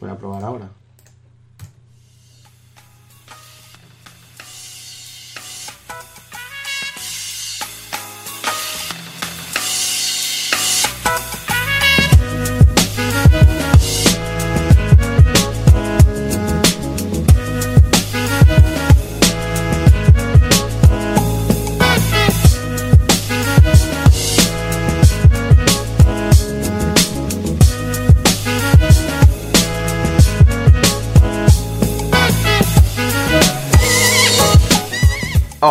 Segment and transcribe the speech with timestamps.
[0.00, 0.70] Voy a probar ahora.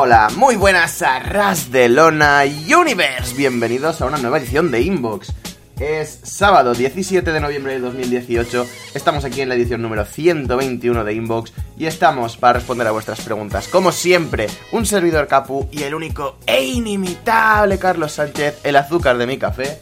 [0.10, 3.36] Hola, muy buenas a Ras de Lona Universe.
[3.36, 5.32] Bienvenidos a una nueva edición de Inbox.
[5.80, 8.66] Es sábado 17 de noviembre de 2018.
[8.96, 13.22] Estamos aquí en la edición número 121 de Inbox y estamos para responder a vuestras
[13.22, 13.68] preguntas.
[13.68, 19.28] Como siempre, un servidor Capu y el único e inimitable Carlos Sánchez, el azúcar de
[19.28, 19.80] mi café.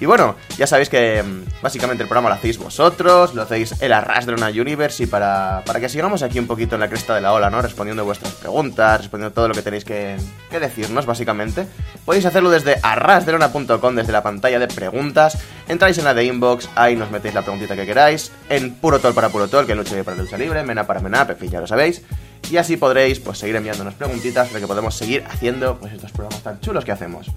[0.00, 3.92] Y bueno, ya sabéis que mm, básicamente el programa lo hacéis vosotros, lo hacéis el
[3.92, 7.32] arras universe y para, para que sigamos aquí un poquito en la cresta de la
[7.32, 7.62] ola, ¿no?
[7.62, 10.16] Respondiendo vuestras preguntas, respondiendo todo lo que tenéis que,
[10.50, 11.66] que decirnos, básicamente.
[12.04, 15.38] Podéis hacerlo desde arrasdelona.com, desde la pantalla de preguntas.
[15.68, 18.32] Entráis en la de inbox, ahí nos metéis la preguntita que queráis.
[18.50, 21.36] En puro tol para puro tol, que lucha para lucha libre, mena para mena, en
[21.36, 22.02] fin, ya lo sabéis.
[22.50, 26.42] Y así podréis pues seguir enviándonos preguntitas para que podamos seguir haciendo pues estos programas
[26.42, 27.28] tan chulos que hacemos.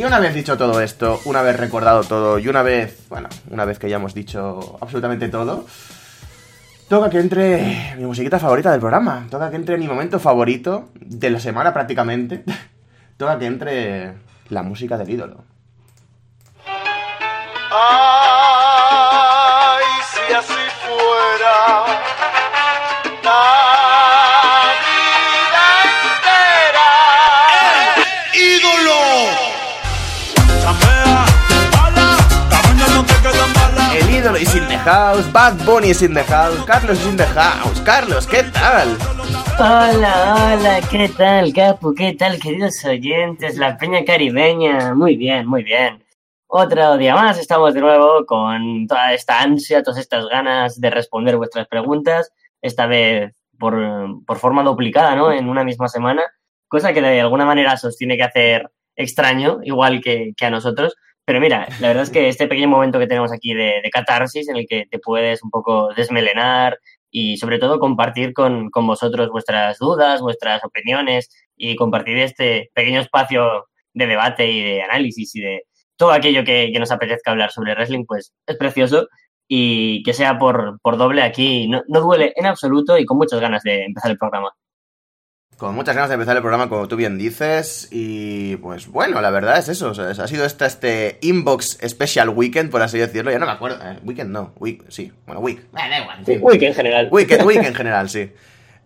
[0.00, 3.66] Y una vez dicho todo esto, una vez recordado todo y una vez, bueno, una
[3.66, 5.66] vez que ya hemos dicho absolutamente todo,
[6.88, 11.28] toca que entre mi musiquita favorita del programa, toca que entre mi momento favorito de
[11.28, 12.44] la semana prácticamente,
[13.18, 14.14] toca que entre
[14.48, 15.44] la música del ídolo.
[17.70, 18.24] Ay,
[20.14, 21.84] si así fuera.
[23.22, 23.79] La
[34.84, 37.80] house, Bad Bunny is in the house, Carlos is in the house.
[37.80, 38.96] Carlos, ¿qué tal?
[39.58, 41.94] Hola, hola, ¿qué tal, Capu?
[41.94, 43.58] ¿Qué tal, queridos oyentes?
[43.58, 44.94] La Peña Caribeña.
[44.94, 46.02] Muy bien, muy bien.
[46.46, 51.36] Otro día más, estamos de nuevo con toda esta ansia, todas estas ganas de responder
[51.36, 52.32] vuestras preguntas,
[52.62, 55.30] esta vez por, por forma duplicada, ¿no?
[55.30, 56.22] En una misma semana,
[56.68, 60.96] cosa que de alguna manera os tiene que hacer extraño, igual que, que a nosotros.
[61.30, 64.56] Pero mira, la verdad es que este pequeño momento que tenemos aquí de, catarsis, en
[64.56, 66.76] el que te puedes un poco desmelenar,
[67.08, 72.98] y sobre todo compartir con, con, vosotros vuestras dudas, vuestras opiniones y compartir este pequeño
[73.00, 75.62] espacio de debate y de análisis y de
[75.94, 79.06] todo aquello que, nos apetezca hablar sobre wrestling, pues es precioso
[79.46, 83.62] y que sea por, por doble aquí no duele en absoluto y con muchas ganas
[83.62, 84.50] de empezar el programa.
[85.60, 87.86] Con muchas ganas de empezar el programa, como tú bien dices.
[87.90, 89.90] Y pues bueno, la verdad es eso.
[89.90, 93.30] o sea, ha sido este, este Inbox Special Weekend, por así decirlo.
[93.30, 93.76] Ya no me acuerdo.
[93.84, 95.12] Eh, weekend no, week, sí.
[95.26, 95.58] Bueno, week.
[95.58, 96.24] Eh, da igual.
[96.24, 97.08] Sí, week en general.
[97.12, 98.32] Weekend, week en general, sí.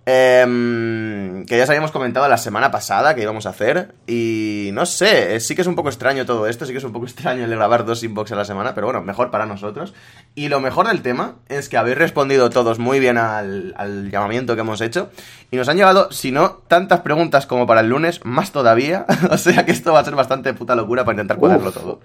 [0.06, 3.94] Em, que ya os habíamos comentado la semana pasada que íbamos a hacer.
[4.06, 6.66] Y no sé, eh, sí que es un poco extraño todo esto.
[6.66, 8.74] Sí que es un poco extraño el de grabar dos inbox a la semana.
[8.74, 9.94] Pero bueno, mejor para nosotros.
[10.34, 14.54] Y lo mejor del tema es que habéis respondido todos muy bien al, al llamamiento
[14.54, 15.10] que hemos hecho.
[15.50, 19.06] Y nos han llegado, si no tantas preguntas como para el lunes, más todavía.
[19.30, 21.74] o sea que esto va a ser bastante puta locura para intentar cuadrarlo Uf.
[21.74, 22.00] todo.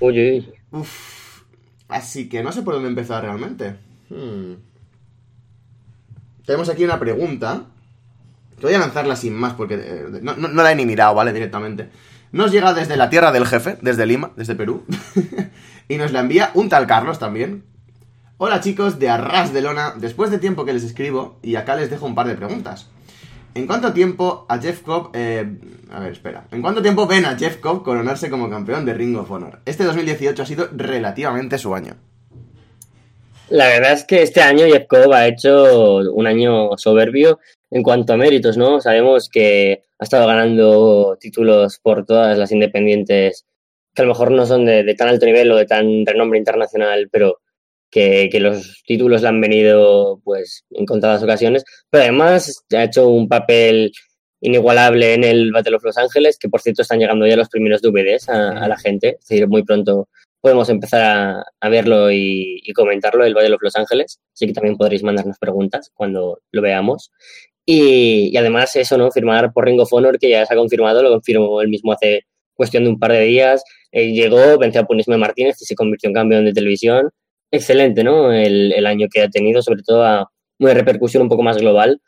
[0.00, 1.14] Oye, Uf.
[1.88, 3.76] Así que no sé por dónde empezar realmente.
[4.10, 4.54] Hmm.
[6.44, 7.64] Tenemos aquí una pregunta.
[8.58, 11.32] Que voy a lanzarla sin más porque eh, no, la he ni mirado, ¿vale?
[11.32, 11.88] Directamente.
[12.30, 14.84] Nos llega desde la tierra del jefe, desde Lima, desde Perú.
[15.88, 17.64] y nos la envía un tal Carlos también.
[18.38, 21.90] Hola chicos de Arras de Lona, después de tiempo que les escribo y acá les
[21.90, 22.88] dejo un par de preguntas.
[23.54, 25.10] ¿En cuánto tiempo a Jeff Cobb...
[25.14, 25.58] eh,
[25.92, 26.48] a ver, espera.
[26.50, 29.60] ¿En cuánto tiempo ven a Jeff Cobb coronarse como campeón de Ring of Honor?
[29.64, 31.94] Este 2018 ha sido relativamente su año.
[33.50, 37.40] La verdad es que este año Jeff Cobb ha hecho un año soberbio
[37.70, 38.80] en cuanto a méritos, ¿no?
[38.80, 43.44] Sabemos que ha estado ganando títulos por todas las independientes
[43.94, 46.38] que a lo mejor no son de, de tan alto nivel o de tan renombre
[46.38, 47.40] internacional, pero
[47.90, 51.64] que, que los títulos le han venido pues en contadas ocasiones.
[51.90, 53.92] Pero además ha hecho un papel
[54.40, 57.82] inigualable en el Battle of Los Ángeles, que por cierto están llegando ya los primeros
[57.82, 60.08] DVDs a, a la gente, es decir, muy pronto
[60.44, 64.20] podemos empezar a, verlo y, comentarlo, el Battle of Los Ángeles.
[64.34, 67.10] Así que también podréis mandarnos preguntas cuando lo veamos.
[67.64, 69.10] Y, y, además eso, ¿no?
[69.10, 72.26] Firmar por Ring of Honor, que ya se ha confirmado, lo confirmó él mismo hace
[72.52, 73.64] cuestión de un par de días.
[73.90, 77.08] Eh, llegó, venció a Punisme Martínez y se convirtió en campeón de televisión.
[77.50, 78.30] Excelente, ¿no?
[78.30, 80.30] El, el año que ha tenido, sobre todo a
[80.60, 82.02] una repercusión un poco más global.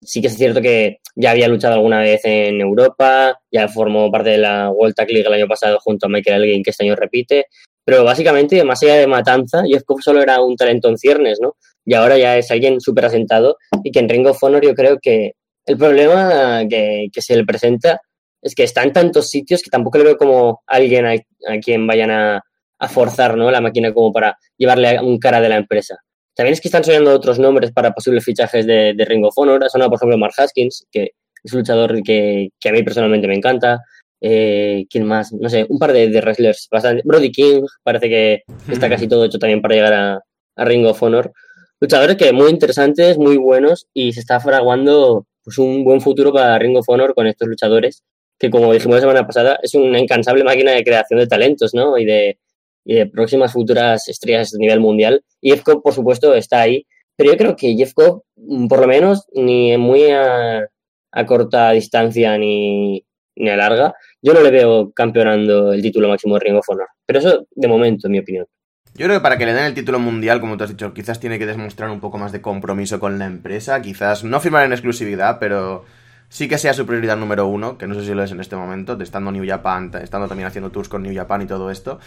[0.00, 4.30] Sí que es cierto que ya había luchado alguna vez en Europa, ya formó parte
[4.30, 6.94] de la World Tag League el año pasado junto a Michael Elgin, que este año
[6.94, 7.46] repite,
[7.90, 11.56] Pero básicamente, más allá de Matanza, Cobb solo era un talento en ciernes, ¿no?
[11.84, 14.98] Y ahora ya es alguien súper asentado y que en Ring of Honor yo creo
[15.02, 15.32] que
[15.66, 18.00] el problema que, que se le presenta
[18.40, 21.14] es que está en tantos sitios que tampoco le veo como alguien a,
[21.48, 22.40] a quien vayan a,
[22.78, 23.50] a forzar ¿no?
[23.50, 25.96] la máquina como para llevarle a un cara de la empresa.
[26.36, 29.64] También es que están sonando otros nombres para posibles fichajes de, de Ring of Honor.
[29.64, 31.08] Ha sonado, por ejemplo, Mark Haskins, que
[31.42, 33.80] es un luchador que, que a mí personalmente me encanta.
[34.20, 35.32] Eh, ¿Quién más?
[35.32, 37.02] No sé, un par de, de wrestlers bastante.
[37.04, 40.20] Brody King, parece que está casi todo hecho también para llegar a,
[40.56, 41.32] a Ring of Honor.
[41.80, 46.58] Luchadores que muy interesantes, muy buenos y se está fraguando pues, un buen futuro para
[46.58, 48.02] Ring of Honor con estos luchadores
[48.38, 51.98] que, como dijimos la semana pasada, es una incansable máquina de creación de talentos, ¿no?
[51.98, 52.38] Y de,
[52.84, 55.22] y de próximas futuras estrellas a nivel mundial.
[55.42, 56.86] Y Jeff Cobb, por supuesto, está ahí.
[57.16, 60.66] Pero yo creo que Jeff Cobb, mm, por lo menos, ni muy a,
[61.12, 63.04] a corta distancia ni,
[63.36, 66.88] ni a larga, yo no le veo campeonando el título máximo de Ring of Honor.
[67.06, 68.46] Pero eso, de momento, en mi opinión.
[68.94, 71.20] Yo creo que para que le den el título mundial, como tú has dicho, quizás
[71.20, 73.80] tiene que demostrar un poco más de compromiso con la empresa.
[73.80, 75.84] Quizás no firmar en exclusividad, pero
[76.28, 78.56] sí que sea su prioridad número uno, que no sé si lo es en este
[78.56, 82.00] momento, estando New Japan, estando también haciendo tours con New Japan y todo esto.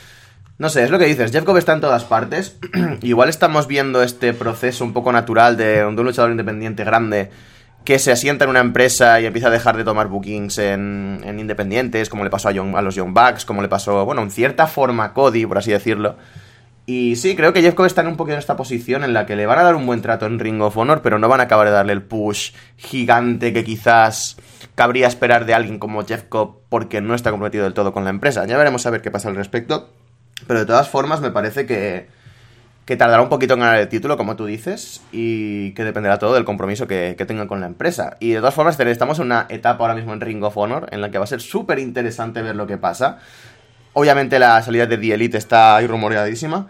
[0.59, 2.59] No sé, es lo que dices, Jeff Cobb está en todas partes.
[3.01, 7.31] Igual estamos viendo este proceso un poco natural de, de un luchador independiente grande
[7.83, 11.39] que se asienta en una empresa y empieza a dejar de tomar bookings en, en
[11.39, 14.31] independientes, como le pasó a, Young- a los Young Bucks, como le pasó, bueno, en
[14.31, 16.15] cierta forma Cody, por así decirlo.
[16.85, 19.25] Y sí, creo que Jeff Cobb está en un poquito en esta posición en la
[19.25, 21.39] que le van a dar un buen trato en Ring of Honor, pero no van
[21.39, 24.35] a acabar de darle el push gigante que quizás
[24.75, 28.09] cabría esperar de alguien como Jeff Cobb porque no está comprometido del todo con la
[28.09, 28.45] empresa.
[28.45, 29.89] Ya veremos a ver qué pasa al respecto.
[30.45, 32.07] Pero de todas formas, me parece que,
[32.85, 36.33] que tardará un poquito en ganar el título, como tú dices, y que dependerá todo
[36.33, 38.17] del compromiso que, que tengan con la empresa.
[38.19, 40.99] Y de todas formas, estamos en una etapa ahora mismo en Ring of Honor en
[40.99, 43.19] la que va a ser súper interesante ver lo que pasa.
[43.93, 46.67] Obviamente la salida de The Elite está ahí rumoreadísima.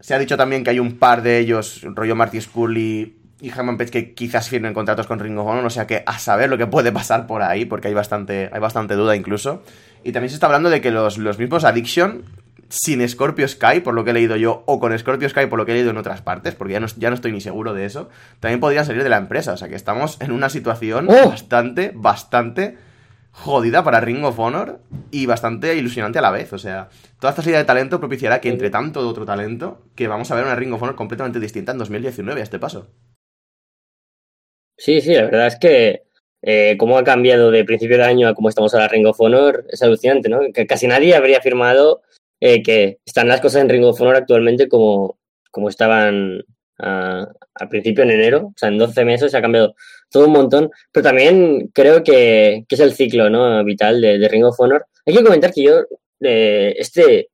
[0.00, 3.78] Se ha dicho también que hay un par de ellos, rollo Marty Scully y Hammond
[3.78, 6.58] Page, que quizás firmen contratos con Ring of Honor, o sea que a saber lo
[6.58, 9.62] que puede pasar por ahí, porque hay bastante, hay bastante duda incluso.
[10.02, 12.24] Y también se está hablando de que los, los mismos Addiction,
[12.68, 15.66] sin Scorpio Sky, por lo que he leído yo, o con Scorpio Sky, por lo
[15.66, 17.84] que he leído en otras partes, porque ya no, ya no estoy ni seguro de
[17.84, 18.08] eso,
[18.40, 19.52] también podrían salir de la empresa.
[19.52, 21.30] O sea que estamos en una situación ¡Oh!
[21.30, 22.76] bastante, bastante
[23.30, 24.78] jodida para Ring of Honor
[25.10, 26.52] y bastante ilusionante a la vez.
[26.52, 26.88] O sea,
[27.20, 30.44] toda esta salida de talento propiciará que entre tanto otro talento, que vamos a ver
[30.44, 32.88] una Ring of Honor completamente distinta en 2019 a este paso.
[34.76, 36.02] Sí, sí, la verdad es que
[36.42, 39.66] eh, cómo ha cambiado de principio de año a cómo estamos ahora Ring of Honor
[39.70, 40.40] es alucinante, ¿no?
[40.52, 42.02] Que casi nadie habría afirmado
[42.46, 45.18] eh, que están las cosas en Ring of Honor actualmente como,
[45.50, 46.42] como estaban
[46.78, 48.48] a- al principio en enero.
[48.48, 49.74] O sea, en 12 meses se ha cambiado
[50.10, 50.70] todo un montón.
[50.92, 53.64] Pero también creo que, que es el ciclo ¿no?
[53.64, 54.84] vital de, de Ring of Honor.
[55.06, 55.74] Hay que comentar que yo,
[56.20, 57.28] eh, este,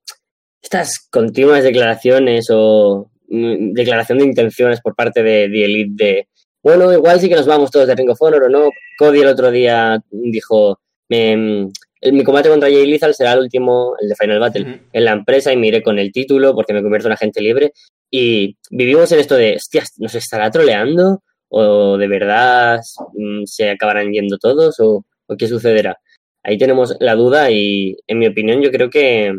[0.63, 6.29] estas continuas declaraciones o mm, declaración de intenciones por parte de, de Elite de
[6.63, 8.69] bueno, igual sí que nos vamos todos de Ring of Honor o no.
[8.99, 10.79] Cody el otro día dijo,
[11.09, 11.69] me-
[12.01, 14.63] el- mi combate contra Jay Lethal será el último, el de Final Battle,
[14.93, 17.73] en la empresa y me iré con el título porque me convierto en agente libre.
[18.11, 21.23] Y vivimos en esto de, hostias, ¿nos estará troleando?
[21.49, 22.81] ¿O de verdad
[23.15, 24.79] mm, se acabarán yendo todos?
[24.81, 25.97] ¿O, o qué sucederá?
[26.43, 29.33] Ahí tenemos la duda y, en mi opinión, yo creo que,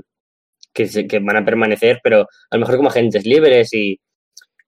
[0.73, 3.99] que, se- que van a permanecer, pero a lo mejor como agentes libres y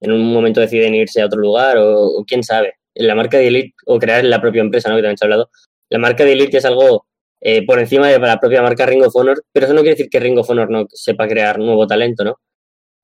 [0.01, 2.73] en un momento deciden irse a otro lugar o, o quién sabe.
[2.95, 4.95] La marca de Elite o crear la propia empresa, ¿no?
[4.95, 5.49] Que también se ha hablado.
[5.89, 7.05] La marca de Elite es algo
[7.43, 10.09] eh, por encima de la propia marca Ring of Honor, pero eso no quiere decir
[10.09, 12.39] que Ring of Honor no sepa crear nuevo talento, ¿no?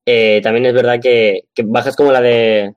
[0.05, 2.74] Eh, también es verdad que, bajas como la de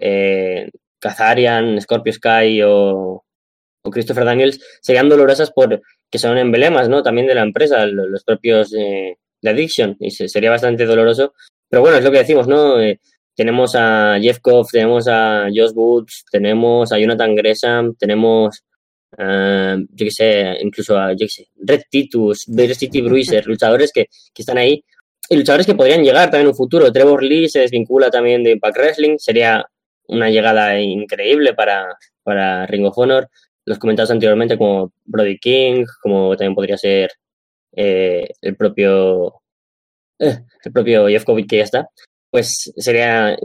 [0.00, 3.24] eh, Kazarian, Scorpio Sky o,
[3.82, 7.02] o Christopher Daniels serían dolorosas por que son emblemas, ¿no?
[7.02, 11.34] También de la empresa, lo- los propios eh, de Addiction, y se- sería bastante doloroso.
[11.68, 12.76] Pero bueno, es lo que decimos, ¿no?
[13.36, 18.62] Tenemos a Jeff Koff, tenemos a Josh Woods, tenemos a Jonathan Gresham, tenemos,
[19.18, 24.06] eh, yo qué sé, incluso a, yo qué sé, Red Titus, City Bruiser, luchadores que,
[24.32, 24.84] que están ahí
[25.28, 26.92] y luchadores que podrían llegar también en un futuro.
[26.92, 29.64] Trevor Lee se desvincula también de Impact Wrestling, sería
[30.08, 33.28] una llegada increíble para, para Ring of Honor.
[33.64, 37.10] Los comentados anteriormente como Brody King, como también podría ser
[37.72, 39.40] eh, el propio
[40.18, 41.88] eh, el propio Jeff Kovic que ya está,
[42.30, 43.36] pues sería,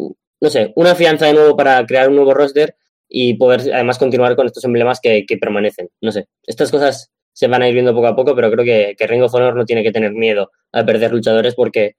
[0.42, 2.76] no sé, una fianza de nuevo para crear un nuevo roster
[3.18, 5.88] y poder además continuar con estos emblemas que, que permanecen.
[6.02, 8.94] No sé, estas cosas se van a ir viendo poco a poco, pero creo que,
[8.98, 11.96] que Ring of Honor no tiene que tener miedo a perder luchadores porque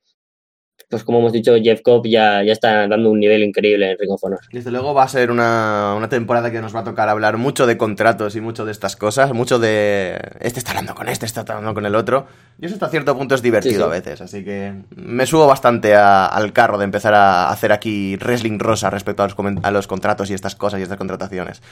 [0.89, 4.13] pues como hemos dicho, Jeff Cobb ya, ya está dando un nivel increíble en Ring
[4.13, 4.39] of Honor.
[4.53, 7.67] Desde luego va a ser una, una temporada que nos va a tocar hablar mucho
[7.67, 11.41] de contratos y mucho de estas cosas, mucho de este está hablando con este, este
[11.41, 12.27] está hablando con el otro.
[12.61, 13.83] Y eso hasta cierto punto es divertido Sí, sí.
[13.83, 18.17] a veces, así que me subo bastante a- al carro de empezar a hacer aquí
[18.17, 21.63] wrestling rosa respecto a los, a los contratos y estas cosas y estas contrataciones.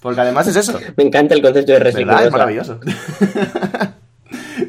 [0.00, 0.78] Porque además es eso.
[0.96, 2.06] Me encanta el concepto de wrestling.
[2.06, 2.24] ¿Verdad?
[2.26, 2.38] Es rosa.
[2.38, 2.80] maravilloso.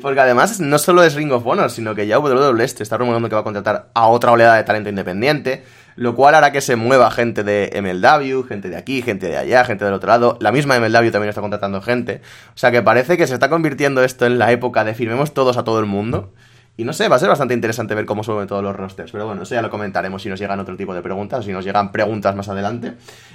[0.01, 3.29] Porque además no solo es Ring of Honor, sino que ya WWE este está rumorando
[3.29, 5.63] que va a contratar a otra oleada de talento independiente,
[5.95, 9.63] lo cual hará que se mueva gente de MLW, gente de aquí, gente de allá,
[9.63, 10.37] gente del otro lado.
[10.41, 12.21] La misma MLW también está contratando gente.
[12.53, 15.57] O sea que parece que se está convirtiendo esto en la época de firmemos todos
[15.57, 16.33] a todo el mundo.
[16.77, 19.11] Y no sé, va a ser bastante interesante ver cómo suben todos los rosters.
[19.11, 21.63] Pero bueno, eso ya lo comentaremos si nos llegan otro tipo de preguntas, si nos
[21.63, 22.93] llegan preguntas más adelante.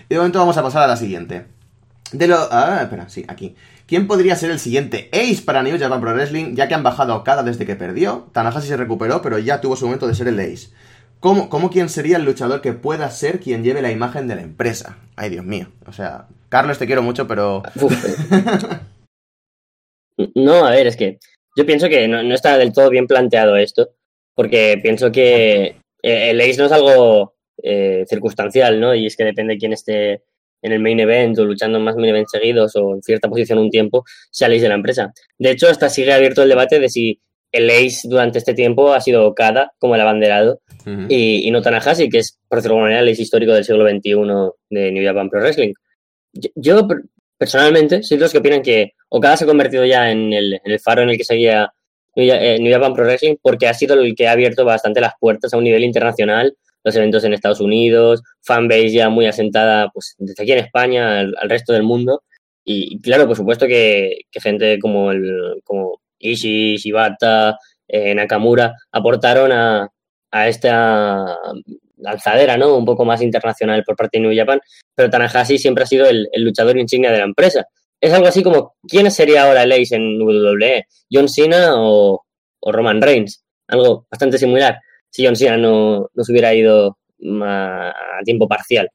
[0.09, 1.47] Y de momento vamos a pasar a la siguiente.
[2.13, 2.49] De lo.
[2.51, 3.55] Ah, espera, sí, aquí.
[3.87, 7.13] ¿Quién podría ser el siguiente Ace para New Japan Pro Wrestling, ya que han bajado
[7.13, 8.29] a Okada desde que perdió?
[8.33, 10.69] Tanahashi se recuperó, pero ya tuvo su momento de ser el Ace.
[11.21, 14.43] ¿Cómo, ¿Cómo quién sería el luchador que pueda ser quien lleve la imagen de la
[14.43, 14.99] empresa?
[15.17, 15.69] Ay, Dios mío.
[15.87, 17.63] O sea, Carlos, te quiero mucho, pero.
[17.81, 17.93] Uf.
[20.35, 21.19] No, a ver, es que
[21.57, 23.89] yo pienso que no, no está del todo bien planteado esto,
[24.35, 28.95] porque pienso que eh, el Ace no es algo eh, circunstancial, ¿no?
[28.95, 30.23] Y es que depende de quién esté
[30.63, 33.59] en el main event o luchando en más main events seguidos o en cierta posición
[33.59, 35.13] un tiempo, sea el Ace de la empresa.
[35.39, 37.19] De hecho, hasta sigue abierto el debate de si
[37.53, 41.07] el Ace durante este tiempo ha sido Okada como el abanderado Ujú.
[41.09, 43.89] y, y no Tanahashi, que es, por decirlo de manera, el ace histórico del siglo
[43.89, 44.13] XXI
[44.71, 45.73] de New Japan Pro Wrestling.
[46.33, 47.03] Yo, yo, per-
[47.37, 50.73] personalmente, soy de los que opinan que Okada se ha convertido ya en el, en
[50.73, 51.73] el faro en el que seguía
[52.15, 55.15] New eh, New Japan Pro Wrestling porque ha sido el que ha abierto bastante las
[55.19, 60.15] puertas a un nivel internacional, los eventos en Estados Unidos, fanbase ya muy asentada pues,
[60.19, 62.23] desde aquí en España al, resto del mundo.
[62.65, 67.59] Y, claro, por supuesto que, gente como, el, como Ishii, Shibata,
[67.89, 69.89] eh, Nakamura aportaron a,
[70.31, 71.37] a esta
[72.01, 72.77] lanzadera, ¿no?
[72.77, 74.61] Un poco más internacional por parte de New Japan,
[74.95, 77.67] pero Tanahashi siempre ha sido el, luchador insignia de la empresa.
[78.01, 80.87] Es algo así como, ¿quién sería ahora el Ace en WWE?
[81.13, 82.25] ¿John Cena o
[82.63, 83.45] Roman Reigns?
[83.69, 84.81] Algo bastante similar,
[85.11, 86.99] si John Cena no, no se hubiera ido
[87.43, 87.93] a,
[88.25, 88.89] tiempo parcial.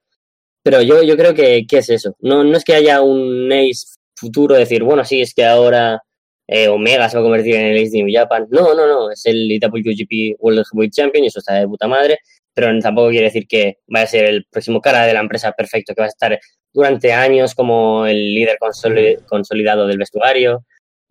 [0.64, 2.16] Pero yo, yo creo que, que es eso.
[2.20, 6.02] No, no es que haya un Ace futuro, decir, bueno, sí, es que ahora
[6.48, 8.48] eh, Omega se va a convertir en el Ace de New Japan.
[8.50, 12.20] No, no, no, es el IWGP World Heavyweight Champion y eso está de puta madre,
[12.54, 15.94] pero tampoco quiere decir que vaya a ser el próximo cara de la empresa perfecto,
[15.94, 16.40] que va a estar
[16.74, 20.66] durante años como el líder consoli- consolidado del vestuario.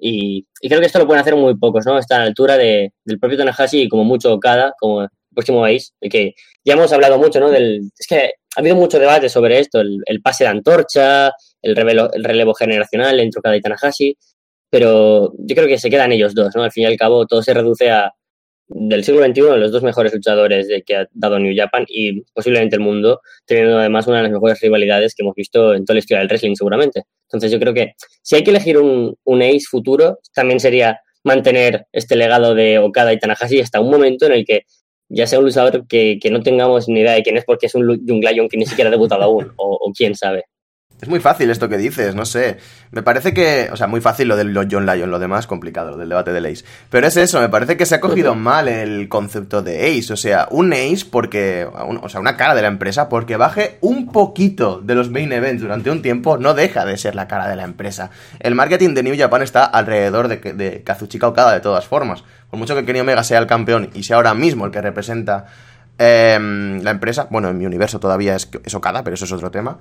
[0.06, 1.98] Y, creo que esto lo pueden hacer muy pocos, ¿no?
[1.98, 6.08] Está a la altura de, del propio Tanahashi y como mucho Okada, como próximo y
[6.10, 7.50] que ya hemos hablado mucho, ¿no?
[7.52, 11.32] Es que ha habido mucho debate sobre esto, el, el pase de antorcha,
[11.62, 14.16] el, revelo- el relevo generacional entre Okada y Tanahashi,
[14.70, 16.62] pero yo creo que se quedan ellos dos, ¿no?
[16.64, 18.12] Al fin y al cabo todo se reduce a
[18.68, 22.76] del siglo XXI los dos mejores luchadores de, que ha dado New Japan y posiblemente
[22.76, 25.98] el mundo, teniendo además una de las mejores rivalidades que hemos visto en toda la
[25.98, 27.02] historia del wrestling seguramente.
[27.28, 31.86] Entonces yo creo que si hay que elegir un, un ace futuro, también sería mantener
[31.92, 34.64] este legado de Okada y Tanahashi hasta un momento en el que
[35.08, 37.74] ya sea un luchador que, que no tengamos ni idea de quién es porque es
[37.74, 40.44] un Young Lion que ni siquiera ha debutado aún, o, o quién sabe.
[41.02, 42.56] Es muy fácil esto que dices, no sé.
[42.90, 43.68] Me parece que.
[43.72, 46.46] O sea, muy fácil lo del John Lyon, lo demás complicado, lo del debate del
[46.46, 46.64] Ace.
[46.88, 50.12] Pero es eso, me parece que se ha cogido mal el concepto de Ace.
[50.12, 51.68] O sea, un Ace porque.
[51.86, 55.30] un- o sea, una cara de la empresa porque baje un poquito de los main
[55.32, 58.10] events durante un tiempo, no deja de ser la cara de la empresa.
[58.40, 62.24] El marketing de New Japan está alrededor de, de Kazuchika Okada de todas formas.
[62.48, 65.46] Por mucho que Kenny Omega sea el campeón y sea ahora mismo el que representa
[65.98, 69.50] em, la empresa, bueno, en mi universo todavía es, es Okada, pero eso es otro
[69.50, 69.78] tema.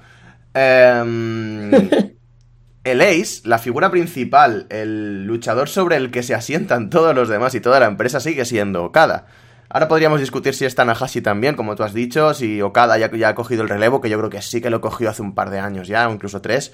[0.54, 1.72] Em,
[2.84, 7.56] el Ace, la figura principal, el luchador sobre el que se asientan todos los demás
[7.56, 9.26] y toda la empresa sigue siendo Okada.
[9.70, 13.30] Ahora podríamos discutir si es Tanahashi también, como tú has dicho, si Okada ya, ya
[13.30, 15.50] ha cogido el relevo, que yo creo que sí que lo cogió hace un par
[15.50, 16.74] de años ya, o incluso tres.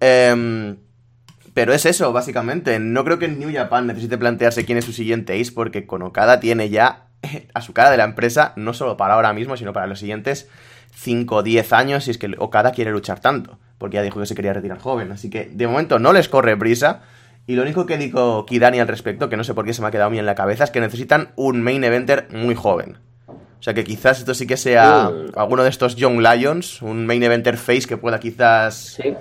[0.00, 0.76] Em,
[1.52, 2.80] pero es eso, básicamente.
[2.80, 6.40] No creo que New Japan necesite plantearse quién es su siguiente Ace, porque con Okada
[6.40, 7.06] tiene ya
[7.54, 10.48] a su cara de la empresa, no solo para ahora mismo, sino para los siguientes
[10.94, 14.26] 5 o 10 años, si es que Okada quiere luchar tanto, porque ya dijo que
[14.26, 15.12] se quería retirar joven.
[15.12, 17.02] Así que de momento no les corre prisa.
[17.46, 19.88] Y lo único que dijo Kidani al respecto, que no sé por qué se me
[19.88, 22.98] ha quedado mí en la cabeza, es que necesitan un main eventer muy joven.
[23.26, 25.38] O sea que quizás esto sí que sea Mm.
[25.38, 29.14] alguno de estos Young Lions, un main eventer face que pueda quizás Sí.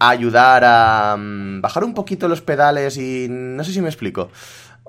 [0.00, 4.30] ayudar a mm, bajar un poquito los pedales y no sé si me explico.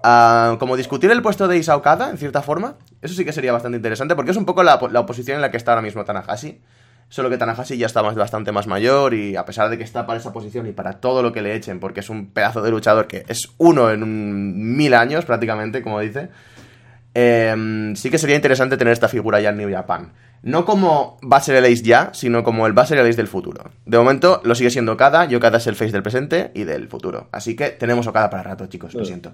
[0.04, 2.76] Ah, como discutir el puesto de Isa Okada, en cierta forma.
[3.02, 5.52] Eso sí que sería bastante interesante porque es un poco la, la oposición en la
[5.52, 6.62] que está ahora mismo Tanahashi.
[7.10, 10.06] Solo que Tanahashi ya está más- bastante más mayor y a pesar de que está
[10.06, 12.70] para esa posición y para todo lo que le echen, porque es un pedazo de
[12.70, 16.30] luchador que es uno en un mil años prácticamente, como dice,
[17.14, 20.12] eh, sí que sería interesante tener esta figura ya en New Japan.
[20.44, 23.08] No como va a ser el Ace ya, sino como el va a ser el
[23.08, 23.72] Ace del futuro.
[23.86, 26.88] De momento lo sigue siendo Okada, y Okada es el face del presente y del
[26.88, 27.28] futuro.
[27.32, 29.32] Así que tenemos Okada para rato, chicos, lo siento.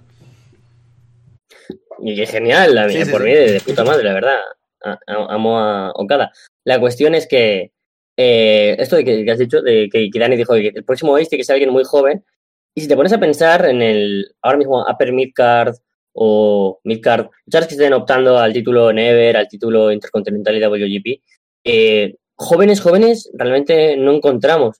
[2.05, 3.27] Y que genial, la Sí, sí, por sí.
[3.27, 4.37] mí, de, de puta madre, la verdad.
[4.83, 6.31] A- a- amo a Okada.
[6.65, 7.71] La cuestión es que
[8.17, 11.15] eh, esto de que, que has dicho, de que, que Dani dijo que el próximo
[11.15, 12.23] Ace tiene que ser alguien muy joven.
[12.75, 15.75] Y si te pones a pensar en el ahora mismo Upper Midcard
[16.13, 21.21] o Midcard, luchadores que estén optando al título Never, al título Intercontinental y WGP,
[21.63, 24.77] eh, jóvenes, jóvenes, realmente no encontramos.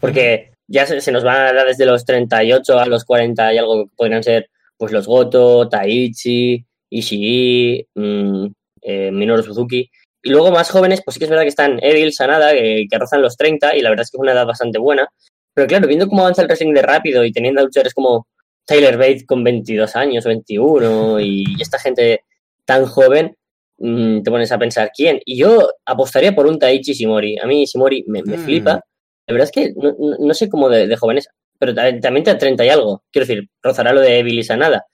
[0.00, 3.58] Porque ya se, se nos van a dar desde los 38 a los 40 y
[3.58, 4.48] algo que podrían ser
[4.82, 8.46] pues los Goto, Taichi, Ishii, mm,
[8.82, 9.88] eh, Minoru Suzuki.
[10.24, 12.98] Y luego más jóvenes, pues sí que es verdad que están Evil, Sanada, que, que
[12.98, 15.08] rozan los 30 y la verdad es que es una edad bastante buena.
[15.54, 18.26] Pero claro, viendo cómo avanza el wrestling de rápido y teniendo a luchadores como
[18.66, 22.22] Tyler Bates con 22 años, 21 y esta gente
[22.64, 23.36] tan joven,
[23.78, 25.20] mm, te pones a pensar quién.
[25.24, 27.38] Y yo apostaría por un Taichi Shimori.
[27.38, 28.40] A mí Shimori me, me Mm.
[28.40, 28.80] flipa.
[29.28, 31.28] La verdad es que no, no- no sé cómo de, de jóvenes,
[31.62, 33.04] pero ta- también te da 30 y algo.
[33.12, 34.84] Quiero decir, rozará lo de Evil y Sanada.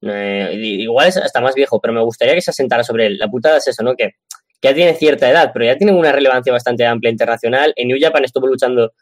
[0.00, 3.18] Eh, igual es hasta más viejo, pero me gustaría que se asentara sobre él.
[3.18, 3.94] La putada es eso, ¿no?
[3.94, 4.12] Que,
[4.62, 7.74] ya tiene cierta edad, pero ya tiene una relevancia bastante amplia internacional.
[7.76, 8.94] En New Japan estuvo luchando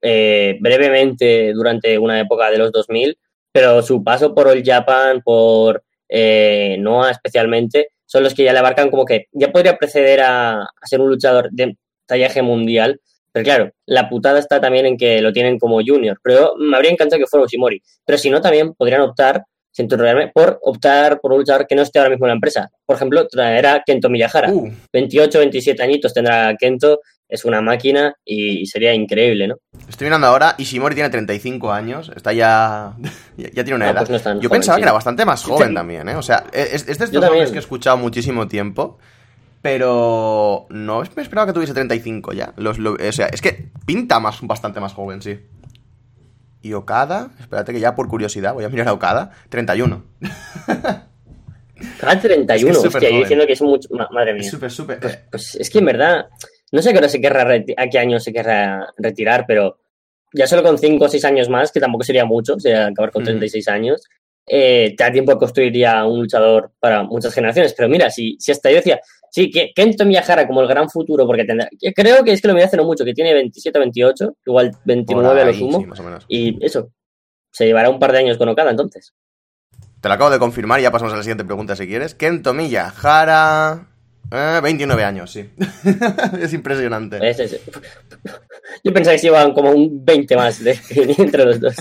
[0.00, 3.18] eh, brevemente durante una época de los 2000,
[3.50, 8.60] pero su paso por el Japan, por eh, Noah especialmente, son los que ya le
[8.60, 13.00] abarcan como que ya podría preceder a ser un luchador de tallaje mundial.
[13.32, 16.18] Pero claro, la putada está también en que lo tienen como junior.
[16.22, 17.82] Pero me habría encantado que fuera Ushimori.
[18.04, 21.82] Pero si no, también podrían optar, sin turbarme, por optar por un luchador que no
[21.82, 22.70] esté ahora mismo en la empresa.
[22.84, 24.50] Por ejemplo, traer a Kento Miyahara.
[24.52, 29.56] Uh, 28, 27 añitos tendrá Kento, es una máquina y, sería increíble, ¿no?
[29.88, 32.96] estoy mirando ahora, Ishimori tiene 35 años, está ya.
[33.36, 34.06] ya, tiene una edad.
[34.06, 34.80] pues no Yo joven, pensaba sí.
[34.80, 36.16] que era bastante más joven también, ¿eh?
[36.16, 38.98] O sea, es, es de Yo nombres que he escuchado muchísimo tiempo.
[39.62, 42.52] Pero no me esperaba que tuviese 35 ya.
[42.56, 45.38] Los, lo- o sea, es que pinta más, bastante más joven, sí.
[46.62, 50.04] Y Okada, espérate que ya por curiosidad voy a mirar a Okada, 31.
[51.98, 53.88] Cada 31, Es que es hostia, yo diciendo que es mucho.
[53.92, 54.50] ma- Madre mía.
[54.50, 55.00] Súper, súper.
[55.00, 56.26] Pues, pues es que en verdad,
[56.72, 57.42] no sé a qué hora se querrá
[57.76, 59.78] a qué año se querrá retirar, pero
[60.34, 63.10] ya solo con 5 o 6 años más, que tampoco sería mucho, o sea, acabar
[63.10, 63.30] con Ujú.
[63.30, 64.02] 36 años,
[64.46, 67.72] eh, te da tiempo a construir ya un luchador para muchas generaciones.
[67.72, 71.26] Pero mira, si, si hasta yo decía, sí, que Kento Miyahara como el gran futuro,
[71.26, 71.68] porque tendrá.
[71.94, 74.70] Creo que es que lo miré hace no mucho, que tiene 27 o 28, igual
[74.70, 76.24] por 29 a lo sumo, sí, más o menos.
[76.28, 76.90] y eso.
[77.52, 79.12] Se llevará un par de años con Okada entonces.
[80.00, 82.14] Te lo acabo de confirmar y ya pasamos a la siguiente pregunta si quieres.
[82.14, 83.86] Kento Miyahara.
[84.32, 85.50] Eh, 29 años, sí.
[86.40, 87.18] es impresionante.
[87.28, 87.60] Es- es-
[88.84, 90.78] Yo pensaba que se llevaban como un 20 más de,
[91.18, 91.74] entre los dos.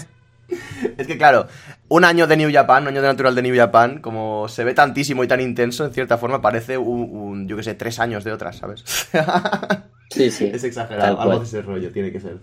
[0.97, 1.47] Es que claro,
[1.87, 4.73] un año de New Japan, un año de natural de New Japan, como se ve
[4.73, 8.23] tantísimo y tan intenso, en cierta forma parece un, un, yo que sé, tres años
[8.23, 8.83] de otras, ¿sabes?
[10.09, 10.49] Sí, sí.
[10.51, 12.39] es exagerado, algo de ese rollo, tiene que ser.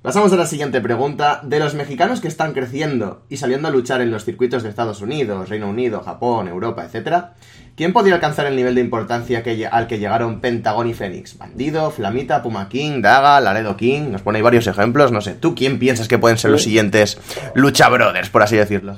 [0.00, 1.40] Pasamos a la siguiente pregunta.
[1.42, 5.00] De los mexicanos que están creciendo y saliendo a luchar en los circuitos de Estados
[5.00, 7.34] Unidos, Reino Unido, Japón, Europa, etc.,
[7.76, 11.38] ¿quién podría alcanzar el nivel de importancia que, al que llegaron Pentagón y Fénix?
[11.38, 14.10] Bandido, Flamita, Puma King, Daga, Laredo King.
[14.10, 15.12] Nos pone ahí varios ejemplos.
[15.12, 17.18] No sé, ¿tú quién piensas que pueden ser los siguientes
[17.54, 18.96] Lucha Brothers, por así decirlo?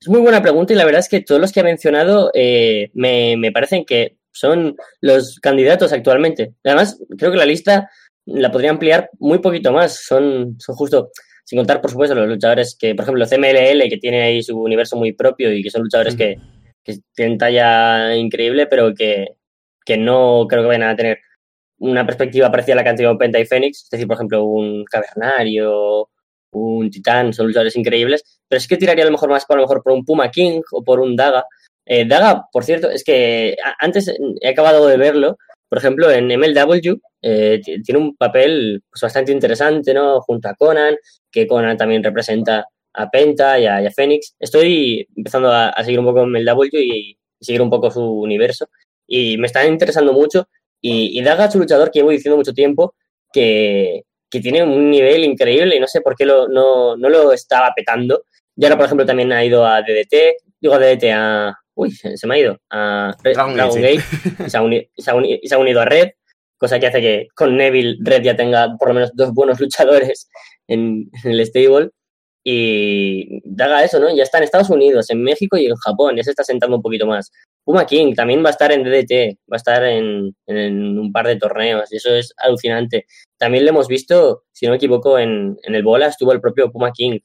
[0.00, 2.90] Es muy buena pregunta y la verdad es que todos los que ha mencionado eh,
[2.94, 6.54] me, me parecen que son los candidatos actualmente.
[6.64, 7.90] Además, creo que la lista
[8.24, 10.04] la podría ampliar muy poquito más.
[10.04, 11.10] Son, son justo,
[11.44, 14.96] sin contar, por supuesto, los luchadores que, por ejemplo, CMLL, que tiene ahí su universo
[14.96, 16.38] muy propio y que son luchadores que,
[16.84, 19.36] que tienen talla increíble, pero que,
[19.84, 21.18] que no creo que vayan a tener
[21.78, 23.84] una perspectiva parecida a la que han tenido Penta y Fénix.
[23.84, 26.08] Es decir, por ejemplo, un Cavernario,
[26.52, 28.40] un Titán, son luchadores increíbles.
[28.48, 30.60] Pero es que tiraría a lo mejor más por, lo mejor por un Puma King
[30.72, 31.44] o por un Daga.
[31.86, 35.38] Eh, Daga, por cierto, es que antes he acabado de verlo.
[35.68, 40.20] Por ejemplo, en MLW eh, tiene un papel pues, bastante interesante, ¿no?
[40.20, 40.96] Junto a Conan,
[41.30, 44.34] que Conan también representa a Penta y a, y a Fénix.
[44.38, 48.68] Estoy empezando a, a seguir un poco MLW y, y seguir un poco su universo.
[49.06, 50.48] Y me está interesando mucho.
[50.80, 52.94] Y, y Daga es un luchador que llevo diciendo mucho tiempo
[53.32, 57.32] que, que tiene un nivel increíble y no sé por qué lo, no, no lo
[57.32, 58.24] estaba petando.
[58.56, 60.14] Y ahora, por ejemplo, también ha ido a DDT,
[60.60, 61.56] digo a DDT a...
[61.74, 62.58] Uy, se me ha ido.
[62.70, 64.44] A Dragon Dragon, Gate, Gate.
[64.46, 66.10] y, se ha uni- y se ha uni- y se ha unido a Red,
[66.58, 70.28] cosa que hace que con Neville Red ya tenga por lo menos dos buenos luchadores
[70.68, 71.90] en, en el stable.
[72.42, 74.14] Y haga eso, ¿no?
[74.14, 76.82] Ya está en Estados Unidos, en México y en Japón, ya se está sentando un
[76.82, 77.30] poquito más.
[77.64, 81.26] Puma King también va a estar en DDT, va a estar en, en un par
[81.26, 83.04] de torneos, y eso es alucinante.
[83.38, 86.70] También lo hemos visto, si no me equivoco, en, en el Bola estuvo el propio
[86.72, 87.18] Puma King.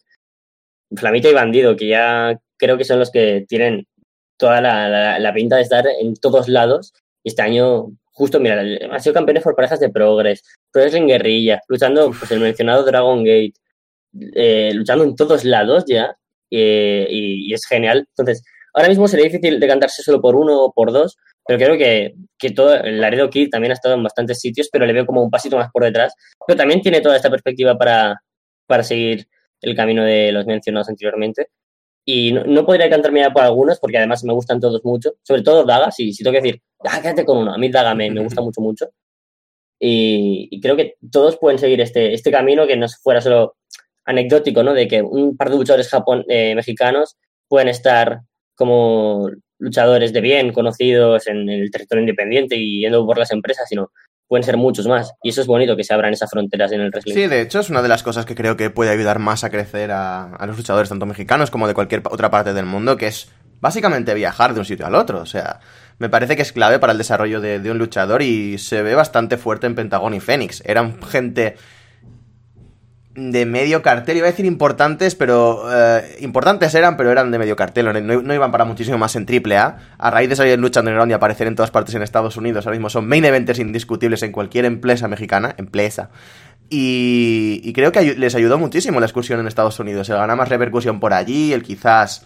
[0.96, 3.88] Flamita y Bandido, que ya creo que son los que tienen
[4.38, 6.94] toda la, la- la pinta de estar en todos lados.
[7.24, 11.62] Y este año, justo, mira, han sido campeones por parejas de Progress, Pro Wrestling Guerrilla,
[11.68, 13.54] luchando, pues el mencionado Dragon Gate,
[14.36, 16.16] eh, luchando en todos lados ya.
[16.52, 18.06] eh, y, es genial.
[18.10, 22.16] Entonces, ahora mismo sería difícil decantarse solo por uno o por dos, pero creo que,
[22.38, 25.30] que todo Laredo Kid también ha estado en bastantes sitios, pero le veo como un
[25.32, 26.14] pasito más por detrás.
[26.48, 28.22] Pero también tiene toda esta perspectiva para,
[28.68, 29.28] para seguir
[29.62, 31.50] el camino de los mencionados anteriormente.
[32.08, 35.14] Y no, podría decantarme ya por algunos, porque además me gustan todos mucho.
[35.24, 37.54] Sobre todo Daga, si, si tengo que decir, ah, quédate con uno.
[37.54, 38.90] A mí Daga me, me gusta mucho, mucho.
[39.80, 43.58] Y, y creo que todos pueden seguir este, este camino que no fuera solo
[44.06, 44.74] anecdótico, ¿no?
[44.74, 48.22] De que un par de luchadores japon eh, mexicanos pueden estar
[48.56, 53.92] como luchadores de bien, conocidos en, el territorio independiente y yendo por las empresas, sino
[54.28, 55.14] pueden ser muchos más.
[55.24, 57.14] Y eso es bonito que se abran esas fronteras en el wrestling.
[57.14, 59.50] Sí, de hecho es una de las cosas que creo que puede ayudar más a
[59.50, 63.08] crecer a, a los luchadores, tanto mexicanos como de cualquier otra parte del mundo, que
[63.08, 65.22] es básicamente viajar de un sitio al otro.
[65.22, 65.60] O sea,
[66.00, 68.96] me parece que es clave para el desarrollo de, de un luchador y se ve
[68.96, 70.62] bastante fuerte en Pentagón y Fénix.
[70.66, 71.56] Eran gente
[73.16, 77.56] de medio cartel, iba a decir importantes, pero eh, importantes eran, pero eran de medio
[77.56, 79.78] cartel, no, no iban para muchísimo más en triple A.
[79.98, 82.90] Raíz de salir en lucha y aparecer en todas partes en Estados Unidos, ahora mismo
[82.90, 86.10] son main eventers indiscutibles en cualquier empresa mexicana, empresa.
[86.70, 90.50] Y, y creo que les ayudó muchísimo la excursión en Estados Unidos, el ganar más
[90.50, 92.26] repercusión por allí, el quizás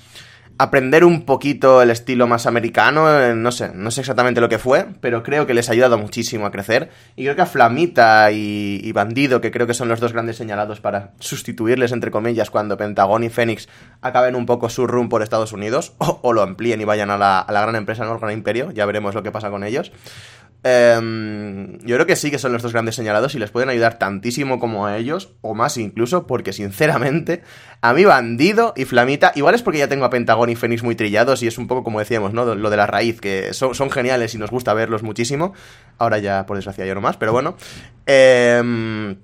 [0.59, 4.59] aprender un poquito el estilo más americano, eh, no sé, no sé exactamente lo que
[4.59, 6.89] fue, pero creo que les ha ayudado muchísimo a crecer.
[7.15, 10.81] Y creo que a Flamita y, Bandido, que creo que son los dos grandes señalados
[10.81, 13.69] para sustituirles, entre comillas, cuando Pentagón y Fénix
[14.01, 17.17] acaben un poco su run por Estados Unidos, o, o lo amplíen y vayan a
[17.17, 18.11] la, a la gran empresa, ¿no?
[18.11, 19.93] Al gran imperio, ya veremos lo que pasa con ellos.
[20.61, 23.97] Em, yo creo que sí que son los dos grandes señalados y les pueden ayudar
[23.97, 27.43] tantísimo como a ellos, o más incluso, porque sinceramente,
[27.81, 30.95] a mí Bandido y Flamita, igual es porque ya tengo a Pentagón y Fénix muy
[30.95, 32.55] trillados y es un poco como decíamos, ¿no?
[32.55, 35.53] Lo de la raíz, que son, geniales y nos gusta verlos muchísimo.
[35.97, 37.55] Ahora ya, por desgracia, yo no más, pero bueno.
[38.05, 39.15] Em,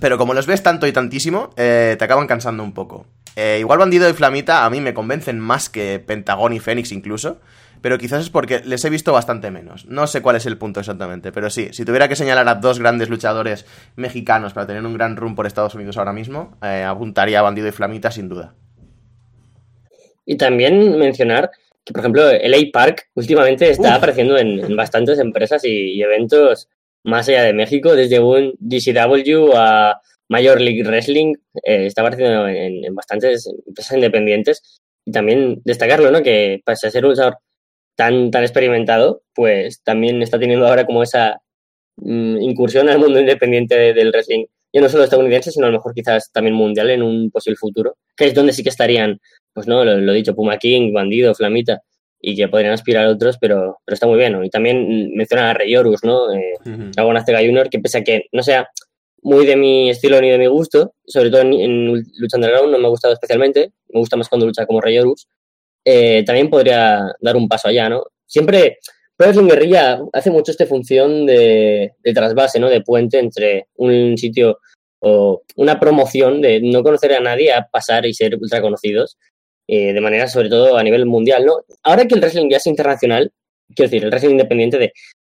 [0.00, 3.06] pero como los ves tanto y tantísimo, eh, te acaban cansando un poco.
[3.34, 7.40] Eh, igual Bandido y Flamita a mí me convencen más que Pentagón y Fénix incluso.
[7.80, 9.86] Pero quizás es porque les he visto bastante menos.
[9.86, 11.32] No sé cuál es el punto exactamente.
[11.32, 15.16] Pero sí, si tuviera que señalar a dos grandes luchadores mexicanos para tener un gran
[15.16, 18.54] run por Estados Unidos ahora mismo, eh, apuntaría a Bandido y Flamita sin duda.
[20.24, 21.50] Y también mencionar
[21.84, 23.96] que, por ejemplo, LA Park últimamente está Uf.
[23.96, 26.68] apareciendo en, en bastantes empresas y, y eventos
[27.04, 32.84] más allá de México, desde un DCW a Major League Wrestling, eh, está apareciendo en,
[32.84, 34.80] en bastantes empresas independientes.
[35.04, 36.20] Y también destacarlo, ¿no?
[36.22, 37.38] Que pese a ser un luchador
[37.96, 41.40] tan, tan experimentado, pues también está teniendo ahora como esa
[41.96, 45.78] mm, incursión al mundo independiente de- del wrestling, ya no solo estadounidense, sino a lo
[45.78, 49.18] mejor quizás también mundial en un posible futuro, que es donde sí que estarían
[49.54, 51.80] pues no, lo, lo dicho, Puma King, Bandido, Flamita,
[52.20, 54.44] y que podrían aspirar a otros, pero, pero está muy bien, ¿no?
[54.44, 56.30] Y también menciona a Reyorus, ¿no?
[56.30, 56.52] Eh,
[56.92, 58.68] Dragon Azteca Junior, que pese a que no sea
[59.22, 61.86] muy de mi estilo ni de mi gusto, sobre todo en, en
[62.18, 65.26] Lucha Underground no me ha gustado especialmente, me gusta más cuando lucha como Reyorus,
[65.88, 68.02] eh, también podría dar un paso allá, ¿no?
[68.26, 68.78] Siempre,
[69.16, 72.68] Wrestling Guerrilla hace mucho esta función de, de trasvase, ¿no?
[72.68, 74.58] De puente entre un sitio
[74.98, 79.16] o una promoción de no conocer a nadie a pasar y ser ultra conocidos
[79.68, 81.58] eh, de manera sobre todo a nivel mundial, ¿no?
[81.84, 83.32] Ahora que el wrestling ya es internacional,
[83.74, 84.92] quiero decir, el wrestling independiente de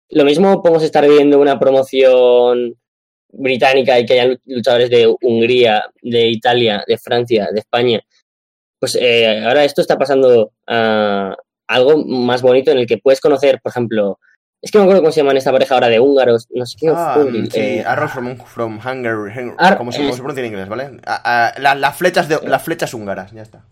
[0.09, 2.75] lo mismo podemos estar viendo una promoción
[3.31, 7.99] británica y que haya luchadores de Hungría, de Italia, de Francia, de España.
[8.83, 11.33] Pues eh, ahora esto está pasando a
[11.69, 14.19] algo más bonito en el que puedes conocer, por ejemplo,
[14.61, 16.75] es que no me acuerdo cómo se llaman esta pareja ahora de húngaros, no sé
[16.81, 16.89] qué.
[16.93, 20.51] Ah, Fury, sí, eh, Arrows from, from Hunger- Ar- como se, como se pronuncia en
[20.51, 20.97] inglés, ¿vale?
[21.05, 23.63] A- a- la- las flechas de las flechas húngaras, ya está.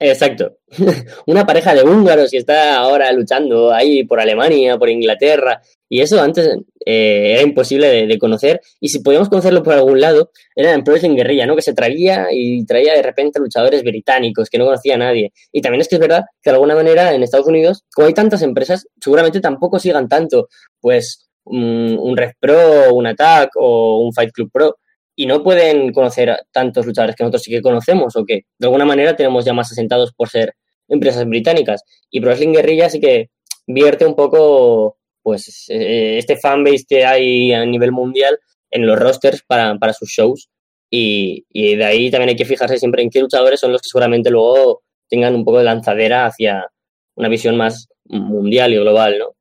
[0.00, 0.56] Exacto.
[1.26, 5.60] Una pareja de húngaros que está ahora luchando ahí por Alemania, por Inglaterra.
[5.92, 6.48] Y eso antes
[6.86, 8.62] eh, era imposible de, conocer.
[8.80, 11.54] Y si podíamos conocerlo por algún lado, era en Pro Guerrilla, ¿no?
[11.54, 15.34] Que se traía y traía de repente luchadores británicos que no conocía a nadie.
[15.52, 18.14] Y también es que es verdad que de alguna manera en Estados Unidos, como hay
[18.14, 20.48] tantas empresas, seguramente tampoco sigan tanto,
[20.80, 24.76] pues, un, un Red Pro, un Attack o un Fight Club Pro
[25.14, 28.86] y no pueden conocer tantos luchadores que nosotros sí que conocemos o que de alguna
[28.86, 30.54] manera tenemos ya más asentados por ser
[30.88, 31.82] empresas británicas.
[32.10, 33.28] Y Pro Wrestling Guerrilla sí que
[33.66, 38.38] vierte un poco pues eh, este fanbase que hay a nivel mundial
[38.70, 40.48] en los rosters para, para sus shows
[40.90, 43.88] y, y de ahí también hay que fijarse siempre en qué luchadores son los que
[43.88, 46.66] seguramente luego tengan un poco de lanzadera hacia
[47.14, 49.34] una visión más mundial y global, ¿no?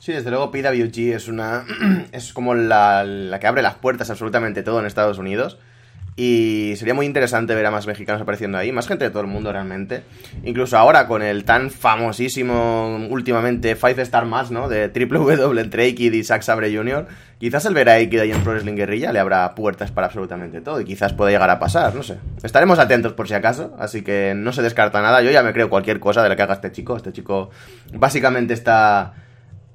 [0.00, 1.64] Sí, desde luego PWG es una.
[2.12, 5.58] es como la, la que abre las puertas absolutamente todo en Estados Unidos.
[6.16, 9.26] Y sería muy interesante ver a más mexicanos apareciendo ahí, más gente de todo el
[9.26, 10.04] mundo realmente.
[10.44, 14.68] Incluso ahora con el tan famosísimo últimamente Five Star Match, ¿no?
[14.68, 17.08] De Triple W entre Aikid y Zack Sabre Jr.
[17.38, 20.60] Quizás el ver a Aikid ahí en Pro Wrestling Guerrilla le abra puertas para absolutamente
[20.60, 22.18] todo y quizás pueda llegar a pasar, no sé.
[22.44, 25.20] Estaremos atentos por si acaso, así que no se descarta nada.
[25.20, 26.96] Yo ya me creo cualquier cosa de la que haga este chico.
[26.96, 27.50] Este chico
[27.92, 29.14] básicamente está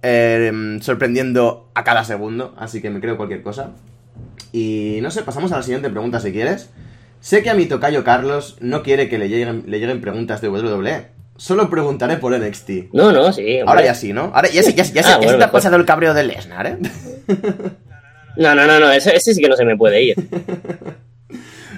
[0.01, 3.71] eh, sorprendiendo a cada segundo, así que me creo cualquier cosa.
[4.51, 6.69] Y no sé, pasamos a la siguiente pregunta si quieres.
[7.21, 10.49] Sé que a mi tocayo Carlos no quiere que le lleguen, le lleguen preguntas de
[10.49, 11.07] WWE.
[11.37, 12.91] Solo preguntaré por NXT.
[12.93, 13.41] No, no, sí.
[13.59, 13.63] hombre.
[13.67, 14.31] Ahora ya sí, ¿no?
[14.33, 16.67] Ahora ya, sí- ya, sí- ya, sí- Ah, ya bueno, pasado el cabreo de Lesnar,
[16.67, 16.77] ¿eh?
[18.37, 20.15] No, no, no, no, ese, ese sí que no se me puede ir.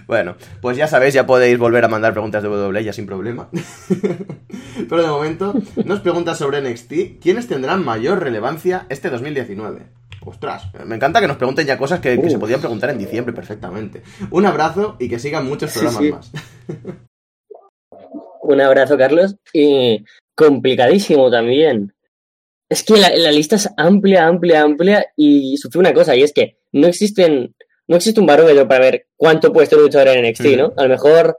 [0.07, 3.47] Bueno, pues ya sabéis, ya podéis volver a mandar preguntas de WWE ya sin problema.
[4.89, 5.53] Pero de momento,
[5.85, 7.21] nos preguntas sobre NXT.
[7.21, 9.83] ¿Quiénes tendrán mayor relevancia este 2019?
[10.25, 13.33] Ostras, me encanta que nos pregunten ya cosas que, que se podían preguntar en diciembre
[13.33, 14.03] perfectamente.
[14.29, 16.11] Un abrazo y que sigan muchos programas sí.
[16.11, 16.31] más.
[18.43, 19.35] Un abrazo, Carlos.
[19.53, 20.03] Y
[20.35, 21.93] complicadísimo también.
[22.69, 26.31] Es que la, la lista es amplia, amplia, amplia y sufre una cosa, y es
[26.33, 27.53] que no existen,
[27.87, 30.45] no existe un barómetro para ver cuánto puede estar un luchador en NXT.
[30.57, 30.73] ¿no?
[30.77, 31.37] A lo mejor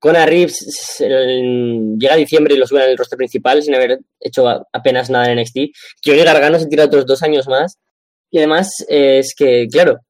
[0.00, 4.48] Conor Reeves el- llega a diciembre y lo suben al roster principal sin haber hecho
[4.72, 5.58] apenas nada en NXT.
[6.04, 7.78] Johnny Gargano se tira otros dos años más.
[8.34, 10.00] Y además es que, claro,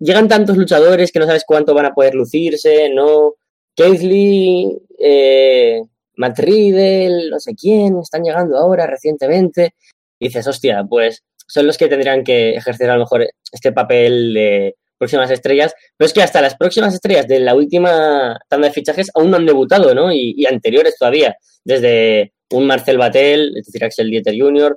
[0.00, 3.34] llegan tantos luchadores que no sabes cuánto van a poder lucirse, ¿no?
[3.76, 4.66] Keith Lee,
[4.98, 5.80] eh,
[6.16, 9.76] Matt Riddle, no sé quién, están llegando ahora recientemente.
[10.18, 14.34] Y dices, hostia, pues son los que tendrían que ejercer a lo mejor este papel
[14.34, 15.72] de próximas estrellas.
[15.96, 19.36] Pero es que hasta las próximas estrellas de la última tanda de fichajes aún no
[19.36, 20.12] han debutado, ¿no?
[20.12, 24.76] Y, y anteriores todavía, desde un Marcel Batel, es decir, Axel Dieter Jr.,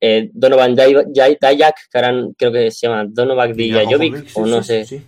[0.00, 4.62] eh, Donovan Day- Day- Dayak, que ahora creo que se llama Donovan Dijajovic, o no
[4.62, 4.84] sé.
[4.84, 5.02] sí.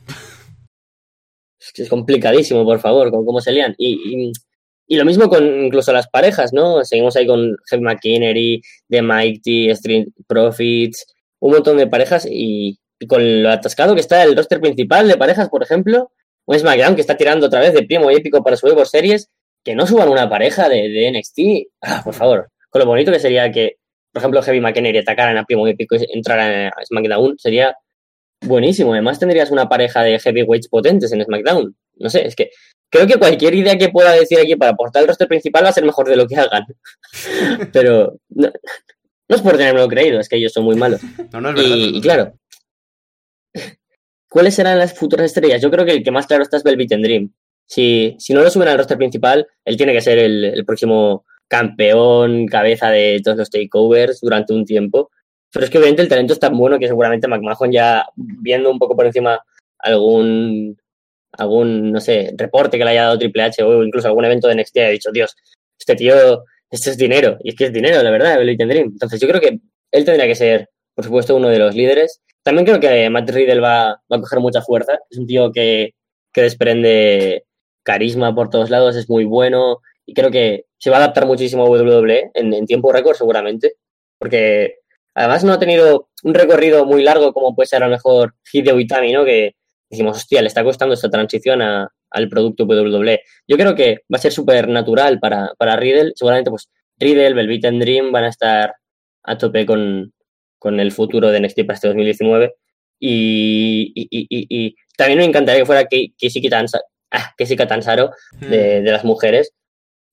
[1.61, 3.74] Es que es complicadísimo, por favor, con cómo se lían.
[3.79, 4.33] Y, y,
[4.87, 6.85] y lo mismo con incluso las parejas, ¿no?
[6.85, 11.05] Seguimos ahí con Heavy McKinnery, The Mighty, Street Profits,
[11.40, 15.16] un montón de parejas y, y con lo atascado que está el roster principal de
[15.16, 16.11] parejas, por ejemplo,
[16.46, 19.29] un SmackDown que está tirando otra vez de primo y épico para Survivor Series,
[19.64, 21.38] que no suban una pareja de, de NXT.
[21.83, 23.77] Ah, por favor, con lo bonito que sería que,
[24.18, 27.76] por ejemplo, Heavy McKinnery atacaran a primo y épico y entraran a SmackDown, sería
[28.40, 28.92] buenísimo.
[28.92, 31.76] Además tendrías una pareja de heavyweights potentes en SmackDown.
[31.98, 32.50] No sé, es que
[32.90, 35.72] creo que cualquier idea que pueda decir aquí para aportar el roster principal va a
[35.72, 36.64] ser mejor de lo que hagan.
[37.72, 38.50] Pero no,
[39.28, 41.00] no es por tenerlo creído, es que ellos son muy malos.
[41.33, 41.76] No, no es verdad.
[41.76, 42.33] Y, y claro,
[44.28, 45.62] ¿cuáles serán las futuras estrellas?
[45.62, 47.33] Yo creo que el que más claro está es Velvet and Dream.
[47.66, 51.24] Si, si no lo suben al roster principal, él tiene que ser el, el próximo
[51.49, 55.11] campeón, cabeza de todos los takeovers durante un tiempo.
[55.51, 58.79] Pero es que obviamente el talento es tan bueno que seguramente McMahon ya viendo un
[58.79, 59.43] poco por encima
[59.79, 60.77] algún,
[61.33, 64.57] algún no sé, reporte que le haya dado Triple H o incluso algún evento de
[64.57, 65.35] NXT ha dicho, Dios,
[65.79, 67.39] este tío, este es dinero.
[67.43, 68.89] Y es que es dinero, la verdad, and Dream.
[68.93, 72.21] Entonces yo creo que él tendría que ser, por supuesto, uno de los líderes.
[72.43, 74.99] También creo que Matt Riddle va, va a coger mucha fuerza.
[75.11, 75.95] Es un tío que,
[76.33, 77.45] que desprende
[77.85, 81.64] carisma por todos lados, es muy bueno y creo que se va a adaptar muchísimo
[81.66, 83.75] a WWE en, en tiempo récord seguramente,
[84.18, 84.77] porque
[85.14, 88.81] además no ha tenido un recorrido muy largo como puede ser a lo mejor Hideo
[88.81, 89.25] Itami, ¿no?
[89.25, 89.53] Que
[89.90, 93.21] decimos, hostia, le está costando esta transición a- al producto WWE.
[93.47, 96.68] Yo creo que va a ser súper natural para, para Riddle, seguramente pues
[96.99, 98.75] Riddle, Velvet and Dream van a estar
[99.25, 100.12] a tope con,
[100.59, 102.55] con el futuro de NXT para este 2019
[102.99, 106.81] y, y, y- y- y también me encantaría que fuera Ke- Casey Kitansa-
[107.12, 108.51] ah, Casey Catanzaro Hmm.
[108.51, 109.53] de, de las mujeres,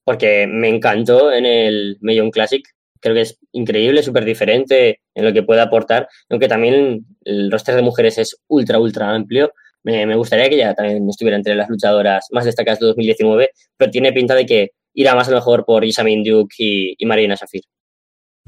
[0.05, 2.65] porque me encantó en el Million Classic.
[3.01, 7.75] Creo que es increíble, súper diferente en lo que puede aportar, aunque también el roster
[7.75, 9.51] de mujeres es ultra, ultra amplio.
[9.83, 13.91] Me, me gustaría que ella también estuviera entre las luchadoras más destacadas de 2019, pero
[13.91, 17.35] tiene pinta de que irá más a lo mejor por Isamin Duke y, y Marina
[17.35, 17.63] Shafir.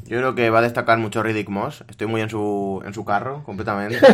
[0.05, 1.83] Yo creo que va a destacar mucho Riddick Moss.
[1.89, 3.99] Estoy muy en su, en su carro, completamente.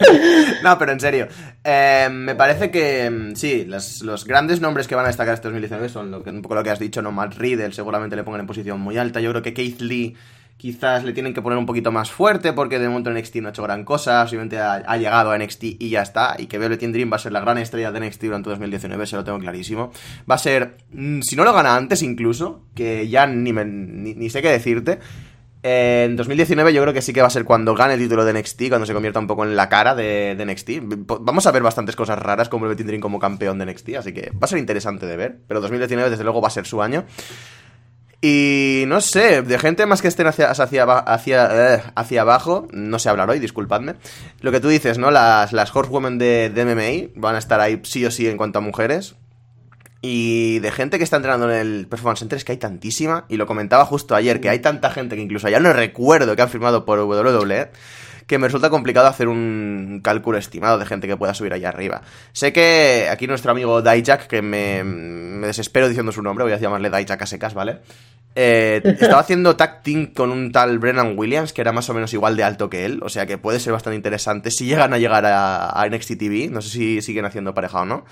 [0.62, 1.28] no, pero en serio.
[1.64, 5.88] Eh, me parece que mm, sí, los, grandes nombres que van a destacar este 2019
[5.88, 7.12] son lo que, un poco lo que has dicho, ¿no?
[7.12, 9.20] Matt Riddle seguramente le pongan en posición muy alta.
[9.20, 10.16] Yo creo que Keith Lee
[10.56, 13.50] quizás le tienen que poner un poquito más fuerte porque de momento NXT no ha
[13.50, 14.26] hecho gran cosa.
[14.26, 16.36] Simplemente ha, ha llegado a NXT y ya está.
[16.38, 19.16] Y que Velvet Dream va a ser la gran estrella de NXT durante 2019, se
[19.16, 19.90] lo tengo clarísimo.
[20.30, 24.14] Va a ser, mm, si no lo gana antes incluso, que ya ni, me- ni,
[24.14, 24.98] ni sé qué decirte.
[25.62, 28.32] En 2019 yo creo que sí que va a ser cuando gane el título de
[28.32, 30.70] NXT, cuando se convierta un poco en la cara de, de NXT.
[31.20, 34.30] Vamos a ver bastantes cosas raras como el Dream como campeón de NXT, así que
[34.30, 35.38] va a ser interesante de ver.
[35.46, 37.04] Pero 2019 desde luego va a ser su año.
[38.22, 42.98] Y no sé, de gente más que estén hacia, hacia, hacia, eh, hacia abajo, no
[42.98, 43.94] sé hablar hoy, disculpadme.
[44.40, 45.10] Lo que tú dices, ¿no?
[45.10, 48.58] Las, las Horsewomen de, de MMA van a estar ahí sí o sí en cuanto
[48.58, 49.16] a mujeres.
[50.02, 53.26] Y de gente que está entrenando en el Performance Center es que hay tantísima.
[53.28, 56.42] Y lo comentaba justo ayer, que hay tanta gente que incluso ya no recuerdo que
[56.42, 57.70] han firmado por WWE.
[58.26, 62.02] Que me resulta complicado hacer un cálculo estimado de gente que pueda subir allá arriba.
[62.32, 66.58] Sé que aquí nuestro amigo Dijak, que me, me desespero diciendo su nombre, voy a
[66.58, 67.80] llamarle Dijak a secas, ¿vale?
[68.36, 72.14] Eh, estaba haciendo tag team con un tal Brennan Williams, que era más o menos
[72.14, 73.00] igual de alto que él.
[73.02, 76.48] O sea que puede ser bastante interesante si llegan a llegar a, a NXT TV.
[76.50, 78.04] No sé si siguen haciendo pareja o no.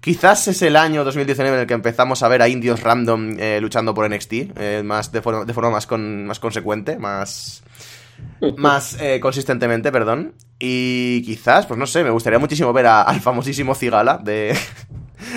[0.00, 3.58] Quizás es el año 2019 en el que empezamos a ver a indios random eh,
[3.60, 7.62] luchando por NXT, eh, más de forma, de forma más, con, más consecuente, más,
[8.56, 10.34] más eh, consistentemente, perdón.
[10.58, 14.56] Y quizás, pues no sé, me gustaría muchísimo ver a- al famosísimo Cigala de,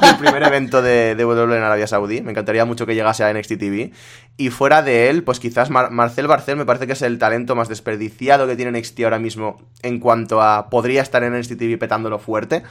[0.00, 2.22] del primer evento de, de WWE en Arabia Saudí.
[2.22, 3.92] Me encantaría mucho que llegase a NXT TV.
[4.36, 7.54] Y fuera de él, pues quizás Mar- Marcel Barcel me parece que es el talento
[7.54, 11.78] más desperdiciado que tiene NXT ahora mismo en cuanto a podría estar en NXT TV
[11.78, 12.62] petándolo fuerte.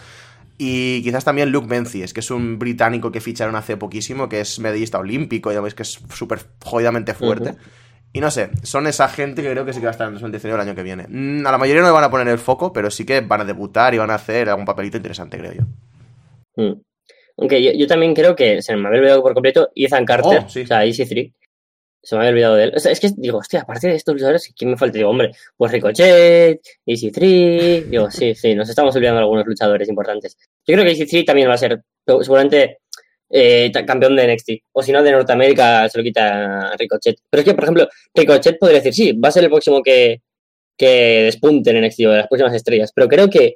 [0.58, 4.60] Y quizás también Luke Menzies, que es un británico que ficharon hace poquísimo, que es
[4.60, 7.56] medallista olímpico, ya veis que es súper jodidamente fuerte.
[8.14, 10.14] Y no sé, son esa gente que creo que sí que va a estar en
[10.14, 11.06] 2019 el año que viene.
[11.10, 13.42] Mm, A la mayoría no le van a poner el foco, pero sí que van
[13.42, 15.64] a debutar y van a hacer algún papelito interesante, creo yo.
[16.56, 16.82] Mm.
[17.38, 20.50] Aunque yo, yo también creo que se me había olvidado por completo Ethan Carter, Oh,
[20.50, 20.62] sí.
[20.62, 21.32] o sea, Easy 3.
[22.06, 22.74] Se me había olvidado de él.
[22.76, 25.00] O sea, es que digo, hostia, aparte de estos luchadores, ¿quién me falta?
[25.00, 27.90] Digo, hombre, pues Ricochet, Easy 3.
[27.90, 30.38] Digo, sí, sí, nos estamos olvidando de algunos luchadores importantes.
[30.68, 32.78] Yo creo que Easy 3 también va a ser seguramente
[33.28, 34.50] eh, campeón de NXT.
[34.74, 37.18] O si no, de Norteamérica se lo quita Ricochet.
[37.28, 40.22] Pero es que, por ejemplo, Ricochet podría decir, sí, va a ser el próximo que,
[40.78, 42.92] que despunte en NXT o de las próximas estrellas.
[42.94, 43.56] Pero creo que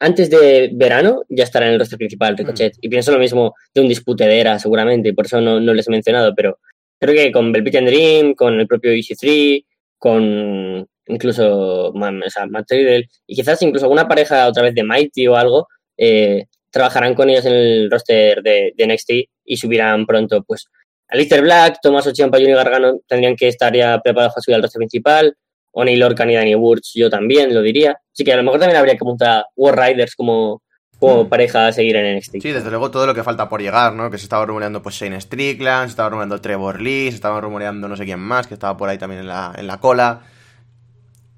[0.00, 2.78] antes de verano ya estará en el roster principal Ricochet.
[2.80, 5.72] Y pienso lo mismo de un dispute de era, seguramente, y por eso no, no
[5.72, 6.58] les he mencionado, pero
[6.98, 9.64] creo que con Velvet and Dream, con el propio EC3,
[9.98, 15.26] con incluso man, o Matt Riddle, y quizás incluso alguna pareja otra vez de Mighty
[15.28, 19.10] o algo, eh, trabajarán con ellos en el roster de, de NXT
[19.44, 20.66] y subirán pronto, pues,
[21.08, 24.80] Alistair Black, Tomás y Johnny Gargano tendrían que estar ya preparados para subir al roster
[24.80, 25.36] principal,
[25.72, 28.00] Oni Lorcan y Danny Burch, yo también lo diría.
[28.12, 30.62] Así que a lo mejor también habría que apuntar War Riders como,
[30.98, 31.28] como Hmm.
[31.28, 32.40] pareja a seguir en NXT.
[32.40, 34.10] Sí, desde luego todo lo que falta por llegar, ¿no?
[34.10, 37.88] Que se estaba rumoreando pues Shane Strickland, se estaba rumoreando Trevor Lee, se estaba rumoreando
[37.88, 40.22] no sé quién más, que estaba por ahí también en la, en la cola.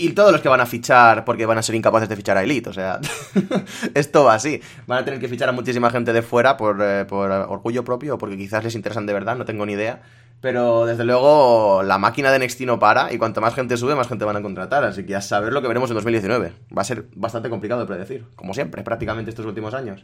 [0.01, 2.45] Y todos los que van a fichar porque van a ser incapaces de fichar a
[2.45, 3.01] Elite, o sea,
[3.95, 4.61] esto va así.
[4.87, 8.15] Van a tener que fichar a muchísima gente de fuera por, eh, por orgullo propio
[8.15, 10.03] o porque quizás les interesan de verdad, no tengo ni idea.
[10.41, 14.07] Pero desde luego la máquina de NXT no para y cuanto más gente sube, más
[14.07, 14.85] gente van a contratar.
[14.85, 16.53] Así que a saber lo que veremos en 2019.
[16.77, 20.03] Va a ser bastante complicado de predecir, como siempre, prácticamente estos últimos años.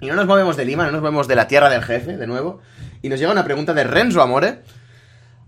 [0.00, 2.26] Y no nos movemos de Lima, no nos movemos de la tierra del jefe, de
[2.26, 2.60] nuevo.
[3.02, 4.62] Y nos llega una pregunta de Renzo Amore.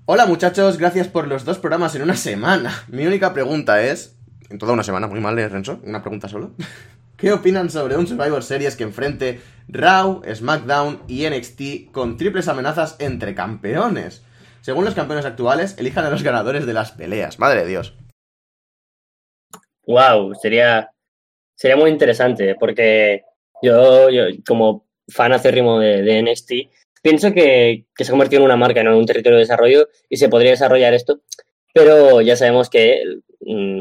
[0.07, 2.85] Hola muchachos, gracias por los dos programas en una semana.
[2.89, 4.17] Mi única pregunta es...
[4.51, 5.81] En toda una semana, muy mal, ¿eh, Renzo?
[5.85, 6.53] Una pregunta solo.
[7.25, 12.97] ¿Qué opinan sobre un Survivor Series que enfrente Raw, SmackDown y NXT con triples amenazas
[13.01, 14.23] entre campeones?
[14.61, 17.39] Según los campeones actuales, elijan a los ganadores de las peleas.
[17.39, 17.97] Madre de Dios.
[19.87, 20.91] Wow, sería,
[21.55, 23.23] sería muy interesante porque
[23.63, 24.09] yo,
[24.47, 26.53] como fan acérrimo de, de NXT,
[27.01, 30.19] pienso que, que se ha convertido en una marca, en un territorio de desarrollo y
[30.19, 31.23] se podría desarrollar esto,
[31.73, 33.03] pero ya sabemos que
[33.41, 33.81] mm,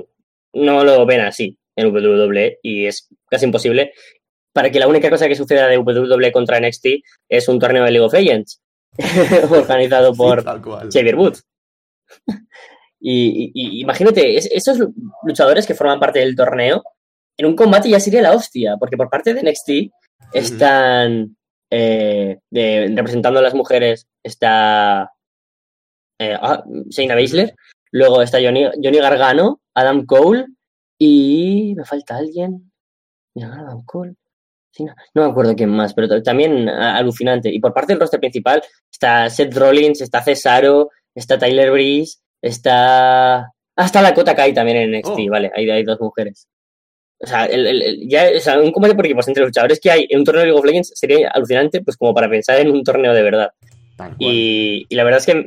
[0.53, 3.91] no lo ven así en WWE y es casi imposible
[4.53, 6.85] para que la única cosa que suceda de WWE contra NXT
[7.29, 8.61] es un torneo de League of Legends
[9.51, 10.99] organizado por Sí.
[10.99, 11.43] Xavier Woods.
[12.99, 14.93] y, imagínate, es- esos lu-
[15.23, 16.83] luchadores que forman parte del torneo,
[17.37, 19.91] en un combate ya sería la hostia, porque por parte de NXT
[20.33, 21.35] están
[21.71, 25.11] eh, de- representando a las mujeres, está
[26.19, 27.55] eh, ah, Shayna Baszler,
[27.91, 30.45] luego está Johnny, Johnny Gargano, Adam Cole
[30.99, 32.71] y me falta alguien.
[33.41, 34.13] Adam Cole.
[35.13, 37.49] No, me acuerdo quién más, pero también ah, alucinante.
[37.53, 43.51] Y por parte del roster principal está Seth Rollins, está Cesaro, está Tyler Breeze, está.
[43.75, 45.31] Hasta la Kota Kai también en NXT, Oh.
[45.31, 46.47] vale, hay, hay dos mujeres.
[47.19, 50.05] O sea, el, el- ya, o sea, un combate por equipos entre luchadores que hay
[50.09, 52.83] en un torneo de League of Legends sería alucinante, pues como para pensar en un
[52.83, 53.49] torneo de verdad.
[54.19, 55.45] Y, y la verdad es que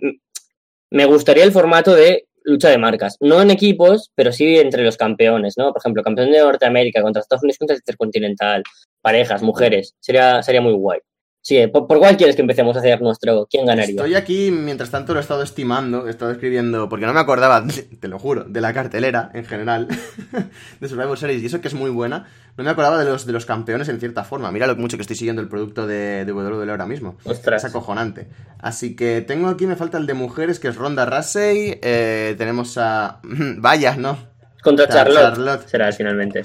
[0.90, 3.16] me gustaría el formato de lucha de marcas.
[3.20, 5.72] No en equipos, pero sí entre los campeones, ¿no?
[5.72, 8.62] Por ejemplo, campeón de Norteamérica contra Estados Unidos contra el Intercontinental,
[9.02, 9.94] parejas, mujeres.
[10.00, 11.00] Sería, sería muy guay.
[11.42, 13.94] Sí, ¿por, por cuál quieres que empecemos a hacer nuestro quién ganaría?
[13.94, 17.64] Estoy aquí, mientras tanto lo he estado estimando, he estado escribiendo, porque no me acordaba,
[18.00, 19.86] te lo juro, de la cartelera en general
[20.80, 22.26] de Survivor Series, y eso que es muy buena,
[22.56, 24.50] no me acordaba de los, de los campeones en cierta forma.
[24.50, 27.18] Mira lo mucho que estoy siguiendo el producto de, de WWE ahora mismo.
[27.24, 27.64] Ostras.
[27.64, 28.28] Es acojonante.
[28.58, 32.78] Así que tengo aquí, me falta el de mujeres, que es Ronda Rousey, eh, tenemos
[32.78, 33.20] a...
[33.58, 34.16] Vaya, ¿no?
[34.62, 35.68] Contra Charlotte, Charlotte.
[35.68, 36.42] será finalmente.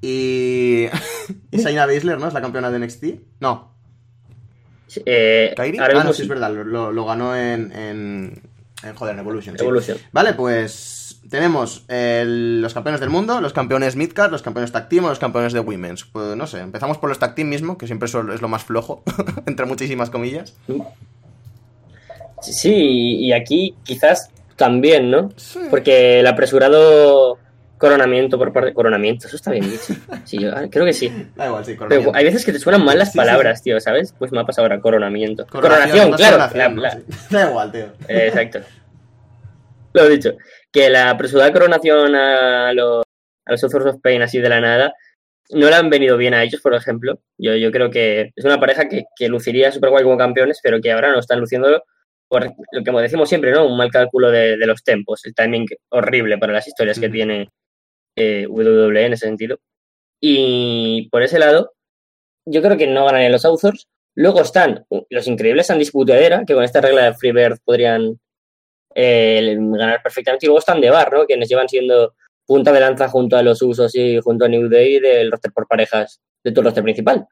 [0.00, 0.86] Y...
[1.50, 2.28] y Shayna Baszler, ¿no?
[2.28, 3.04] Es la campeona de NXT.
[3.40, 3.74] No,
[5.04, 5.78] Eh, ¿Kairi?
[5.78, 8.42] Ah, no, sí, es verdad, lo, ganó en, en,
[8.82, 9.56] en, Joder, en Evolution.
[9.58, 9.64] sí.
[9.64, 9.98] Evolution.
[10.12, 15.08] Vale, pues tenemos los campeones del mundo, los campeones Midcard, los campeones Tag Team o
[15.08, 16.04] los campeones de Women's.
[16.04, 19.02] Pues no sé, empezamos por los Tag Team mismo, que siempre es lo más flojo,
[19.46, 20.56] entre muchísimas comillas.
[22.40, 25.30] Sí, y aquí quizás también, ¿no?
[25.36, 25.60] Sí.
[25.70, 27.38] Porque el apresurado
[27.78, 28.74] coronamiento por parte...
[28.74, 29.94] Coronamiento, eso está bien dicho.
[30.24, 31.10] Sí, yo ah, creo que sí.
[31.34, 32.18] Da igual, sí, Pero coronamiento.
[32.18, 34.14] hay veces que te suenan mal las Sí, sí, palabras, tío, ¿sabes?
[34.18, 35.46] Pues me ha pasado ahora coronamiento.
[35.46, 37.02] Coronación, Coronación, claro.
[37.30, 37.86] Da igual, tío.
[38.06, 38.60] Eh, Exacto.
[39.94, 40.32] Lo he dicho.
[40.72, 43.04] Que la apresurada coronación a los,
[43.44, 44.94] a los Authors of Pain así de la nada
[45.50, 47.20] no le han venido bien a ellos, por ejemplo.
[47.36, 50.80] Yo, yo creo que es una pareja que, que luciría súper guay como campeones, pero
[50.80, 51.82] que ahora no están luciéndolo
[52.30, 53.66] por lo que decimos siempre, ¿no?
[53.66, 57.50] Un mal cálculo de, de los tempos, el timing horrible para las historias que tiene
[58.16, 59.58] eh, WWE en ese sentido.
[60.20, 61.72] Y por ese lado,
[62.46, 63.88] yo creo que no ganarían los Authors.
[64.14, 68.20] Luego están los increíbles Andy Sputadera, que con esta regla de Freebird podrían
[68.94, 70.46] eh, ganar perfectamente.
[70.46, 71.26] Y luego están de Bar, ¿no?
[71.26, 72.14] Quienes llevan siendo
[72.46, 75.68] punta de lanza junto a los Usos y junto a New Day del roster por
[75.68, 77.26] parejas de el roster principal.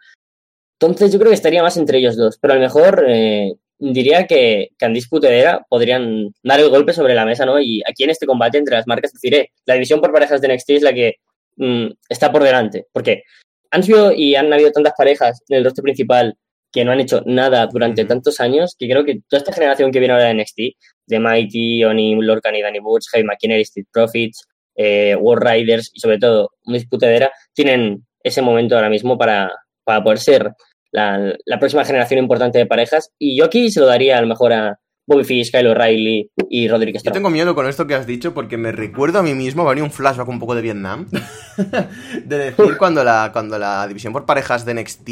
[0.81, 4.27] Entonces yo creo que estaría más entre ellos dos, pero a lo mejor eh, diría
[4.27, 7.61] que, que Andy Sputadera podrían dar el golpe sobre la mesa, ¿no?
[7.61, 10.71] Y aquí en este combate entre las marcas, deciré, la división por parejas de NXT
[10.71, 11.17] es la que
[11.57, 13.25] mm, está por delante, porque
[13.71, 16.37] han sido y han habido tantas parejas en el roster principal
[16.73, 19.99] que no han hecho nada durante tantos años que creo que toda esta generación que
[19.99, 20.61] viene ahora de NXT,
[21.09, 24.47] de Mighty, Oni, Lorcan y Danny Butch, Heavy McKinney, Street Profits,
[24.77, 29.51] eh, War Riders y sobre todo una disputadera, tienen ese momento ahora mismo para,
[29.85, 30.53] para poder ser
[30.93, 33.11] la, la próxima generación importante de parejas.
[33.19, 34.79] Y yo aquí se lo daría a lo mejor a
[35.09, 37.15] Bobby Fish, Kyle O'Reilly y Roderick Yo Strong.
[37.15, 39.75] tengo miedo con esto que has dicho porque me recuerdo a mí mismo, va a
[39.75, 41.09] venir un flashback un poco de Vietnam,
[42.25, 45.09] de decir cuando la, cuando la división por parejas de NXT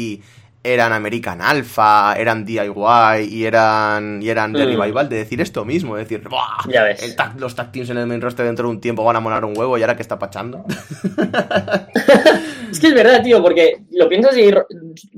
[0.73, 4.79] eran American Alpha, eran DIY y eran, y eran The Mm.
[4.79, 7.01] Revival, de decir esto mismo, de decir, "Buah, Ya ves.
[7.03, 9.19] el tag- los tag teams en el main roster dentro de un tiempo van a
[9.19, 10.65] molar un huevo y ahora que está pachando.
[12.69, 14.51] Es que es verdad, tío, porque lo piensas y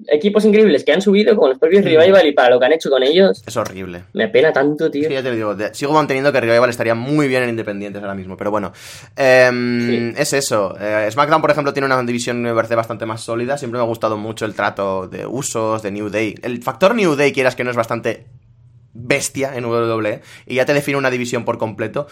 [0.08, 1.88] equipos increíbles que han subido con los propios Mm.
[1.88, 4.04] Revival y para lo que han hecho con ellos, Es horrible.
[4.14, 5.08] me apena tanto, tío.
[5.08, 8.02] Que ya te lo digo, de- sigo manteniendo que Revival estaría muy bien en Independientes
[8.02, 8.72] ahora mismo, pero bueno,
[9.16, 10.76] em, es eso.
[10.80, 13.58] Eh, SmackDown, por ejemplo, tiene una división me parece bastante más sólida.
[13.58, 16.36] Siempre me ha gustado mucho el trato de usos, de New Day.
[16.44, 18.28] El factor New Day, quieras que no, es bastante
[18.94, 22.08] bestia en WWE y ya te define una división por completo.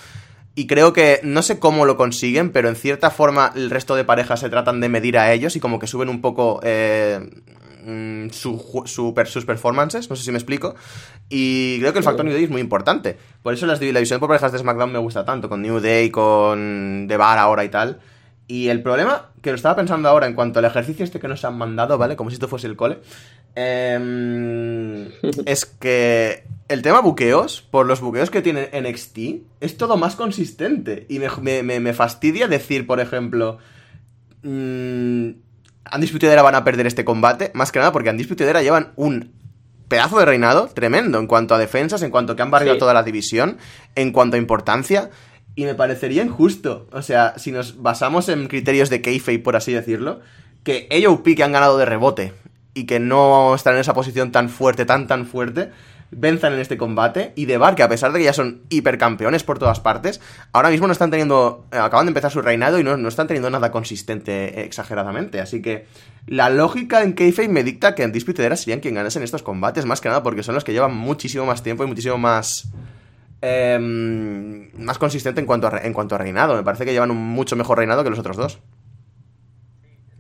[0.56, 4.04] Y creo que no sé cómo lo consiguen, pero en cierta forma el resto de
[4.04, 7.20] parejas se tratan de medir a ellos y como que suben un poco eh,
[7.86, 10.74] mm, su, sus performances, no sé si me explico.
[11.30, 13.18] Y creo que el factor New Day es muy importante.
[13.44, 16.10] Por eso las, la división por parejas de SmackDown me gusta tanto, con New Day,
[16.10, 18.00] con The Bar ahora y tal.
[18.50, 21.44] Y el problema, que lo estaba pensando ahora en cuanto al ejercicio este que nos
[21.44, 22.16] han mandado, ¿vale?
[22.16, 23.00] Como si esto fuese el cole.
[23.56, 25.08] em,
[25.46, 29.18] es que el tema buqueos, por los buqueos que tiene NXT,
[29.62, 31.06] es todo más consistente.
[31.10, 33.58] Y me, me- fastidia decir, por ejemplo,
[34.44, 35.30] mm,
[35.96, 37.52] Undisputed Era van a perder este combate.
[37.54, 39.32] Más que nada porque Undisputed Era llevan un
[39.88, 42.80] pedazo de reinado tremendo en cuanto a defensas, en cuanto a que han barrido Sí.
[42.80, 43.58] toda la división,
[43.96, 45.10] en cuanto a importancia.
[45.58, 46.88] Y me parecería injusto.
[46.92, 50.20] O sea, si nos basamos en criterios de kayfabe, por así decirlo,
[50.64, 52.34] que AOP que han ganado de rebote
[52.76, 55.72] y que no están en esa posición tan fuerte, tan tan fuerte,
[56.12, 59.44] venzan en este combate y de Bar, que a pesar de que ya son hipercampeones
[59.44, 60.22] por todas partes,
[60.54, 63.26] ahora mismo no están teniendo, eh, acaban de empezar su reinado y no, no están
[63.26, 65.88] teniendo nada consistente eh, exageradamente, así que
[66.28, 69.88] la lógica en Kayfabe me dicta que Undisputed Era serían quien ganase en estos combates,
[69.88, 72.70] más que nada porque son los que llevan muchísimo más tiempo y muchísimo más
[73.42, 77.18] em, más consistente en cuanto, a, en cuanto a reinado, me parece que llevan un
[77.18, 78.60] mucho mejor reinado que los otros dos.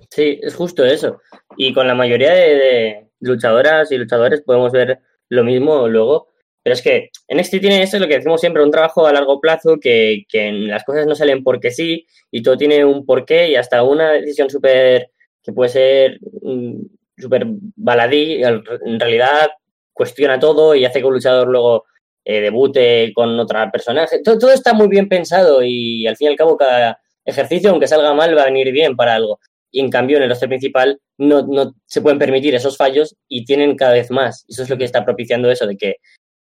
[0.09, 1.21] Sí, es justo eso.
[1.57, 4.99] Y con la mayoría de, luchadoras y luchadores podemos ver
[5.29, 6.29] lo mismo luego.
[6.63, 9.77] Pero es que NXT tiene eso, lo que decimos siempre, un trabajo a largo plazo
[9.79, 13.83] que, que las cosas no salen porque sí y todo tiene un porqué y hasta
[13.83, 15.11] una decisión súper
[15.43, 16.73] que puede ser mm,
[17.17, 19.49] súper baladí, al- en realidad
[19.93, 21.85] cuestiona todo y hace que un luchador luego
[22.29, 24.21] eh, debute con otra personaje.
[24.21, 27.87] Todo, todo está muy bien pensado y al fin y al cabo cada ejercicio, aunque
[27.87, 29.39] salga mal, va a venir bien para algo.
[29.71, 33.45] y en cambio en el roster principal no, no se pueden permitir esos fallos y
[33.45, 34.43] tienen cada vez más.
[34.49, 35.95] Eso es lo que está propiciando eso de que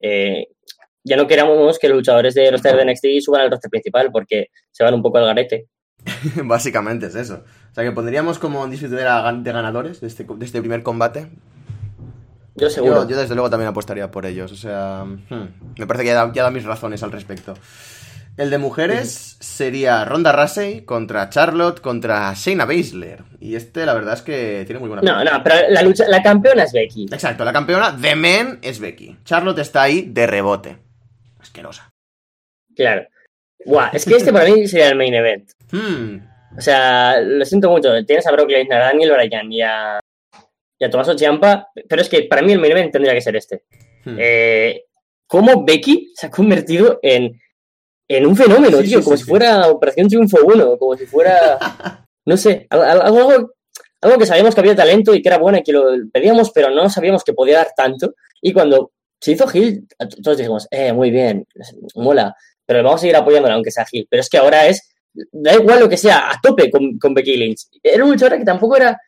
[0.02, 0.48] eh,
[1.06, 4.48] ya no queramos que los luchadores de roster de NXT suban al roster principal porque
[4.72, 5.68] se van un poco al garete.
[6.44, 7.46] Básicamente es eso.
[7.72, 11.30] O sea que pondríamos como disfrutadera de ganadores de este, de este primer combate.
[12.56, 13.04] Yo seguro.
[13.04, 14.52] Yo, yo, desde luego también apostaría por ellos.
[14.52, 17.54] O sea, hmm, me parece que ya da, ya da mis razones al respecto.
[18.40, 23.24] El de mujeres sería Ronda Rousey contra Charlotte contra Shayna Baszler.
[23.42, 26.24] Y este, la verdad es que tiene muy buena No, no, pero la lucha, la
[26.24, 27.08] campeona es Becky.
[27.12, 29.18] Exacto, la campeona de men es Becky.
[29.26, 30.78] Charlotte está ahí de rebote.
[31.42, 31.90] Asquerosa.
[32.78, 33.08] Claro.
[33.66, 35.52] Buah, es que este para mí sería el main event.
[35.72, 36.22] Hmm,
[36.58, 37.90] O sea, lo siento mucho.
[38.06, 40.00] Tienes a Brock Lesnar, a Daniel Bryan y a,
[40.80, 43.36] y a Tommaso Ciampa, pero es que para mí el main event tendría que ser
[43.36, 43.64] este.
[44.06, 44.16] hmm.
[44.18, 44.84] Eh,
[45.28, 47.40] ¿Cómo Becky se ha convertido en,
[48.08, 48.98] en un fenómeno, Sí, tío?
[49.00, 51.60] sí, como sí, si fuera Operación Triunfo 1, como si fuera,
[52.26, 53.52] no sé, algo, algo,
[54.02, 56.70] algo- que sabíamos que había talento y que era bueno y que lo pedíamos, pero
[56.72, 58.16] no sabíamos que podía dar tanto.
[58.42, 59.86] Y cuando se hizo Gil,
[60.24, 61.46] todos dijimos, eh, muy bien,
[61.96, 62.34] mola,
[62.66, 64.08] pero vamos a seguir apoyándola aunque sea Gil.
[64.10, 64.96] Pero es que ahora es,
[65.32, 67.68] da igual lo que sea, a tope con, con Becky Lynch.
[67.84, 69.00] Era una luchadora que tampoco era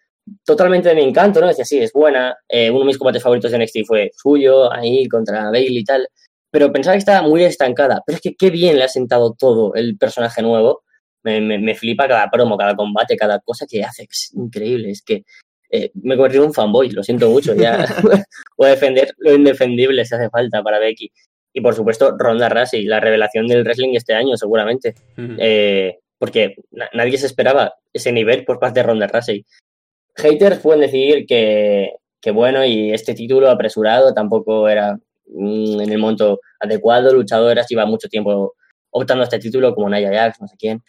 [0.46, 1.48] totalmente de mi encanto, ¿no?
[1.48, 2.36] Decía, sí, es buena.
[2.50, 6.08] eh, uno de mis combates favoritos de NXT fue suyo, ahí contra Bailey y tal.
[6.52, 8.02] Pero pensaba que estaba muy estancada.
[8.06, 10.84] Pero es que qué bien le ha sentado todo el personaje nuevo.
[11.24, 14.04] Me, me- me flipa cada promo, cada combate, cada cosa que hace.
[14.04, 14.92] Es increíble.
[14.92, 15.24] Es que
[15.70, 17.54] eh, me he convertido en un fanboy, lo siento mucho.
[17.56, 17.86] Ya
[18.58, 21.10] voy a defender lo indefendible si hace falta para Becky.
[21.54, 24.96] Y por supuesto, Ronda Rousey, la revelación del wrestling este año, seguramente.
[25.40, 29.46] Eh, porque na- nadie se esperaba ese nivel por parte de Ronda Rousey.
[30.16, 34.98] Haters pueden decir que, que bueno, y este título apresurado tampoco era
[35.28, 37.14] mm, en el momento adecuado.
[37.14, 38.56] Luchadoras lleva mucho tiempo
[38.92, 40.84] optando a este título, como Nia Jax, no sé quién.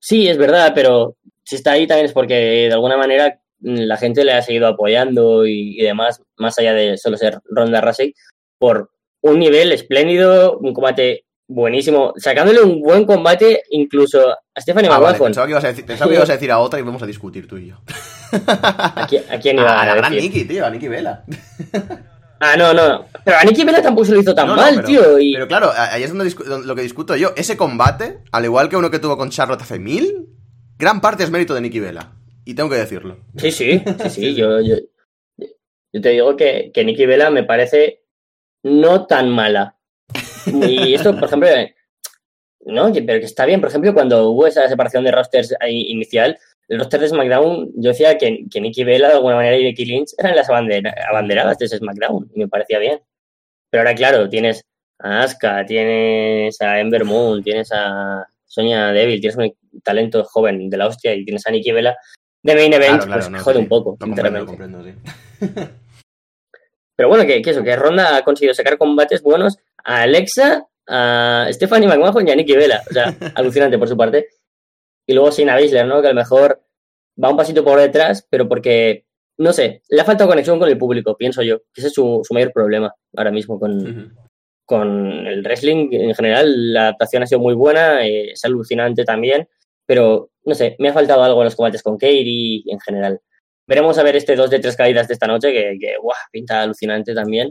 [0.00, 3.96] Sí, es verdad, pero si está ahí también es porque de alguna manera mm, la
[3.96, 8.14] gente le ha seguido apoyando y, y demás, más allá de solo ser Ronda Rousey,
[8.58, 8.90] por
[9.22, 15.18] un nivel espléndido, un combate buenísimo, sacándole un buen combate incluso a Stephanie Ah, vale,
[15.18, 17.06] pensaba, que ibas a decir, pensaba que ibas a decir a otra y vamos a
[17.06, 17.76] discutir tú y yo.
[18.32, 20.12] ¿A quién, a quién iba a a, la gran?
[20.12, 21.24] Nikki, tío, a Nikki Vela.
[22.42, 23.04] Ah, no, no.
[23.22, 25.18] Pero a Nikki Bella tampoco se lo hizo tan No, no, mal, pero, tío.
[25.18, 25.34] Y...
[25.34, 26.34] pero claro, ahí es donde
[26.64, 27.32] lo que discuto yo.
[27.36, 30.26] Ese combate, al igual que uno que tuvo con Charlotte hace mil,
[30.78, 32.12] gran parte es mérito de Nikki Vela.
[32.46, 33.18] Y tengo que decirlo.
[33.36, 34.34] Sí, sí, sí, sí.
[34.34, 34.76] Yo, yo,
[35.92, 38.04] yo te digo que, que Nikki Bella me parece
[38.62, 39.76] no tan mala.
[40.46, 41.48] Y esto, por ejemplo,
[42.70, 43.60] no, pero que está bien.
[43.60, 48.16] Por ejemplo, cuando hubo esa separación de rosters inicial, el roster de SmackDown, yo decía
[48.16, 51.66] que, que Nikki Bella de alguna manera y Becky Lynch eran las abandera- abanderadas de
[51.66, 52.30] ese SmackDown.
[52.34, 53.00] Y me parecía bien.
[53.70, 54.62] Pero ahora, claro, tienes
[54.98, 59.52] a Asuka, tienes a Ember Moon, tienes a Sonia Devil, tienes un
[59.82, 61.96] talento joven de la hostia y tienes a Nikki Bella
[62.42, 63.62] de main event, Claro, claro, pues no, jode sí.
[63.62, 64.84] un poco, Lo comprendo, lo sinceramente.
[64.84, 65.74] comprendo, sí.
[66.96, 71.48] Pero bueno, que, que eso, que Ronda ha conseguido sacar combates buenos a Alexa, a
[71.50, 72.82] Stephanie McMahon y a Nikki Bella.
[72.88, 74.28] O sea, alucinante por su parte.
[75.06, 76.00] Y luego Shayna Baszler, ¿no?
[76.00, 76.62] Que a lo mejor
[77.22, 79.06] va un pasito por detrás, pero porque,
[79.38, 81.58] no sé, le ha faltado conexión con el público, pienso yo.
[81.74, 84.14] Ese es su, su mayor problema ahora mismo con,
[84.64, 86.72] con el wrestling en general.
[86.72, 89.48] La adaptación ha sido muy buena, eh, es alucinante también,
[89.84, 93.20] pero no sé, me ha faltado algo en los combates con Katie en general.
[93.66, 96.62] Veremos a ver este 2 de 3 caídas de esta noche, que, que guau, pinta
[96.62, 97.50] alucinante también.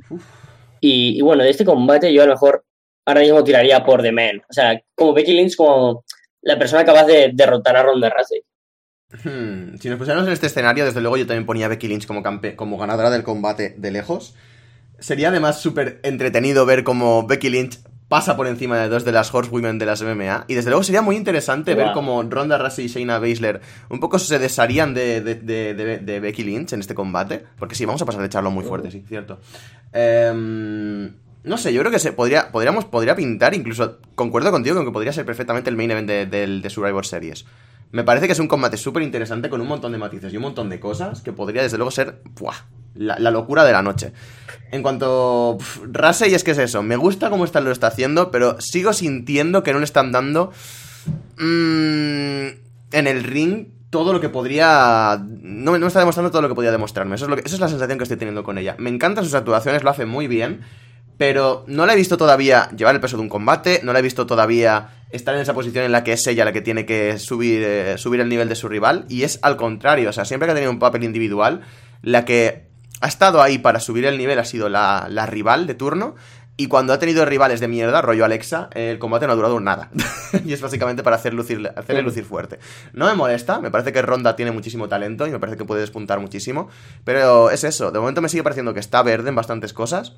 [0.82, 2.66] Y, y bueno, de este combate yo a lo mejor
[3.10, 4.42] ahora mismo tiraría por The Man.
[4.50, 6.04] O sea, como Becky Lynch como
[6.42, 8.42] la persona capaz de derrotar a Ronda Rousey.
[9.24, 12.06] Hmm, Si nos pusiéramos en este escenario, desde luego yo también ponía a Becky Lynch
[12.08, 14.36] como, campe- como ganadora del combate de lejos.
[15.00, 19.34] Sería además súper entretenido ver cómo Becky Lynch pasa por encima de dos de las
[19.34, 20.46] Horsewomen de las MMA.
[20.48, 24.18] Y desde luego sería muy interesante ver cómo Ronda Rousey y Shayna Baszler un poco
[24.20, 27.44] se desharían de, de- de- de- de Becky Lynch en este combate.
[27.58, 29.40] Porque sí, vamos a pasar de echarlo muy fuerte, sí, cierto.
[29.94, 34.86] Em, no sé, yo creo que se podría, podríamos, podría pintar, incluso concuerdo contigo con
[34.86, 37.46] que podría ser perfectamente el main event de, de Survivor Series.
[37.92, 40.44] Me parece que es un combate súper interesante con un montón de matices y un
[40.44, 42.54] montón de cosas que podría desde luego ser ¡buah!
[42.96, 44.14] La, locura de la noche.
[44.72, 48.30] En cuanto pf, Rasey es que es eso, me gusta cómo está, lo está haciendo,
[48.30, 50.52] pero sigo sintiendo que no le están dando
[51.38, 52.48] mm,
[52.92, 55.20] en el ring todo lo que podría...
[55.28, 57.16] No, no me está demostrando todo lo que podía demostrarme.
[57.16, 58.76] Eso es, lo que- esa es la sensación que estoy teniendo con ella.
[58.78, 60.62] Me encantan sus actuaciones, lo hace muy bien,
[61.20, 64.02] pero no la he visto todavía llevar el peso de un combate, no la he
[64.02, 67.20] visto todavía estar en esa posición en la que es ella la que tiene que
[67.20, 70.48] subir, eh, subir el nivel de su rival, y es al contrario, o sea, siempre
[70.48, 71.60] que ha tenido un papel individual,
[72.02, 72.70] la que
[73.02, 76.16] ha estado ahí para subir el nivel ha sido la, la rival de turno,
[76.56, 79.92] Y cuando ha tenido rivales de mierda, rollo Alexa, el combate no ha durado nada.
[80.46, 82.60] y es básicamente para hacer lucir, hacerle lucir fuerte.
[82.92, 85.80] No me molesta, me parece que Ronda tiene muchísimo talento y me parece que puede
[85.80, 86.68] despuntar muchísimo.
[87.06, 90.18] Pero es eso, de momento me sigue pareciendo que está verde en bastantes cosas.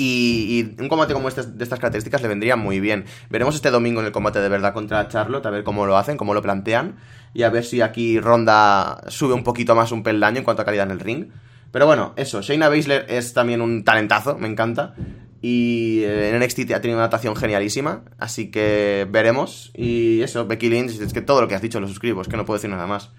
[0.00, 3.04] Y, y un combate como este de estas características le vendría muy bien.
[3.28, 6.16] Veremos este domingo en el combate de verdad contra Charlotte, a ver cómo lo hacen,
[6.16, 6.96] cómo lo plantean.
[7.34, 10.64] Y a ver si aquí Ronda sube un poquito más un peldaño en cuanto a
[10.64, 11.26] calidad en el ring.
[11.70, 14.94] Pero bueno, eso, Shayna Baszler es también un talentazo, me encanta.
[15.42, 19.70] Y eh, en NXT ha tenido una adaptación genialísima, así que veremos.
[19.74, 22.36] Y eso, Becky Lynch, es que todo lo que has dicho lo suscribo, es que
[22.36, 23.10] no puedo decir nada más.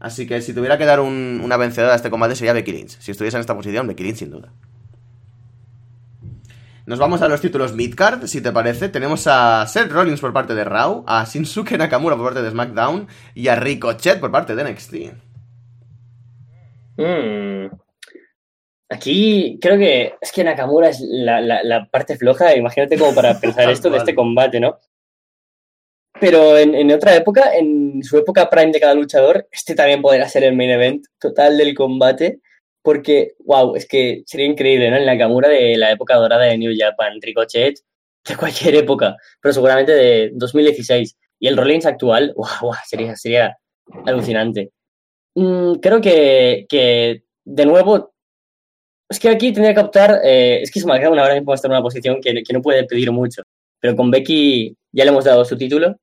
[0.00, 2.98] Así que si tuviera que dar un- una vencedora a este combate sería Becky Lynch.
[3.00, 4.52] Si estuviese en esta posición, Becky Lynch sin duda.
[6.88, 8.88] Nos vamos a los títulos midcard, si te parece.
[8.88, 13.06] Tenemos a Seth Rollins por parte de Raw, a Shinsuke Nakamura por parte de SmackDown
[13.34, 14.94] y a Ricochet por parte de NXT.
[16.96, 17.66] Mm.
[18.90, 23.34] Aquí creo que es que Nakamura es la, la- la parte floja, imagínate como para
[23.40, 24.78] pensar esto de este combate, ¿no?
[26.18, 30.26] Pero en, en otra época, en su época prime de cada luchador, este también podría
[30.26, 32.40] ser el main event total del combate,
[32.88, 34.96] porque, wow, es que sería increíble, ¿no?
[34.96, 37.78] El Nakamura de la época dorada de New Japan, Ricochet,
[38.26, 41.14] de cualquier época, pero seguramente de 2016.
[41.38, 43.58] Y el Rollins actual, wow, wow, sería, sería
[44.06, 44.70] alucinante.
[45.34, 48.14] Mm, creo que, que, de nuevo,
[49.06, 51.82] es que aquí tendría que optar, eh, es que SmackDown ahora mismo está en una
[51.82, 53.42] posición que, que no puede pedir mucho,
[53.80, 55.94] pero con Becky ya le hemos dado su título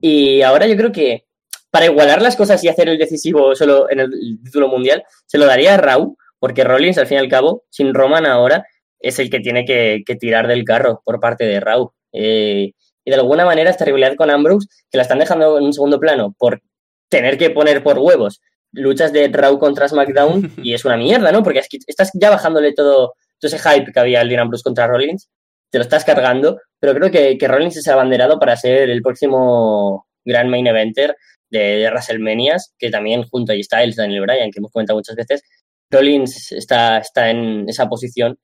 [0.00, 1.24] y ahora yo creo que
[1.70, 4.10] para igualar las cosas y hacer el decisivo solo en el
[4.44, 7.94] título mundial, se lo daría a Raw, porque Rollins al fin y al cabo, sin
[7.94, 8.64] Roman ahora,
[8.98, 11.92] es el que tiene que, que tirar del carro por parte de Raw.
[12.12, 12.72] Eh,
[13.04, 15.98] y de alguna manera esta rivalidad con Ambrose, que la están dejando en un segundo
[15.98, 16.60] plano por
[17.08, 18.40] tener que poner por huevos
[18.72, 21.42] luchas de Raw contra SmackDown y es una mierda, ¿no?
[21.42, 24.62] Porque es que estás ya bajándole todo, todo ese hype que había el Dean Ambrose
[24.62, 25.28] contra Rollins,
[25.70, 30.06] te lo estás cargando, pero creo que, que Rollins es abanderado para ser el próximo
[30.24, 31.16] gran main eventer
[31.50, 35.16] de, de WrestleManias, que también junto a G Styles, Daniel Bryan, que hemos comentado muchas
[35.16, 35.42] veces,
[35.90, 38.38] Rollins está, está en esa posición.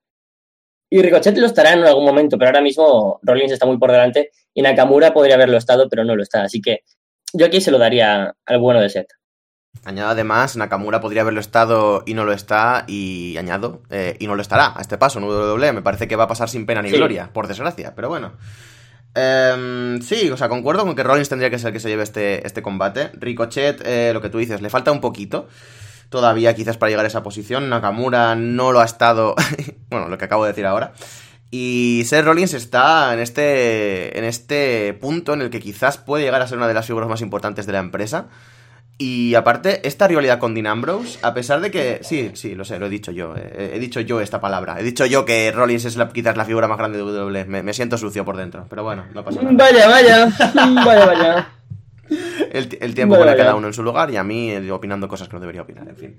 [0.91, 4.31] Y Ricochet lo estará en algún momento, pero ahora mismo Rollins está muy por delante
[4.55, 6.43] y Nakamura podría haberlo estado, pero no lo está.
[6.43, 6.81] Así que
[7.33, 9.09] yo aquí se lo daría al bueno de Seth.
[9.85, 14.35] Añado además, Nakamura podría haberlo estado y no lo está, y añado, eh, y no
[14.35, 15.73] lo estará a este paso en WWE.
[15.73, 16.97] Me parece que va a pasar sin pena ni Sí.
[16.97, 18.33] gloria, por desgracia, pero bueno.
[19.19, 22.03] Em, sí, o sea, concuerdo con que Rollins tendría que ser el que se lleve
[22.03, 23.11] este, este combate.
[23.15, 25.49] Ricochet, eh, lo que tú dices, le falta un poquito
[26.11, 27.71] todavía quizás para llegar a esa posición.
[27.71, 29.35] Nakamura no lo ha estado,
[29.91, 30.93] bueno, lo que acabo de decir ahora.
[31.51, 36.43] Y Seth Rollins está en este, en este punto en el que quizás puede llegar
[36.43, 38.27] a ser una de las figuras más importantes de la empresa.
[38.99, 41.99] Y aparte, esta rivalidad con Dean Ambrose, a pesar de que.
[42.03, 43.35] Sí, sí, lo sé, lo he dicho yo.
[43.37, 44.81] eh, He, dicho yo esta palabra.
[44.81, 47.45] He dicho yo que Rollins es la- quizás la figura más grande de WWE.
[47.45, 48.67] Me, me siento sucio por dentro.
[48.71, 49.55] Pero bueno, no pasa nada.
[49.55, 50.29] Vaya, vaya,
[50.85, 51.49] vaya, vaya.
[52.53, 54.71] El, ti- el tiempo pone a cada uno en su lugar y a mí eh,
[54.71, 56.19] opinando cosas que no debería opinar, en fin.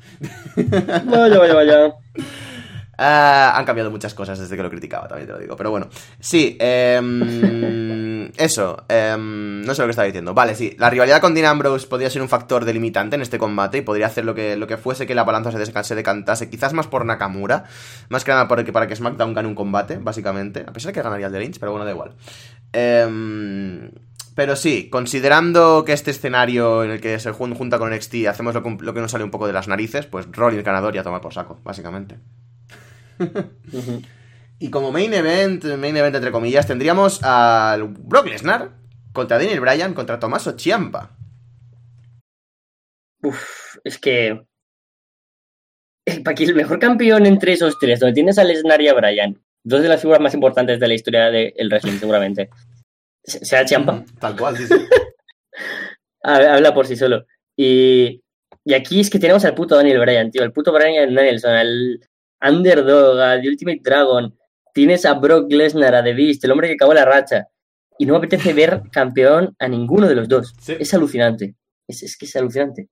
[1.05, 1.93] Vaya, vaya, vaya.
[2.99, 5.55] Ah, han cambiado muchas cosas desde que lo criticaba, también te lo digo.
[5.55, 5.87] Pero bueno,
[6.19, 10.33] sí, em, eso, em, no sé lo que estaba diciendo.
[10.33, 13.77] Vale, sí, la rivalidad con Dean Ambrose podría ser un factor delimitante en este combate
[13.77, 16.73] y podría hacer lo que, lo que fuese que la balanza se, se decantase, quizás
[16.73, 17.65] más por Nakamura,
[18.09, 20.65] más que nada para que, para que SmackDown gane un combate, básicamente.
[20.67, 22.15] A pesar de que ganaría el de Lynch, pero bueno, da igual.
[22.73, 23.91] Em,
[24.35, 28.53] pero sí, considerando que este escenario en el que se jun- junta con NXT hacemos
[28.53, 30.99] lo, que- lo que nos sale un poco de las narices, pues Rollins ganador y
[30.99, 32.17] a tomar por saco, básicamente.
[34.59, 38.71] Y como main event, main event entre comillas, tendríamos al Brock Lesnar
[39.13, 41.15] contra Daniel Bryan contra Tommaso Ciampa.
[43.23, 44.41] Uf, es que.
[46.23, 49.39] Para que el mejor campeón entre esos tres, donde tienes a Lesnar y a Bryan,
[49.63, 52.49] dos de las figuras más importantes de la historia del wrestling, seguramente,
[53.23, 54.73] se- sea Champa, Tal cual, sí, sí.
[56.23, 57.25] habla por sí solo.
[57.57, 58.21] Y,
[58.63, 61.99] y aquí es que tenemos al puto Daniel Bryan, tío, el puto Bryan Danielson, al
[62.41, 64.37] Underdog, al The Ultimate Dragon.
[64.73, 67.47] Tienes a Brock Lesnar, a The Beast, el hombre que acabó la racha.
[67.97, 70.53] Y no me apetece ver campeón a ninguno de los dos.
[70.61, 70.75] Sí.
[70.79, 71.55] Es alucinante.
[71.87, 72.89] Es, es que es alucinante.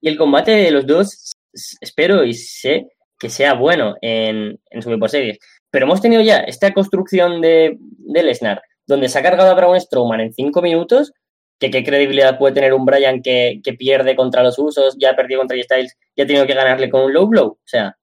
[0.00, 1.32] Y el combate de los dos,
[1.80, 2.86] espero y sé
[3.18, 5.38] que sea bueno en, en Survivor Series.
[5.70, 9.80] Pero hemos tenido ya esta construcción de, de Lesnar, donde se ha cargado a Braun
[9.80, 11.12] Strowman en cinco minutos,
[11.58, 15.16] que qué credibilidad puede tener un Bryan que, que pierde contra los usos, ya ha
[15.16, 17.48] perdido contra Styles, ya ha tenido que ganarle con un low blow.
[17.48, 17.97] O sea,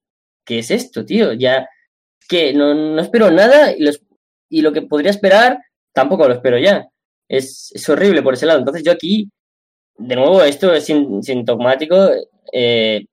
[0.46, 1.34] ¿qué es esto, tío?
[1.34, 1.68] Ya
[2.30, 4.02] que no, no espero nada y, los,
[4.50, 5.60] y lo que podría esperar
[5.94, 6.88] tampoco lo espero ya.
[7.28, 8.60] Es, es horrible por ese lado.
[8.60, 9.30] Entonces yo aquí,
[9.98, 12.10] de nuevo, esto es sin- sintomático.
[12.52, 13.06] Eh,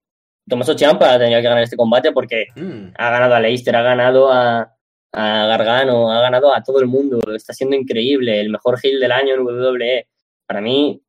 [0.49, 4.31] Tommaso Ciampa tendría que ganar este combate porque Mm, ha ganado a Leicester, ha ganado
[4.33, 4.75] a,
[5.13, 9.13] a Gargano, ha ganado a todo el mundo, está siendo increíble, el mejor heel del
[9.13, 10.09] año en WWE.
[10.47, 11.01] Para mí,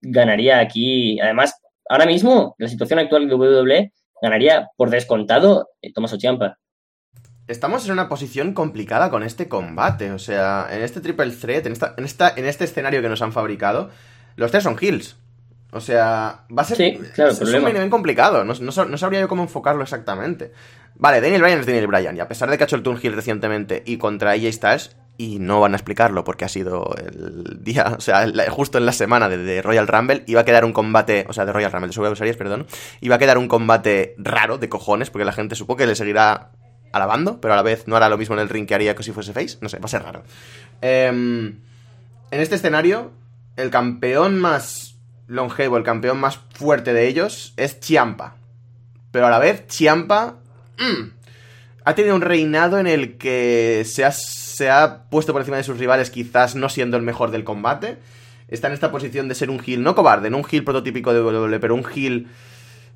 [0.00, 1.18] ganaría aquí.
[1.20, 1.54] Además,
[1.88, 3.92] ahora mismo, la situación actual de WWE,
[4.22, 6.58] ganaría por descontado eh, Tommaso Ciampa.
[7.48, 10.10] Estamos en una posición complicada con este combate.
[10.12, 13.22] O sea, en este triple threat, en, esta, en, esta, en este escenario que nos
[13.22, 13.90] han fabricado,
[14.34, 15.16] los tres son heels.
[15.72, 16.76] O sea, va a ser.
[16.76, 18.44] Sí, claro, es un main complicado.
[18.44, 20.52] No, no sab- no sabría yo cómo enfocarlo exactamente.
[20.96, 22.16] Vale, Daniel Bryan es Daniel Bryan.
[22.16, 24.96] Y a pesar de que ha hecho el turn heel recientemente y contra AJ Styles,
[25.18, 28.92] y no van a explicarlo porque ha sido el día, o sea, justo en la
[28.92, 31.88] semana de, de Royal Rumble, iba a quedar un combate, o sea, de Royal Rumble,
[31.88, 32.66] de Survivor Series, perdón,
[33.00, 36.50] iba a quedar un combate raro de cojones, porque la gente supo que le seguirá
[36.92, 39.02] alabando, pero a la vez no hará lo mismo en el ring que haría que
[39.02, 40.22] si fuese face, no sé, va a ser raro.
[40.80, 41.58] Em,
[42.30, 43.12] en este escenario,
[43.56, 44.96] el campeón más
[45.26, 48.36] longevo, el campeón más fuerte de ellos es Chiampa.
[49.10, 50.36] Pero a la vez, Chiampa
[50.78, 51.08] mm,
[51.84, 54.12] ha tenido un reinado en el que se ha,
[54.56, 57.98] se ha puesto por encima de sus rivales, quizás no siendo el mejor del combate.
[58.48, 61.20] Está en esta posición de ser un heel, no cobarde, no un heel prototípico de
[61.20, 62.28] WWE, pero un heel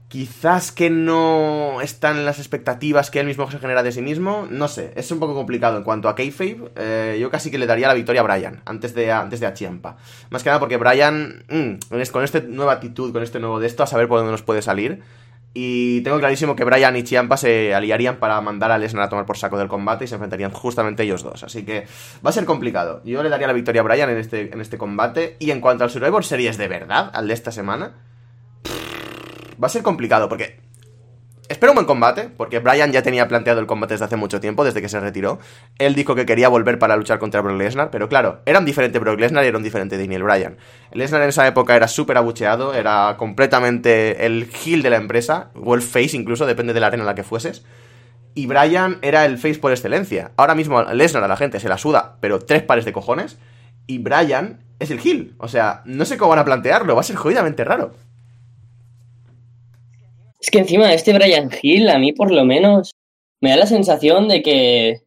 [0.09, 4.49] quizás que no están las expectativas que él mismo se genera de sí mismo.
[4.51, 6.71] No sé, es un poco complicado en cuanto a kayfabe.
[6.77, 9.99] eh, yo casi que le daría la victoria a Bryan antes de antes de a.
[10.31, 10.79] Más que nada porque
[11.49, 14.19] mm, con este- con esta nueva actitud, con este nuevo de esto, a saber por
[14.19, 15.03] dónde nos puede salir.
[15.53, 19.27] Y tengo clarísimo que Bryan y Ciampa se aliarían para mandar a Lesnar a tomar
[19.27, 21.43] por saco del combate y se enfrentarían justamente ellos dos.
[21.43, 21.87] Así que
[22.25, 23.03] va a ser complicado.
[23.05, 25.37] Yo le daría la victoria a Bryan en este, en este combate.
[25.41, 27.95] Y en cuanto al Survivor Series de verdad, al de esta semana,
[29.63, 30.61] va a ser complicado porque
[31.51, 34.65] espero un buen combate, porque Bryan ya tenía planteado el combate desde hace mucho tiempo,
[34.65, 35.41] desde que se retiró.
[35.79, 39.01] Él dijo que quería volver para luchar contra Brock Lesnar, pero claro, era un diferente
[39.01, 40.57] Brock Lesnar y era un diferente Daniel Bryan.
[40.93, 45.75] Lesnar en esa época era súper abucheado, era completamente el heel de la empresa, o
[45.75, 47.65] el face incluso, depende de la arena en la que fueses.
[48.35, 50.31] Y Bryan era el face por excelencia.
[50.37, 53.39] Ahora mismo Lesnar a la gente se la suda, pero tres pares de cojones.
[53.89, 55.35] Y Bryan es el heel.
[55.39, 57.93] O sea, no sé cómo van a plantearlo, va a ser jodidamente raro.
[60.41, 62.93] Es que encima este Brian Hill, a mí por lo menos,
[63.43, 65.03] me da la sensación de que,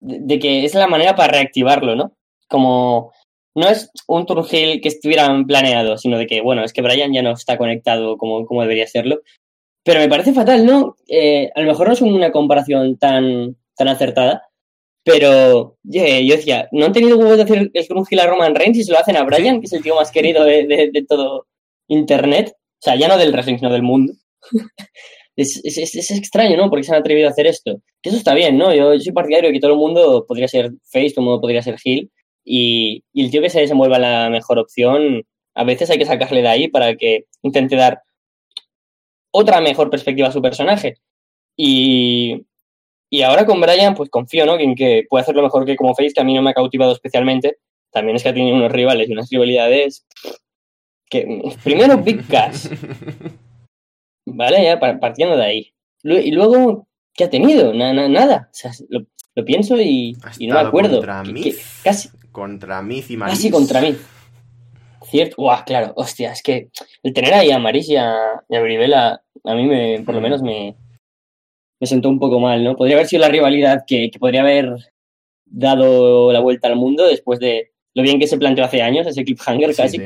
[0.00, 2.12] de, que es la manera para reactivarlo, ¿no?
[2.48, 3.12] Como
[3.54, 7.12] no es un turn heel que estuvieran planeado, sino de que, bueno, es que Brian
[7.12, 9.20] ya no está conectado como, como debería serlo.
[9.84, 10.96] Pero me parece fatal, ¿no?
[11.08, 14.44] Eh, a lo mejor no es una comparación tan, tan acertada,
[15.04, 18.54] pero eh, yo decía, ¿no han tenido huevos de hacer el turn heel a Roman
[18.54, 20.90] Reigns y se lo hacen a Brian, que es el tío más querido de, de-
[20.92, 21.46] de todo
[21.88, 22.52] Internet?
[22.54, 24.12] O sea, ya no del wrestling, sino del mundo.
[25.36, 26.68] Es, es, es- extraño, ¿no?
[26.68, 27.80] Porque se han atrevido a hacer esto.
[28.02, 28.74] Que eso está bien, ¿no?
[28.74, 31.40] Yo, yo soy partidario de que todo el mundo podría ser face, todo el mundo
[31.40, 32.10] podría ser heel.
[32.44, 35.24] Y, y el tío que se desenvuelva la mejor opción,
[35.54, 38.02] a veces hay que sacarle de ahí para que intente dar
[39.30, 40.96] otra mejor perspectiva a su personaje.
[41.56, 42.42] Y,
[43.10, 44.58] y ahora con Brian, pues confío, ¿no?
[44.58, 46.92] En que puede hacerlo mejor que como face, que a mí no me ha cautivado
[46.92, 47.58] especialmente.
[47.90, 50.06] También es que ha tenido unos rivales y unas rivalidades
[51.08, 52.66] que primero Big Cash,
[54.34, 54.62] ¿vale?
[54.64, 55.72] Ya pa- partiendo de ahí.
[56.02, 57.72] Y luego, ¿qué ha tenido?
[57.74, 58.48] Na- na- nada.
[58.50, 59.04] O sea, lo,
[59.34, 60.96] lo pienso y, no me acuerdo.
[60.98, 61.54] Contra Que- que
[61.84, 63.36] casi, contra Miz y Maris.
[63.38, 63.94] casi contra mí.
[65.04, 66.70] Cierto, Buah, claro, hostia, es que
[67.02, 68.14] el tener ahí a Maris y a,
[68.48, 70.22] y a Brivela, a mí me, por lo Mm.
[70.22, 70.76] menos me,
[71.80, 72.76] me sentó un poco mal, ¿no?
[72.76, 74.76] Podría haber sido la rivalidad que, que podría haber
[75.46, 79.24] dado la vuelta al mundo después de lo bien que se planteó hace años, ese
[79.24, 79.96] cliffhanger Sí, casi.
[79.98, 80.04] sí.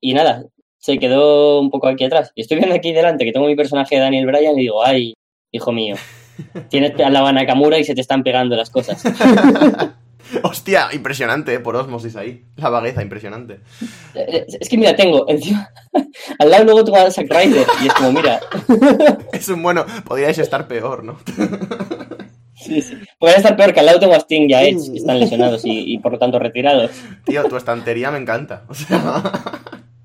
[0.00, 0.44] Y nada,
[0.78, 2.32] se quedó un poco aquí atrás.
[2.34, 5.14] Y estoy viendo aquí delante que tengo mi personaje de Daniel Bryan y digo, ay,
[5.52, 5.96] hijo mío,
[6.70, 9.02] tienes a Nakamura y se te están pegando las cosas.
[10.42, 12.44] Hostia, impresionante, eh, por osmosis ahí.
[12.56, 13.60] La vagueza, impresionante.
[14.14, 15.70] Eh, Es que mira, tengo encima,
[16.38, 18.38] al lado luego tengo a Zack Ryder y es como, mira,
[19.32, 21.18] Es un bueno, podríais estar peor, ¿no?
[22.54, 22.94] sí, sí.
[23.18, 25.64] podría estar peor que al lado tengo a Sting y a Edge, que están lesionados
[25.64, 26.90] y, y por lo tanto retirados.
[27.24, 28.64] Tío, tu estantería me encanta.
[28.68, 29.22] O sea,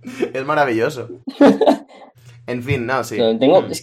[0.33, 1.09] es maravilloso.
[2.45, 3.15] En fin, no, sí.
[3.39, 3.73] Tengo- Mm.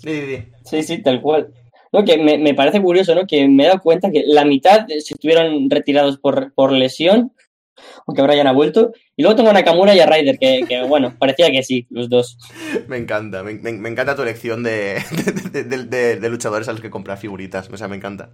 [0.65, 1.49] Sí, sí, tal cual.
[1.93, 3.27] No, que me, me parece curioso, ¿no?
[3.27, 7.33] Que me he dado cuenta que la mitad se estuvieron retirados por, por lesión,
[8.07, 8.93] aunque Bryan ha vuelto.
[9.17, 12.11] Y luego tengo a Nakamura y a Ryder, que, que, bueno, parecía que sí, los
[12.11, 12.37] dos.
[12.87, 14.99] Me encanta, me, me- me encanta tu elección de,
[15.53, 17.71] de, de- luchadores a los que comprar figuritas.
[17.73, 18.29] O sea, me encanta.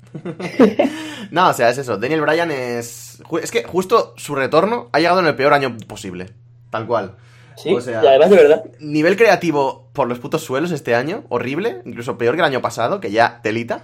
[1.31, 1.97] no, o sea, es eso.
[1.99, 3.23] Daniel Bryan es.
[3.43, 6.27] Es que justo su retorno ha llegado en el peor año posible.
[6.71, 7.15] Tal cual.
[7.57, 8.65] Sí, O sea- y además de verdad.
[8.81, 13.01] Nivel creativo por los putos suelos este año, horrible, incluso peor que el año pasado,
[13.01, 13.83] que ya telita.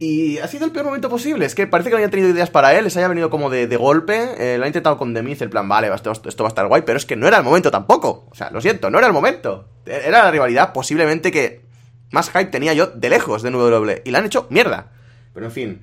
[0.00, 1.44] Y ha sido el peor momento posible.
[1.44, 3.66] Es que parece que no haya tenido ideas para él, les haya venido como de,
[3.66, 4.28] de golpe.
[4.38, 6.82] eh, lo ha intentado con Demiz, el plan, vale, esto, esto va a estar guay,
[6.86, 8.26] pero es que no era el momento tampoco.
[8.30, 9.68] O sea, lo siento, no era el momento.
[9.86, 11.62] Era la rivalidad posiblemente que
[12.12, 14.02] más hype tenía yo de lejos de WWE.
[14.04, 14.92] Y la han hecho mierda.
[15.34, 15.82] Pero en fin.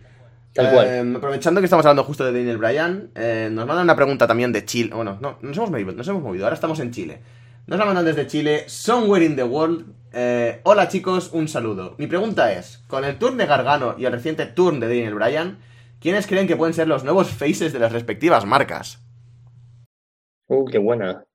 [0.55, 0.87] Tal cual.
[0.87, 4.53] Eh, aprovechando que estamos hablando justo de Daniel Bryan, eh, nos mandan una pregunta también
[4.53, 4.91] de Chile.
[4.95, 7.19] Bueno, no, nos hemos, movido, nos hemos movido, ahora estamos en Chile.
[7.67, 9.85] Nos la mandan desde Chile, Somewhere in the World.
[10.13, 11.95] Eh, hola chicos, un saludo.
[11.97, 15.59] Mi pregunta es, con el turn de Gargano y el reciente turn de Daniel Bryan,
[15.99, 18.99] ¿quiénes creen que pueden ser los nuevos faces de las respectivas marcas?
[20.47, 21.25] Uh, qué buena.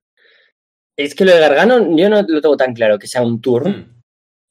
[0.97, 3.69] Es que lo de Gargano yo no lo tengo tan claro, que sea un turn.
[3.71, 4.01] Hmm.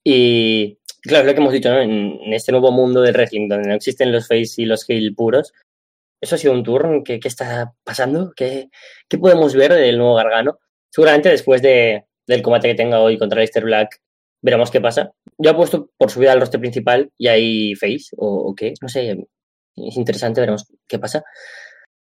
[0.04, 1.80] Y claro, es lo que hemos dicho, ¿no?
[1.80, 5.52] En, este nuevo mundo del wrestling, donde no existen los face y los heel puros,
[6.20, 7.04] eso ha sido un turn.
[7.04, 8.32] ¿Qué, qué está pasando?
[8.36, 8.68] ¿Qué,
[9.08, 10.58] ¿Qué podemos ver del nuevo Gargano?
[10.90, 14.00] Seguramente después de, del combate que tenga hoy contra Leicester Black,
[14.42, 15.12] veremos qué pasa.
[15.38, 19.26] Yo apuesto por subir al roster principal y ahí face, o, o qué, no sé.
[19.76, 21.24] Es interesante, veremos qué pasa.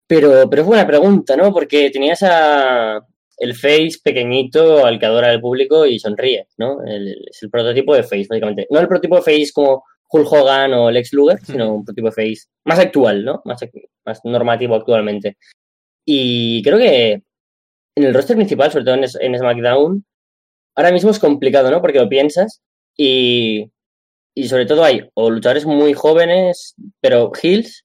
[0.07, 1.53] Pero, pero es buena pregunta, ¿no?
[1.53, 3.05] Porque tenías a
[3.39, 6.83] el face pequeñito al que adora el público y sonríe, ¿no?
[6.85, 8.67] El- es el prototipo de face, básicamente.
[8.71, 12.13] No el prototipo de face como Hulk Hogan o Lex Luger, sino un prototipo de
[12.13, 13.43] face más actual, ¿no?
[13.45, 15.37] Más, normativo actualmente.
[16.05, 17.13] Y creo que
[17.97, 20.05] en el roster principal, sobre todo en, en SmackDown,
[20.77, 21.81] ahora mismo es complicado, ¿no?
[21.81, 22.63] Porque lo piensas
[22.97, 23.71] y,
[24.35, 27.85] y sobre todo hay o luchadores muy jóvenes, pero heels,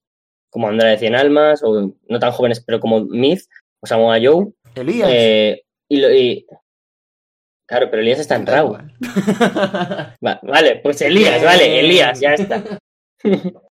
[0.50, 3.44] como Andrade de Cien Almas, o no tan jóvenes, pero como Myth
[3.82, 4.48] o Samoa Joe.
[4.76, 5.10] Elías.
[5.12, 6.46] Eh, y, lo- y-
[7.68, 8.74] Claro, pero Elías está en Raw.
[10.26, 12.64] Va- vale, pues Elías, vale, Elías, ya está.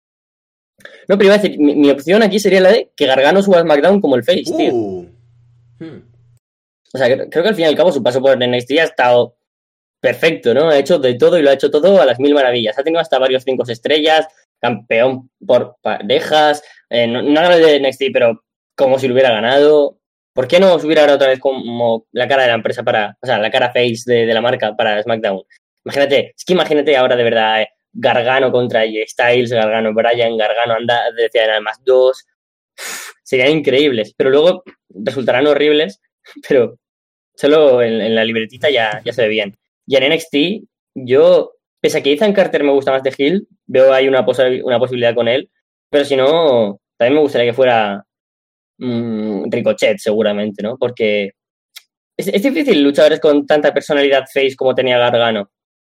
[1.08, 3.58] No, pero iba a decir, mi, mi opción aquí sería la de que Gargano suba
[3.58, 4.72] a SmackDown como el face, tío.
[4.72, 5.08] Uh.
[5.78, 6.02] Hmm.
[6.94, 8.84] O sea, creo, creo que al fin y al cabo su paso por NXT ha
[8.84, 9.36] estado
[10.00, 10.70] perfecto, ¿no?
[10.70, 12.78] Ha hecho de todo y lo ha hecho todo a las mil maravillas.
[12.78, 14.26] Ha tenido hasta varios cinco estrellas,
[14.60, 18.44] campeón por parejas, eh, no, no ha ganado de NXT, pero
[18.76, 19.98] como si lo hubiera ganado.
[20.40, 23.26] ¿Por qué no subir ahora otra vez como la cara de la empresa para, o
[23.26, 25.42] sea, la cara face de, la marca para SmackDown?
[25.84, 31.12] Imagínate, es que imagínate ahora de verdad eh, Gargano contra Styles, Gargano Bryan, Gargano anda,
[31.14, 32.24] decían más dos.
[33.22, 36.00] Serían increíbles, pero luego resultarán horribles,
[36.48, 36.78] pero
[37.34, 39.58] solo en, la libretita ya, se ve bien.
[39.86, 40.36] Y en NXT,
[40.94, 44.62] yo, pese a que Ethan Carter me gusta más de Hill, veo ahí una, posi-
[44.64, 45.50] una posibilidad con él,
[45.90, 48.06] pero si no, también me gustaría que fuera
[48.80, 50.76] mm, Ricochet, seguramente, ¿no?
[50.78, 51.32] Porque
[52.16, 55.50] es, es difícil luchadores con tanta personalidad face como tenía Gargano,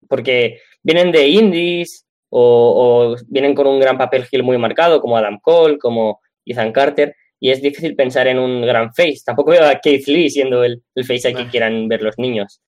[0.07, 5.17] porque vienen de indies o, o vienen con un gran papel heel muy marcado, como
[5.17, 9.19] Adam Cole, como Ethan Carter, y es difícil pensar en un gran face.
[9.25, 11.47] Tampoco veo a Keith Lee siendo el, el face al que Ah.
[11.51, 12.61] quieran ver los niños.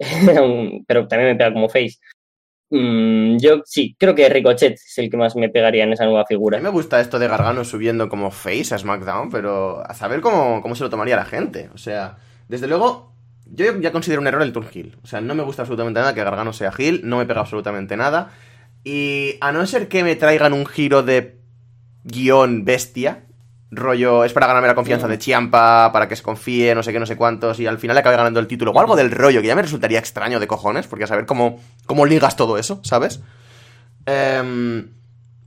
[0.86, 1.96] Pero también me pega como face.
[2.70, 6.24] Mm, yo sí, creo que Ricochet es el que más me pegaría en esa nueva
[6.24, 6.58] A figura.
[6.58, 10.60] mí me gusta esto de Gargano subiendo como face a SmackDown, pero a saber cómo,
[10.62, 11.70] cómo se lo tomaría la gente.
[11.74, 13.12] O sea, desde luego,
[13.46, 14.98] yo ya considero un error el turn heel.
[15.02, 17.96] O sea, no me gusta absolutamente nada que Gargano sea heel, no me pega absolutamente
[17.96, 18.30] nada.
[18.84, 21.38] Y a no ser que me traigan un giro de
[22.04, 23.24] guion bestia,
[23.70, 26.98] rollo, es para ganarme la confianza de Chiampa, para que se confíe, no sé qué,
[26.98, 29.46] no sé cuántos, y al final acabe ganando el título, o algo del rollo, que
[29.46, 33.20] ya me resultaría extraño de cojones, porque a saber cómo, cómo ligas todo eso, ¿sabes?
[34.06, 34.88] Em,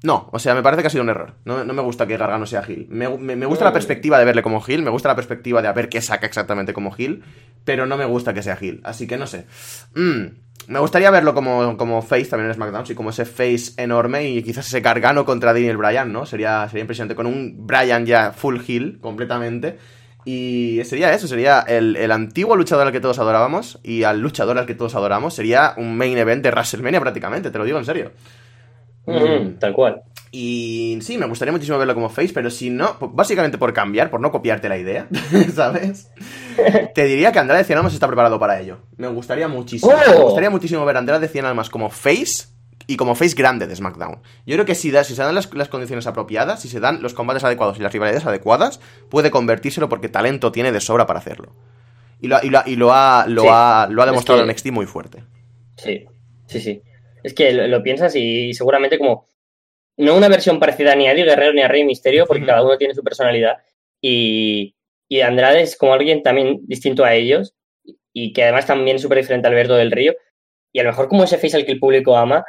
[0.04, 1.36] no, o sea, me parece que ha sido un error.
[1.45, 2.88] No, no me gusta que Gargano sea Gil.
[2.89, 5.68] Me, me- me gusta la perspectiva de verle como Gil, me gusta la perspectiva de
[5.68, 7.24] a ver qué saca exactamente como Gil,
[7.66, 8.82] pero no me gusta que sea Gil.
[8.84, 9.45] Así que no sé.
[9.93, 10.24] Mm,
[10.68, 14.41] me gustaría verlo como, como Face también en SmackDown, sí, como ese Face enorme y
[14.41, 16.26] quizás ese Gargano contra Daniel Bryan, ¿no?
[16.26, 19.78] Sería, sería impresionante con un Bryan ya full Gil completamente.
[20.26, 24.58] Y sería eso, sería el, el antiguo luchador al que todos adorábamos y al luchador
[24.60, 25.34] al que todos adoramos.
[25.34, 28.12] Sería un main event de WrestleMania prácticamente, te lo digo en serio.
[29.06, 30.02] Mm, tal cual.
[30.34, 34.10] Y sí, me gustaría muchísimo verlo como face, pero si no, pues, básicamente por cambiar,
[34.10, 35.08] por no copiarte la idea,
[35.54, 36.10] ¿sabes?
[36.95, 38.78] Te diría que Andrade Cien Almas está preparado para ello.
[38.97, 39.91] Me gustaría muchísimo.
[39.93, 40.10] ¡Oh!
[40.12, 42.47] Me gustaría muchísimo ver a Andrade Cien Almas como face
[42.88, 44.20] y como face grande de SmackDown.
[44.45, 47.02] Yo creo que si, da- si se dan las, las condiciones apropiadas, si se dan
[47.02, 48.80] los combates adecuados y las rivalidades adecuadas,
[49.10, 51.54] puede convertírselo porque talento tiene de sobra para hacerlo.
[52.22, 53.47] Y lo, ha- y lo, ha- y lo ha, lo Sí.
[53.52, 55.24] ha, lo ha Es demostrado que- en NXT muy fuerte.
[55.76, 56.06] Sí,
[56.47, 56.82] sí, sí.
[57.24, 59.28] Es que lo, lo piensas y seguramente como
[59.97, 62.78] no una versión parecida ni a Eddie Guerrero ni a Rey Misterio, porque cada uno
[62.78, 63.57] tiene su personalidad.
[64.01, 64.76] Y,
[65.09, 67.53] y Andrade es como alguien también distinto a ellos
[68.13, 70.13] y que además también es súper diferente a Alberto del Río.
[70.74, 72.43] Y a lo mejor como ese face al que el público ama.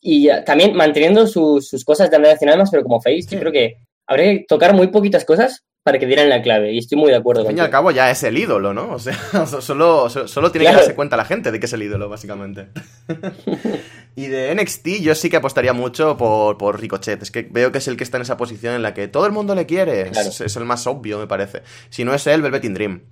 [0.00, 3.34] Y ya, también manteniendo sus, sus cosas de Andrade Cien Almas, pero como face, Sí.
[3.34, 6.72] yo creo que habría que tocar muy poquitas cosas para que dieran la clave.
[6.72, 8.74] Y estoy muy de acuerdo Al fin y con al cabo ya es el ídolo,
[8.74, 8.94] ¿no?
[8.94, 9.14] O sea,
[9.46, 10.78] solo, solo, solo tiene Claro.
[10.78, 12.66] que darse cuenta la gente de que es el ídolo, básicamente.
[14.16, 17.22] y de NXT yo sí que apostaría mucho por, por Ricochet.
[17.22, 19.26] Es que veo que es el que está en esa posición en la que todo
[19.26, 20.10] el mundo le quiere.
[20.10, 20.28] Claro.
[20.28, 21.62] Es, es el más obvio, me parece.
[21.88, 23.02] Si no es él, Velvet in Dream.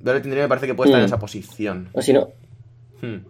[0.00, 1.08] Velvet in Dream me parece que puede estar en Mm.
[1.08, 1.88] esa posición.
[1.94, 2.28] O si no,
[3.00, 3.24] Hmm.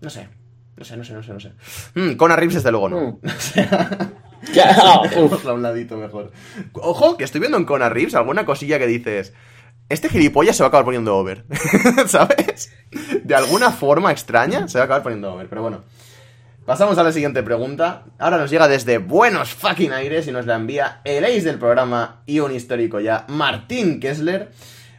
[0.00, 0.28] No sé.
[0.76, 1.52] No sé, no sé, no sé, no sé.
[1.94, 3.20] Hmm, Conor Reeves desde luego no.
[3.22, 4.31] Mm.
[4.52, 6.32] Ya, a un ladito mejor.
[6.72, 9.32] Ojo, que estoy viendo en Conor Reeves alguna cosilla que dices.
[9.88, 11.44] Este gilipollas se va a acabar poniendo over.
[12.06, 12.72] ¿Sabes?
[13.22, 15.48] De alguna forma extraña se va a acabar poniendo over.
[15.48, 15.84] Pero bueno.
[16.64, 18.04] Pasamos a la siguiente pregunta.
[18.20, 22.22] Ahora nos llega desde Buenos fucking Aires y nos la envía el ace del programa
[22.24, 24.52] y un histórico ya, Martín Kessler.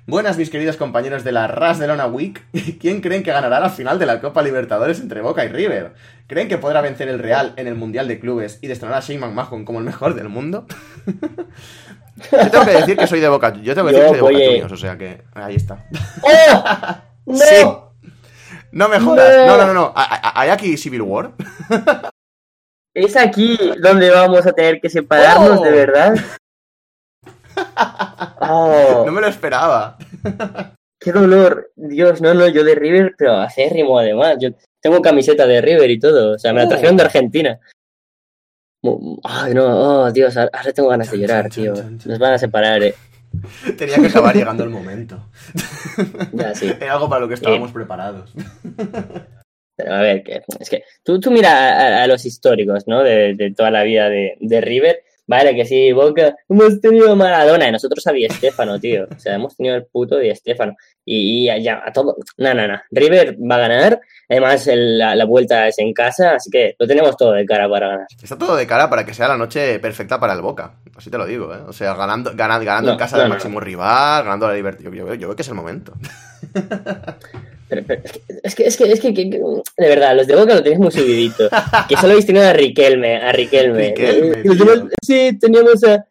[0.06, 2.44] Buenas, mis queridos compañeros de la Ras de Lona Week.
[2.80, 5.94] ¿Quién creen que ganará la final de la Copa Libertadores entre Boca y River?
[6.28, 9.20] ¿Creen que podrá vencer el Real en el Mundial de Clubes y destronar a Shane
[9.20, 10.66] McMahon como el mejor del mundo?
[12.32, 13.54] Yo tengo que decir que soy de Boca.
[13.62, 14.46] Yo tengo que decir que soy de Boca.
[14.46, 15.86] Juniors, o sea que ahí está.
[16.22, 16.98] ¡Oh!
[17.26, 17.38] ¡No!
[17.38, 17.66] Sí.
[18.74, 19.48] No me jodas.
[19.48, 19.56] No.
[19.56, 19.94] No, no, no, no.
[19.96, 21.32] ¿Hay- hay- ¿Hay aquí Civil War?
[22.94, 25.64] Es aquí donde vamos a tener que separarnos, Oh.
[25.64, 26.16] de verdad.
[28.40, 29.98] Oh, No me lo esperaba.
[31.00, 31.72] qué dolor.
[31.76, 34.38] Dios, no, no, yo de River, pero acérrimo además.
[34.40, 34.50] Yo
[34.82, 36.36] tengo camiseta de River y todo.
[36.36, 36.70] O sea, me la Oh.
[36.70, 37.60] trajeron de Argentina.
[39.24, 39.66] Ay, no,
[40.04, 41.74] oh, Dios, ahora tengo ganas de llorar, tío.
[42.06, 42.94] Nos van a separar, eh.
[43.78, 45.30] Tenía que acabar llegando el momento.
[46.34, 46.72] Ya, sí.
[46.82, 48.34] Era algo para lo que estábamos preparados.
[49.76, 53.04] Pero a ver, que, es que tú, tú mira a, a los históricos, ¿no?
[53.04, 55.04] De, de toda la vida de, de River.
[55.26, 59.06] Vale, que sí, Boca, hemos tenido a Maradona y nosotros a Di Stéfano, tío.
[59.16, 60.76] O sea, hemos tenido el puto Di Stéfano.
[61.06, 62.16] Y, y a- ya, a todo.
[62.38, 62.80] No, no, no.
[62.92, 64.02] River va a ganar.
[64.30, 67.70] Además, el- la, la vuelta es en casa, así que lo tenemos todo de cara
[67.70, 68.08] para ganar.
[68.22, 70.76] Está todo de cara para que sea la noche perfecta para el Boca.
[70.96, 71.60] Así te lo digo, ¿eh?
[71.68, 73.36] O sea, ganando, ganando, ganando No, en casa no, del no.
[73.36, 74.84] máximo rival, ganando la libertad.
[74.84, 75.94] Yo, yo veo- yo veo que es el momento.
[77.82, 80.80] Pero- pero es, que, es, que, es que, de verdad, los de Boca lo tenéis
[80.80, 81.50] muy subidito.
[81.90, 83.94] Que solo habéis tenido a Riquelme, a Riquelme.
[83.98, 84.44] Eh,
[85.02, 86.06] sí, teníamos a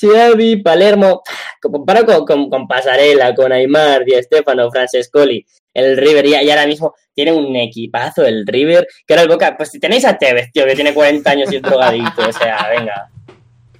[0.00, 1.22] Xavi, Palermo,
[1.62, 6.66] comparado con, con, con Pasarela, con Aymar, Di Stefano, Francescoli, el River, y, y ahora
[6.66, 10.50] mismo tiene un equipazo el River, que ahora el Boca, pues si tenéis a Tevez,
[10.52, 13.08] tío, que tiene 40 años y es drogadito, o sea, venga.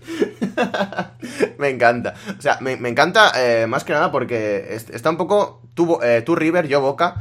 [1.59, 2.15] me encanta.
[2.39, 5.99] O sea, me, me encanta eh, más que nada porque est- está un poco tú,
[6.03, 7.17] eh, tú, River, yo Boca.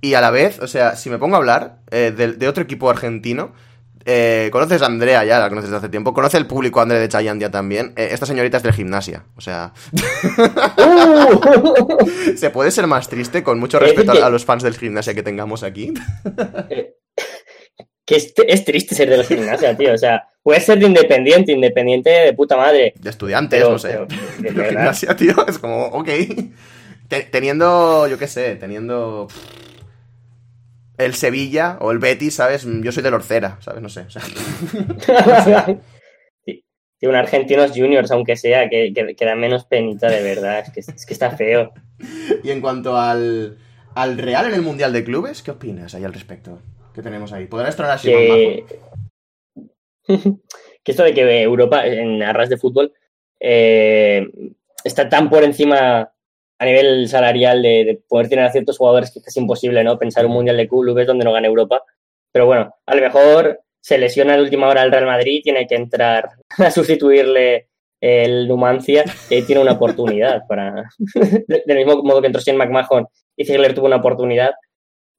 [0.00, 2.64] Y a la vez, o sea, si me pongo a hablar eh, de, de otro
[2.64, 3.52] equipo argentino,
[4.50, 7.08] conoces a Andrea ya, la conoces de hace tiempo, conoce el público a Andrea de
[7.08, 7.92] Chayandia también.
[7.94, 9.72] Esta señorita es del gimnasia, o sea,
[10.76, 11.98] ¡Uh!
[12.36, 15.14] ¿se puede ser más triste con mucho Es respeto que- a los fans del gimnasia
[15.14, 15.94] que tengamos aquí?
[18.04, 22.10] Que es, es triste ser del gimnasia, tío, o sea, puedes ser de independiente, independiente
[22.10, 22.94] de puta madre.
[23.00, 23.98] De estudiantes, Pero- no sé.
[24.42, 26.08] pero, de gimnasia, tío, es como, ok.
[27.08, 29.28] Te- teniendo, yo qué sé, teniendo
[30.98, 32.64] el Sevilla o el Betis, ¿sabes?
[32.64, 33.82] Yo soy del Orcera, ¿sabes?
[33.82, 34.00] No sé.
[34.00, 34.22] o sea,
[36.44, 36.64] sí,
[37.02, 40.80] un argentinos juniors, aunque sea, que, que, que da menos penita de verdad, es que,
[40.80, 41.72] es que está feo.
[42.42, 43.58] y en cuanto al,
[43.94, 46.60] al Real en el Mundial de Clubes, ¿qué opinas ahí al respecto?
[46.94, 47.46] ¿Qué tenemos ahí?
[47.46, 48.64] ¿Podrá estronar a Que,
[50.84, 52.92] que esto de que Europa, en arras de fútbol,
[53.40, 54.26] eh,
[54.84, 56.12] está tan por encima
[56.58, 59.98] a nivel salarial de, de poder tener a ciertos jugadores que es imposible, ¿no?
[59.98, 61.82] Pensar un mundial de clubes donde no gane Europa.
[62.32, 65.74] Pero bueno, a lo mejor se lesiona de última hora el Real Madrid tiene que
[65.74, 66.28] entrar
[66.58, 67.68] a sustituirle
[68.00, 70.84] el Numancia y ahí tiene una oportunidad para.
[70.98, 74.52] de- Del mismo modo que entró Shane McMahon y Ziegler tuvo una oportunidad,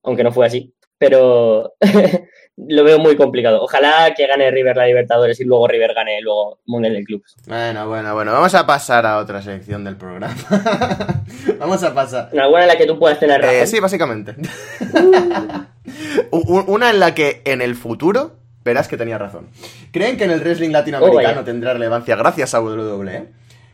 [0.04, 0.74] aunque no fue así.
[1.10, 1.74] Pero
[2.58, 3.62] lo veo muy complicado.
[3.62, 7.36] Ojalá que gane River la Libertadores y luego River gane luego Mundial de Clubes.
[7.46, 8.32] Bueno, bueno, bueno.
[8.32, 10.36] Vamos a pasar a otra sección del programa.
[11.60, 12.30] Vamos a pasar.
[12.40, 13.56] Alguna en la que tú puedas tener razón.
[13.56, 14.36] Eh, sí, básicamente.
[16.32, 19.50] Una en la que en el futuro verás que tenía razón.
[19.92, 21.44] ¿Creen que en el wrestling latinoamericano Oh, vaya.
[21.44, 23.28] tendrá relevancia gracias a WWE?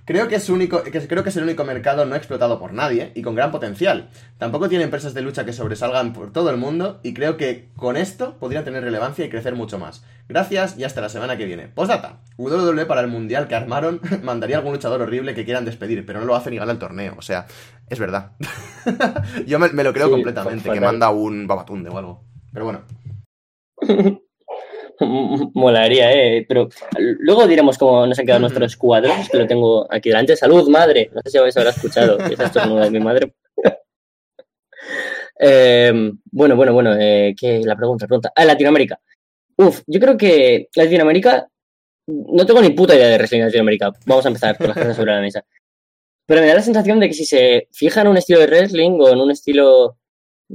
[0.09, 3.11] Creo que, es único, que creo que es el único mercado no explotado por nadie
[3.13, 4.09] y con gran potencial.
[4.39, 7.95] Tampoco tiene empresas de lucha que sobresalgan por todo el mundo y creo que con
[7.95, 10.03] esto podría tener relevancia y crecer mucho más.
[10.27, 11.67] Gracias y hasta la semana que viene.
[11.67, 12.21] Postdata.
[12.37, 16.25] WWE para el mundial que armaron mandaría algún luchador horrible que quieran despedir, pero no
[16.25, 17.13] lo hacen y gana el torneo.
[17.15, 17.45] O sea,
[17.87, 18.31] es verdad.
[19.45, 22.23] Yo me, me lo creo Sí, completamente, que manda un babatunde o algo.
[22.51, 22.81] Pero bueno.
[25.53, 26.45] Molaría, ¿eh?
[26.47, 30.35] Pero luego diremos cómo nos han quedado nuestros cuadros, que lo tengo aquí delante.
[30.35, 31.09] Salud, madre.
[31.13, 32.19] No sé si habéis habrá escuchado.
[32.19, 33.33] Esa estornuda de mi madre.
[35.41, 35.93] Eh,
[36.31, 36.93] bueno, bueno, bueno.
[36.99, 37.61] Eh, ¿qué?
[37.63, 38.33] La pregunta, la pregunta.
[38.35, 38.99] Ah, Latinoamérica.
[39.55, 41.47] Uf, yo creo que Latinoamérica.
[42.07, 43.93] No tengo ni puta idea de wrestling en Latinoamérica.
[44.05, 45.45] Vamos a empezar con las cosas sobre la mesa.
[46.25, 48.99] Pero me da la sensación de que si se fija en un estilo de wrestling
[48.99, 49.97] o en un estilo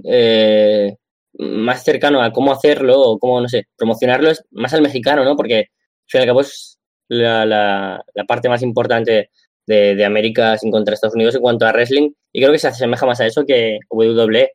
[0.05, 0.97] eh,
[1.39, 5.37] más cercano a cómo hacerlo o cómo, no sé, promocionarlo es más al mexicano, ¿no?
[5.37, 5.66] Porque al
[6.07, 6.78] fin y al cabo es
[7.09, 9.30] la, la, parte más importante
[9.66, 12.68] de, de América sin contra Estados Unidos en cuanto a wrestling y creo que se
[12.68, 14.53] asemeja más a eso que WWE.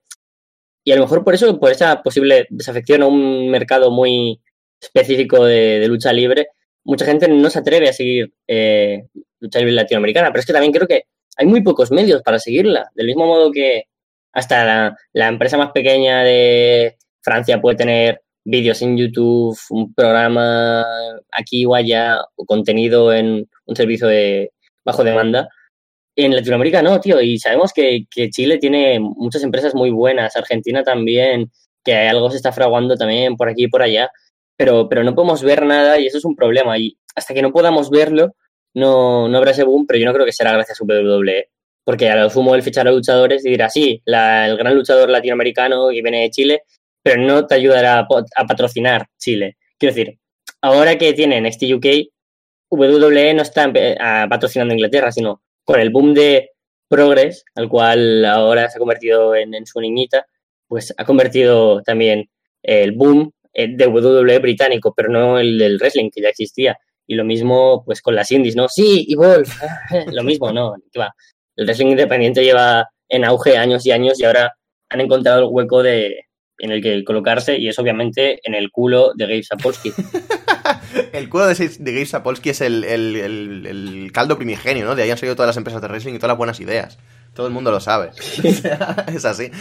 [0.83, 4.41] Y a lo mejor por eso, por esa posible desafección a un mercado muy
[4.81, 6.47] específico de, de lucha libre,
[6.83, 9.03] mucha gente no se atreve a seguir eh,
[9.39, 11.03] lucha libre latinoamericana, pero es que también creo que
[11.37, 13.83] hay muy pocos medios para seguirla, del mismo modo que
[14.33, 20.85] hasta la, empresa más pequeña de Francia puede tener vídeos en YouTube, un programa
[21.31, 24.51] aquí o allá, o contenido en un servicio de
[24.85, 25.49] bajo demanda.
[26.15, 30.83] En Latinoamérica no, tío, y sabemos que, que Chile tiene muchas empresas muy buenas, Argentina
[30.83, 31.51] también,
[31.83, 34.09] que algo se está fraguando también por aquí y por allá,
[34.57, 36.77] pero, pero no podemos ver nada y eso es un problema.
[36.77, 38.35] Y hasta que no podamos verlo,
[38.73, 41.49] no, no habrá ese boom, pero yo no creo que será gracias a WWE.
[41.83, 45.89] Porque a lo sumo el fichar a luchadores y dirá, sí, el gran luchador latinoamericano
[45.89, 46.63] que viene de Chile,
[47.01, 49.57] pero no te ayudará a, patrocinar Chile.
[49.77, 50.19] Quiero decir,
[50.61, 51.85] ahora que tiene NXT UK,
[52.69, 56.51] WWE no está empe- a- patrocinando Inglaterra, sino con el boom de
[56.87, 60.25] Progress, al cual ahora se ha convertido en, su niñita,
[60.67, 62.29] pues ha convertido también
[62.63, 66.77] el boom eh, de WWE británico, pero no el del wrestling que ya existía.
[67.07, 68.67] Y lo mismo pues con las indies, ¿no?
[68.69, 69.49] Sí, Wolf,
[70.11, 70.75] lo mismo, ¿no?
[70.91, 71.13] ¿Qué va?
[71.59, 74.53] El wrestling independiente lleva en auge años y años y ahora
[74.89, 76.25] han encontrado el hueco de,
[76.57, 79.91] en el que colocarse y es obviamente en el culo de Gabe Sapolsky.
[81.13, 84.95] El culo de, de Gabe Sapolsky es el, el- el- el caldo primigenio, ¿no?
[84.95, 86.97] De ahí han salido todas las empresas de wrestling y todas las buenas ideas.
[87.33, 88.11] Todo el mundo lo sabe.
[89.13, 89.51] Es así.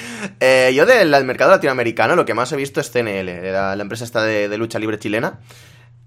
[0.41, 3.83] Eh, yo del, del mercado latinoamericano lo que más he visto es CNL, la, la
[3.83, 5.41] empresa esta de, de lucha libre chilena.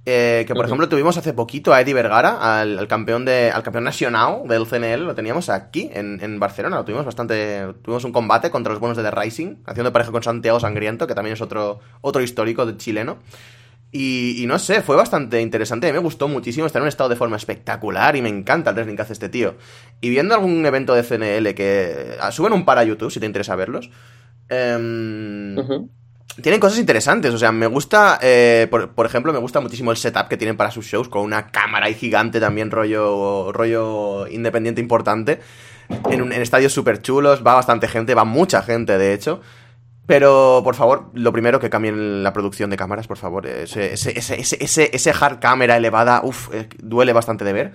[0.04, 3.62] Eh, que por ejemplo tuvimos hace poquito a Eddie Vergara, al, al campeón de, al
[3.62, 8.12] campeón nacional del CNL, lo teníamos aquí en, en Barcelona, lo tuvimos bastante, tuvimos un
[8.12, 11.42] combate contra los buenos de The Rising, haciendo pareja con Santiago Sangriento, que también es
[11.42, 13.20] otro, otro histórico de chileno.
[13.94, 15.88] Y, y no sé, fue bastante interesante.
[15.88, 16.66] A mí me gustó muchísimo.
[16.66, 19.28] Está en un estado de forma espectacular y me encanta el wrestling que hace este
[19.28, 19.56] tío.
[20.00, 22.16] Y viendo algún evento de CNL que.
[22.22, 23.90] ah, Suben un par a YouTube si te interesa verlos.
[25.60, 25.90] Ujú.
[26.42, 30.28] Tienen cosas interesantes, o sea, me gusta, eh, por, ejemplo, me gusta muchísimo el setup
[30.28, 35.40] que tienen para sus shows, con una cámara ahí gigante también, rollo, rollo independiente importante,
[36.10, 39.42] en, un- en estadios súper chulos, va bastante gente, va mucha gente, de hecho.
[40.08, 43.46] Pero, por favor, lo primero que cambien la producción de cámaras, por favor.
[43.46, 47.74] Ese, ese, ese, ese, hard cámara elevada, uff, duele bastante de ver.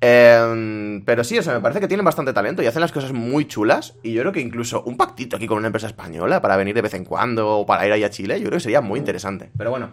[0.00, 3.12] Eh, pero sí, o sea, me parece que tienen bastante talento y hacen las cosas
[3.12, 3.94] muy chulas.
[4.02, 6.82] Y yo creo que incluso un pactito aquí con una empresa española para venir de
[6.82, 9.50] vez en cuando o para ir ahí a Chile, yo creo que sería muy interesante.
[9.56, 9.90] Pero bueno,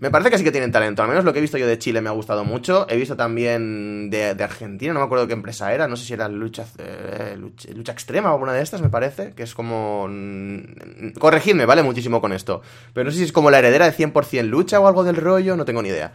[0.00, 1.02] me parece que sí que tienen talento.
[1.02, 2.86] Al menos lo que he visto yo de Chile me ha gustado mucho.
[2.88, 5.88] He visto también de, Argentina, no me acuerdo qué empresa era.
[5.88, 9.34] No sé si era Lucha, eh, lucha, Lucha Extrema o alguna de estas, me parece.
[9.34, 10.06] Que es como.
[10.08, 12.62] mm, Corregidme, vale muchísimo con esto.
[12.94, 15.54] Pero no sé si es como la heredera de 100% Lucha o algo del rollo,
[15.56, 16.12] no tengo ni idea.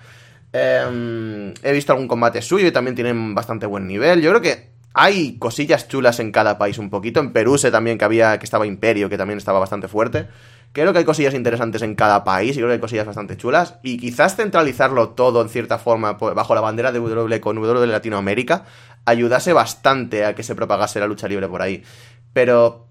[0.58, 4.22] Eh, he visto algún combate suyo y también tienen bastante buen nivel.
[4.22, 7.20] Yo creo que hay cosillas chulas en cada país un poquito.
[7.20, 10.30] En Perú sé también que había que estaba Imperio, que también estaba bastante fuerte.
[10.72, 13.76] Creo que hay cosillas interesantes en cada país y creo que hay cosillas bastante chulas.
[13.84, 17.88] Y quizás centralizarlo todo en cierta forma pues, bajo la bandera de WWE con WWE
[17.88, 18.64] Latinoamérica
[19.04, 21.84] ayudase bastante a que se propagase la lucha libre por ahí.
[22.32, 22.88] Pero.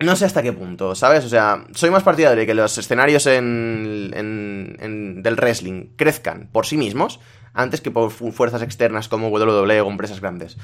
[0.00, 1.24] No sé hasta qué punto, ¿sabes?
[1.24, 6.48] O sea, soy más partidario de que los escenarios en, en- en- del wrestling crezcan
[6.52, 7.20] por sí mismos
[7.54, 10.56] antes que por fu- fuerzas externas como WWE o empresas grandes.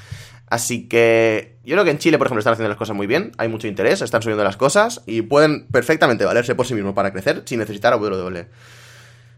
[0.47, 3.31] Así que yo creo que en Chile, por ejemplo, están haciendo las cosas muy bien,
[3.37, 7.11] hay mucho interés, están subiendo las cosas y pueden perfectamente valerse por sí mismos para
[7.13, 8.47] crecer sin necesitar a WWE.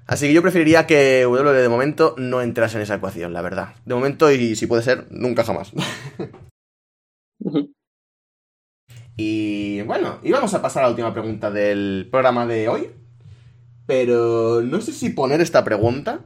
[0.07, 3.75] Así que yo preferiría que WWE de momento no entrase en esa ecuación, la verdad.
[3.85, 5.71] De momento, y si puede ser, nunca jamás.
[9.17, 12.91] Y bueno, íbamos a pasar a la última pregunta del programa de hoy.
[13.85, 16.19] Pero no sé si poner esta pregunta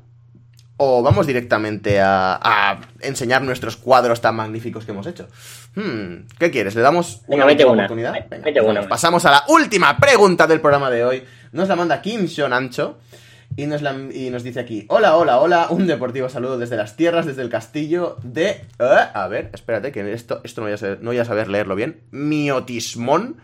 [0.78, 5.28] o vamos directamente a, a enseñar nuestros cuadros tan magníficos que hemos hecho.
[5.76, 6.76] Hmm, ¿Qué quieres?
[6.76, 7.84] ¿Le damos Venga, una una.
[7.84, 8.14] oportunidad?
[8.30, 8.74] Venga, una.
[8.74, 8.88] vamos.
[8.88, 11.24] Pasamos a la última pregunta del programa de hoy.
[11.54, 13.00] Nos la manda Kim Sean Ancho.
[13.58, 16.96] Y nos, la- y nos dice aquí, hola, hola, hola, un deportivo saludo desde las
[16.98, 18.50] tierras, desde el castillo de...
[18.80, 21.48] eh, a ver, espérate, que esto, esto no, voy a saber, no voy a saber
[21.48, 22.02] leerlo bien.
[22.12, 23.38] Miotismón,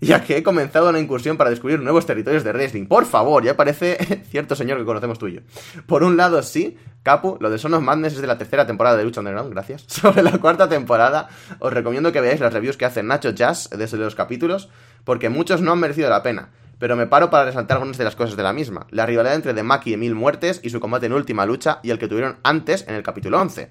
[0.00, 2.86] ya que he comenzado una incursión para descubrir nuevos territorios de wrestling.
[2.86, 5.40] Por favor, ya parece cierto señor que conocemos tú y yo.
[5.86, 8.96] Por un lado, sí, Capu, lo de Son of Madness es de la tercera temporada
[8.96, 9.82] de Lucha Underground, gracias.
[9.86, 11.28] Sobre la cuarta temporada,
[11.60, 14.68] os recomiendo que veáis las reviews que hace Nacho Jazz desde los capítulos,
[15.04, 16.48] porque muchos no han merecido la pena.
[16.82, 18.88] Pero me paro para resaltar algunas de las cosas de la misma.
[18.90, 21.90] La rivalidad entre The Maki y Mil Muertes y su combate en última lucha y
[21.90, 23.70] el que tuvieron antes en el capítulo 11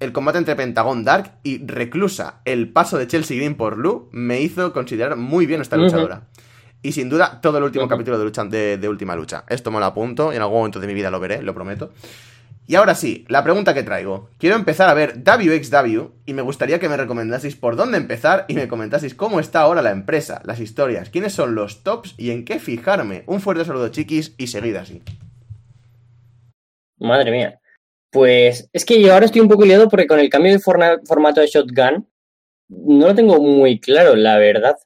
[0.00, 4.40] el combate entre Pentagon Dark y Reclusa, el paso de Chelsea Green por Lu, me
[4.40, 6.26] hizo considerar muy bien esta luchadora.
[6.82, 9.44] Y sin duda, todo el último capítulo de, lucha, de, de Última Lucha.
[9.48, 11.92] Esto me lo apunto y en algún momento de mi vida lo veré, lo prometo.
[12.66, 14.30] Y ahora sí, la pregunta que traigo.
[14.38, 18.54] Quiero empezar a ver WXW y me gustaría que me recomendaseis por dónde empezar y
[18.54, 22.44] me comentaseis cómo está ahora la empresa, las historias, quiénes son los tops y en
[22.44, 23.24] qué fijarme.
[23.26, 25.02] Un fuerte saludo, chiquis, y seguid así.
[26.98, 27.60] Madre mía.
[28.10, 31.40] Pues es que yo ahora estoy un poco liado porque con el cambio de formato
[31.40, 32.08] de Shotgun
[32.68, 34.76] no lo tengo muy claro, la verdad.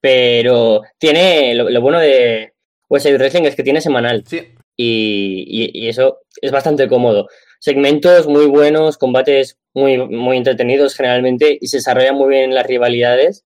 [0.00, 2.52] Pero tiene lo, lo bueno de
[3.00, 7.28] Side Wrestling es que tiene semanal Sí, y, eso es bastante cómodo.
[7.60, 13.44] Segmentos muy buenos, combates muy, muy entretenidos generalmente y se desarrollan muy bien las rivalidades.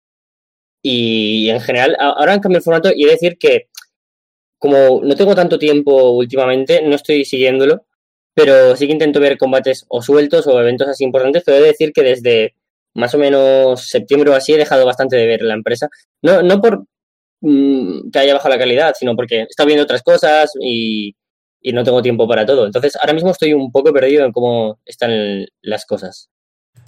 [0.82, 3.68] Y, en general, ahora han cambiado el formato y he de decir que
[4.58, 7.84] como no tengo tanto tiempo últimamente, no estoy siguiéndolo,
[8.34, 11.66] pero sí que intento ver combates o sueltos o eventos así importantes, pero he de
[11.66, 12.54] decir que desde
[12.94, 15.88] más o menos septiembre o así he dejado bastante de ver la empresa.
[16.22, 16.86] No, no por
[17.44, 21.14] mm, que haya bajado la calidad, sino porque estado viendo otras cosas y,
[21.60, 22.66] y no tengo tiempo para todo.
[22.66, 26.30] Entonces, ahora mismo estoy un poco perdido en cómo están las cosas.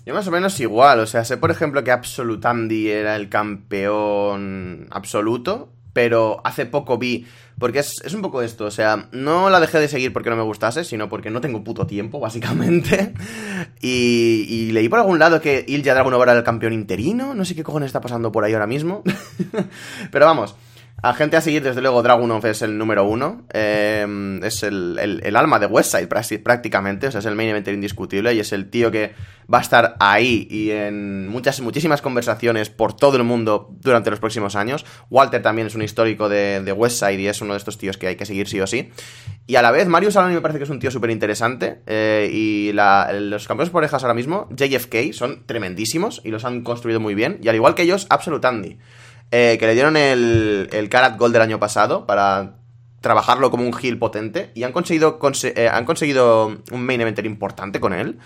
[0.05, 4.87] Yo más o menos igual, o sea, sé por ejemplo que Absolutandi era el campeón
[4.91, 7.27] absoluto, pero hace poco vi,
[7.59, 10.37] porque es, es un poco esto, o sea, no la dejé de seguir porque no
[10.37, 13.15] me gustase, sino porque no tengo puto tiempo, básicamente.
[13.81, 17.55] Y, y leí por algún lado que Ilja Dragunov era el campeón interino, no sé
[17.55, 19.03] qué cojones está pasando por ahí ahora mismo.
[20.11, 20.55] pero vamos,
[21.03, 23.47] a gente a seguir, desde luego, Dragunov es el número uno.
[23.53, 27.07] eh, es el, alma de Westside prácti- prácticamente.
[27.09, 28.33] O sea, es el main eventer indiscutible.
[28.35, 29.13] Y es el tío que
[29.53, 34.19] va a estar ahí y en muchas, muchísimas conversaciones por todo el mundo durante los
[34.19, 34.85] próximos años.
[35.11, 38.09] Walter también es un histórico de, de Westside y es uno de estos tíos que
[38.09, 38.91] hay que seguir sí o sí.
[39.47, 41.83] Y a la vez, Marius Alani me parece que es un tío súper interesante.
[41.87, 46.63] eh, y la- los campeones por orejas ahora mismo, JFK, son tremendísimos y los han
[46.63, 47.39] construido muy bien.
[47.43, 48.79] Y al igual que ellos, Absolute Andy
[49.31, 52.57] eh, que le dieron el, el Karat Gold del año pasado para
[53.01, 57.27] trabajarlo como un heel potente y han conseguido, conse- eh, han conseguido un main eventer
[57.27, 58.19] importante con él.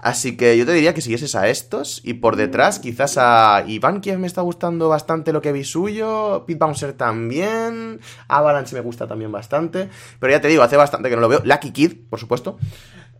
[0.00, 4.02] Así que yo te diría que siguieses a estos y por detrás quizás a Iván,
[4.18, 9.32] me está gustando bastante lo que vi suyo, Pete Bouncer también, Avalanche me gusta también
[9.32, 12.58] bastante, pero ya te digo, hace bastante que no lo veo, Lucky Kid, por supuesto,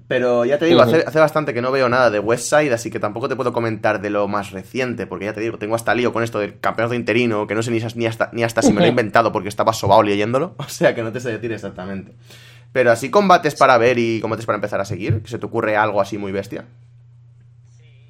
[0.06, 3.00] pero ya te digo, hace, hace bastante que no veo nada de Westside, así que
[3.00, 6.12] tampoco te puedo comentar de lo más reciente, porque ya te digo, tengo hasta lío
[6.12, 8.80] con esto del campeonato interino, que no sé ni, ni hasta, ni hasta si me
[8.80, 12.12] lo he inventado porque estaba sobao leyéndolo, o sea que no te sé decir exactamente.
[12.72, 15.76] Pero así combates para ver y combates para empezar a seguir, que se te ocurre
[15.76, 16.66] algo así muy bestia.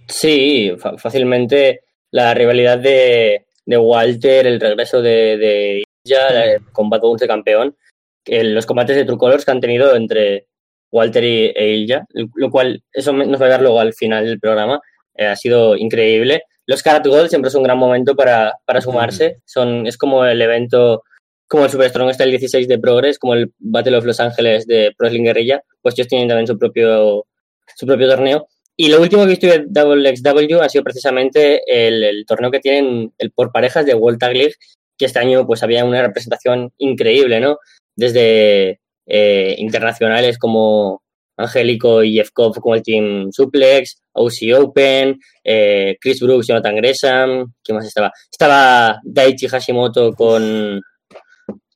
[0.09, 7.77] Sí, fácilmente la rivalidad de, de Walter, el regreso de, de el combate de campeón,
[8.23, 10.47] que los combates de True Colors que han tenido entre
[10.95, 12.07] Walter y, e Ilja,
[12.37, 14.81] lo cual eso nos va a dar luego al final del programa,
[15.17, 16.45] eh, ha sido increíble.
[16.67, 20.41] Los Karat Gold siempre es un gran momento para, para sumarse, son, es como el
[20.41, 21.03] evento,
[21.49, 24.67] como el Super Strong está el 16 de Progress, como el Battle of Los Ángeles
[24.67, 27.27] de Pro Wrestling Guerrilla, pues ellos tienen también su propio,
[27.75, 28.47] su propio torneo.
[28.77, 32.51] Y lo último que he visto de Double XW ha sido precisamente el, el torneo
[32.51, 34.55] que tienen el por parejas de World Tag League,
[34.97, 37.59] que este año pues había una representación increíble, ¿no?
[37.97, 41.03] Desde eh, internacionales como
[41.37, 47.73] Angélico y Jeffkov como el Team Suplex, OC Open, eh, Chris Brooks, Jonathan Gresham, ¿qué
[47.73, 48.13] más estaba?
[48.31, 50.81] Estaba Daichi Hashimoto con...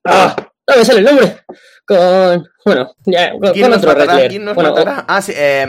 [0.04, 0.36] ¡Ah!
[0.68, 1.36] ¡No me sale el nombre!
[1.86, 2.46] Con...
[2.64, 4.28] Bueno, ya, con, ¿Quién con nos otro matará?
[4.28, 5.04] ¿Quién nos Bueno, matará?
[5.08, 5.66] Ah, sí, eh,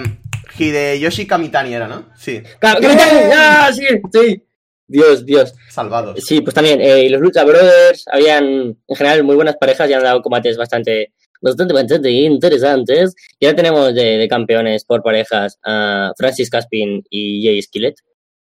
[0.58, 2.10] Hideyoshi Kamitani era, ¿no?
[2.18, 3.86] Sí, Kamitani, ¡Ah, sí!
[4.14, 4.44] Sí.
[4.86, 5.54] Dios, Dios.
[5.70, 6.20] salvados.
[6.26, 6.82] Sí, pues también.
[6.82, 10.58] eh, y los Lucha Brothers habían, en general, muy buenas parejas y han dado combates
[10.58, 13.16] bastante, bastante, bastante interesantes.
[13.40, 17.96] Y ahora tenemos de, de campeones por parejas a Francis Caspin y Jay Skillett.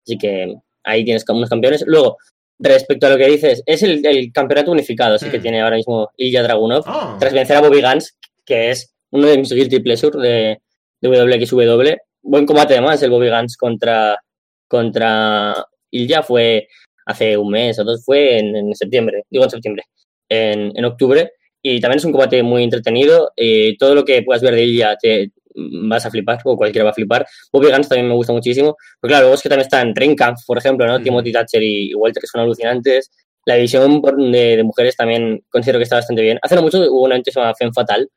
[0.06, 0.54] Así que
[0.84, 1.84] ahí tienes unos campeones.
[1.86, 2.16] Luego,
[2.58, 5.42] respecto a lo que dices, es el, el campeonato unificado, así que Hmm.
[5.42, 7.16] tiene ahora mismo Ilya Dragunov Ah.
[7.20, 10.58] tras vencer a Bobby Guns, que es uno de mis guilty pleasure de,
[11.00, 11.96] de WXW.
[12.22, 14.18] Buen combate además, el Bobby Guns contra,
[14.66, 15.54] contra
[15.90, 16.68] Ilya fue
[17.06, 19.82] hace un mes o dos, fue en, en septiembre, digo en septiembre,
[20.28, 21.32] en, en octubre.
[21.62, 23.32] Y también es un combate muy entretenido.
[23.36, 26.90] eh, todo lo que puedas ver de Ilya te vas a flipar, o cualquiera va
[26.90, 27.26] a flipar.
[27.52, 28.76] Bobby Guns también me gusta muchísimo.
[29.01, 30.94] Pero claro, luego es que también están Ringkampf, por ejemplo, ¿no?
[30.94, 31.05] Ujú.
[31.05, 33.10] Timothy Thatcher y, y Walter, que son alucinantes.
[33.44, 36.39] La división de, de mujeres también considero que está bastante bien.
[36.43, 38.09] Hace no mucho hubo una evento que se llama Femme Fatal,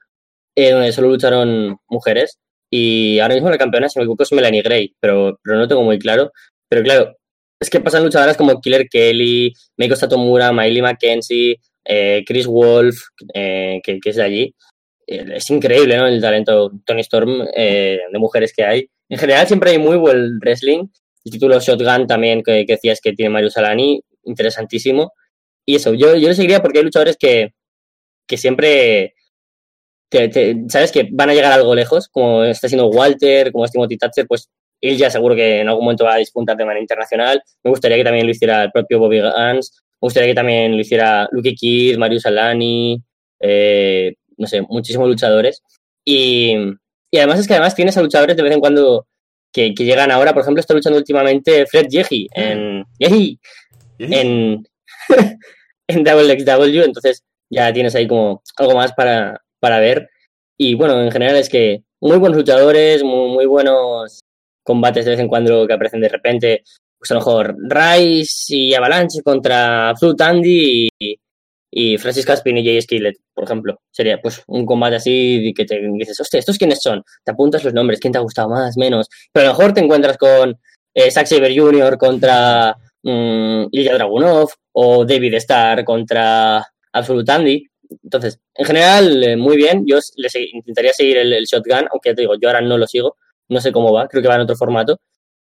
[0.56, 2.38] eh, donde solo lucharon mujeres.
[2.70, 5.84] Y ahora mismo la campeona, si me equivoco, es Melanie Gray, pero, pero no tengo
[5.84, 6.32] muy claro.
[6.70, 7.16] Pero claro,
[7.60, 12.96] es que pasan luchadoras como Killer Kelly, Meiko Satomura, Miley McKenzie, eh, Chris Wolf,
[13.34, 14.56] eh, que, que es de allí.
[15.08, 16.08] Eh, es increíble, ¿no?
[16.08, 18.88] El talento Tony Storm eh, de mujeres que hay.
[19.10, 20.88] En general siempre hay muy buen wrestling.
[21.26, 25.14] El título Shotgun también, que, que decías que tiene Mario Salani, interesantísimo.
[25.66, 27.54] Y eso, yo, yo le seguiría porque hay luchadores que,
[28.28, 29.14] que siempre
[30.10, 33.72] te- te- sabes que van a llegar algo lejos, como está siendo Walter, como es
[33.72, 34.50] Timothy Thatcher, pues
[34.82, 37.42] él ya seguro que en algún momento va a despuntar de manera internacional.
[37.64, 40.82] Me gustaría que también lo hiciera el propio Bobby Guns, me gustaría que también lo
[40.82, 43.02] hiciera Luke Kid, Marius Alani,
[43.40, 45.62] eh, no sé, muchísimos luchadores.
[46.04, 46.56] Y,
[47.12, 49.08] Y además es que además tienes a luchadores de vez en cuando
[49.54, 50.34] que, que llegan ahora.
[50.34, 53.40] Por ejemplo, está luchando últimamente Fred Yehi en, Yehi,
[54.00, 54.68] en,
[55.88, 56.82] en XW.
[56.84, 60.10] Entonces ya tienes ahí como algo más para, para ver.
[60.58, 64.22] Y bueno, en general es que muy buenos luchadores, muy, muy buenos
[64.64, 66.64] combates de vez en cuando que aparecen de repente.
[67.02, 71.20] Pues a lo mejor Rice y Avalanche contra Fruit Andy y,
[71.72, 73.82] y Francis Caspin y Jay Skillet, por ejemplo.
[73.90, 77.02] Sería pues un combate así que te dices, hostia, ¿estos quiénes son?
[77.24, 79.08] Te apuntas los nombres, ¿quién te ha gustado más, menos?
[79.32, 80.56] Pero a lo mejor te encuentras con
[80.94, 81.98] eh, Zack Saber Jr.
[81.98, 86.64] contra um, Ilya Dragunov o David Starr contra
[86.94, 87.68] Absolute Andy.
[88.04, 89.86] Entonces, en general, eh, muy bien.
[89.88, 93.18] Yo les intentaría seguir el, shotgun, aunque te digo, yo ahora no lo sigo.
[93.50, 95.00] No sé cómo va, creo que va en otro formato.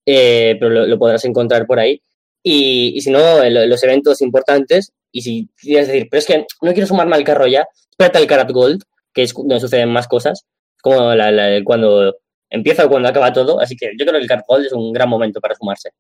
[0.06, 2.02] Eh, pero lo, podrás encontrar por ahí.
[2.42, 6.74] Y, y si no, los eventos importantes, y si quieres decir, pero es que no
[6.74, 10.46] quiero sumarme al carro ya, espérate al Karat Gold, que es donde suceden más cosas,
[10.82, 12.16] como la, cuando
[12.50, 13.60] empieza o cuando acaba todo.
[13.60, 15.92] Así que yo creo que el Karat Gold es un gran momento para sumarse.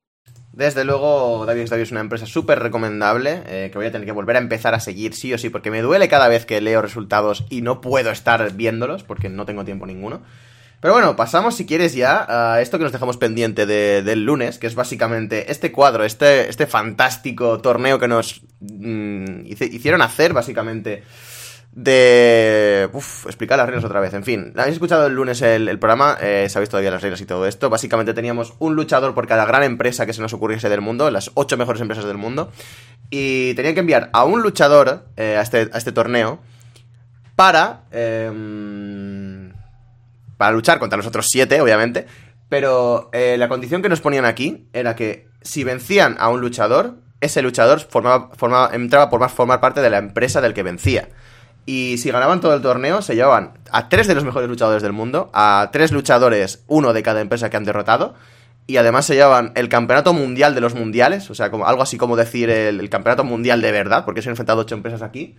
[0.51, 4.11] Desde luego, David David es una empresa súper recomendable, eh, que voy a tener que
[4.11, 6.81] volver a empezar a seguir sí o sí, porque me duele cada vez que leo
[6.81, 10.21] resultados y no puedo estar viéndolos, porque no tengo tiempo ninguno.
[10.84, 14.60] Pero bueno, pasamos si quieres ya a esto que nos dejamos pendiente de, del lunes,
[14.60, 21.03] que es básicamente este cuadro, este, este fantástico torneo que nos mmm, hicieron hacer, básicamente
[21.72, 22.89] de...
[22.91, 24.14] Uf, explicar las reglas otra vez.
[24.14, 27.47] En fin, habéis escuchado el lunes el, programa, eh, sabéis todavía las reglas y todo
[27.47, 27.69] esto.
[27.69, 31.31] Básicamente teníamos un luchador por cada gran empresa que se nos ocurriese del mundo, las
[31.35, 32.51] ocho mejores empresas del mundo.
[33.10, 36.41] Y tenían que enviar a un luchador eh, a, este, a este torneo
[37.38, 37.84] para...
[37.93, 39.22] Eh,
[40.38, 42.05] para luchar contra los otros siete, obviamente.
[42.49, 46.95] Pero eh, la condición que nos ponían aquí era que si vencían a un luchador,
[47.22, 51.10] ese luchador formaba, entraba por formar parte de la empresa del que vencía.
[51.65, 54.91] Y si ganaban todo el torneo, se llevaban a tres de los mejores luchadores del
[54.91, 58.15] mundo, a tres luchadores, uno de cada empresa que han derrotado,
[58.68, 61.97] y además se llevaban el campeonato mundial de los mundiales, o sea, como, algo así
[61.97, 65.38] como decir el campeonato mundial de verdad, porque se han enfrentado ocho empresas aquí.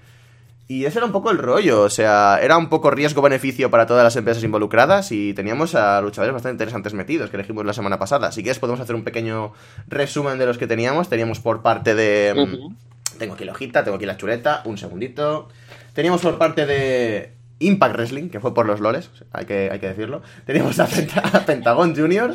[0.66, 4.03] Y ese era un poco el rollo, o sea, era un poco riesgo-beneficio para todas
[4.03, 8.28] las empresas involucradas y teníamos a luchadores bastante interesantes metidos que elegimos la semana pasada.
[8.28, 9.53] Así que podemos hacer un pequeño
[9.89, 11.11] resumen de los que teníamos.
[11.11, 12.32] Teníamos por parte de...
[12.35, 12.77] Uh -huh.
[13.19, 15.49] Tengo aquí la hojita, tengo aquí la chuleta, un segundito.
[15.93, 19.89] Teníamos por parte de Impact Wrestling, que fue por los loles, hay que, hay que
[19.89, 20.23] decirlo.
[20.47, 22.35] Teníamos a, Penta a Pentagon Junior.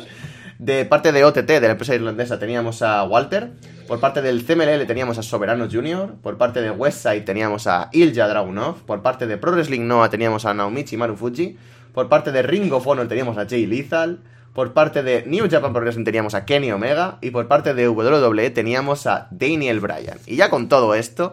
[0.58, 3.52] De parte de OTT, de la empresa irlandesa, teníamos a Walter.
[3.90, 6.14] Por parte del CMLL teníamos a Soberano Jr.
[6.22, 8.84] Por parte de Westside teníamos a Ilja Dragunov.
[8.86, 11.58] Por parte de Pro Wrestling Noah teníamos a Naomichi Marufuji.
[11.92, 14.20] Por parte de Ring of Honor teníamos a Jay Lethal.
[14.54, 17.18] Por parte de New Japan Pro Wrestling teníamos a Kenny Omega.
[17.20, 20.20] Y por parte de WWE teníamos a Daniel Bryan.
[20.24, 21.32] Y ya con todo esto,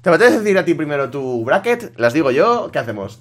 [0.00, 1.98] ¿te apetece decir a ti primero tu bracket?
[1.98, 2.70] ¿Las digo yo?
[2.70, 3.18] ¿Qué hacemos?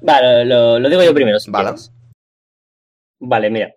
[0.00, 1.40] Vale, lo, lo digo yo primero.
[1.40, 1.70] Si vale.
[1.70, 1.90] Quieres.
[3.18, 3.74] Vale, mira.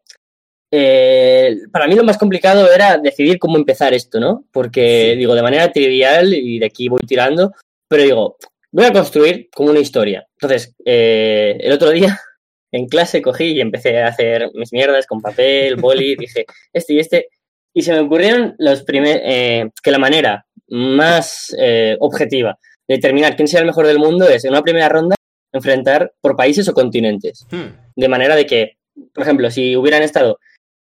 [0.71, 4.45] Eh, para mí lo más complicado era decidir cómo empezar esto, ¿no?
[4.51, 5.19] Porque sí.
[5.19, 7.53] digo, de manera trivial y de aquí voy tirando,
[7.87, 8.37] pero digo,
[8.71, 10.27] voy a construir como una historia.
[10.33, 12.19] Entonces, eh, el otro día
[12.71, 16.99] en clase cogí y empecé a hacer mis mierdas con papel, boli, dije, este y
[16.99, 17.27] este,
[17.73, 22.57] y se me ocurrieron los primeros, eh, que la manera más eh, objetiva
[22.87, 25.15] de determinar quién sea el mejor del mundo es en una primera ronda
[25.53, 27.45] enfrentar por países o continentes.
[27.51, 27.67] Hmm.
[27.95, 28.77] De manera de que,
[29.13, 30.39] por ejemplo, si hubieran estado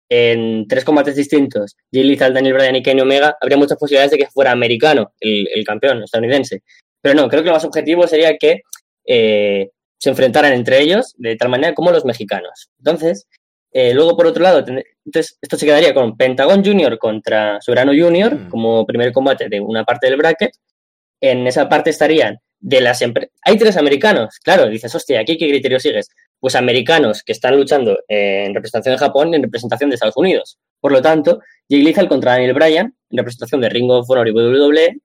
[0.10, 4.18] en tres combates distintos, Jay Lethal, Daniel Bryan y Kenny Omega, habría muchas posibilidades de
[4.18, 6.62] que fuera americano el, el, campeón estadounidense.
[7.02, 8.62] Pero no, creo que lo más objetivo sería que
[9.06, 12.70] eh, se enfrentaran entre ellos de tal manera como los mexicanos.
[12.78, 13.28] Entonces,
[13.72, 18.36] eh, luego por otro lado, entonces esto se quedaría con Pentagon Junior contra Soberano Junior
[18.36, 18.50] mm.
[18.50, 20.52] como primer combate de una parte del bracket.
[21.22, 23.32] En esa parte estarían de las empresas.
[23.44, 26.10] Hay tres americanos, claro, dices, hostia, ¿aquí qué criterio sigues?
[26.40, 30.58] Pues americanos que están luchando en representación de Japón y en representación de Estados Unidos.
[30.80, 34.32] Por lo tanto, Jay Lethal contra Daniel Bryan en representación de Ring of Honor y
[34.32, 34.98] WWE.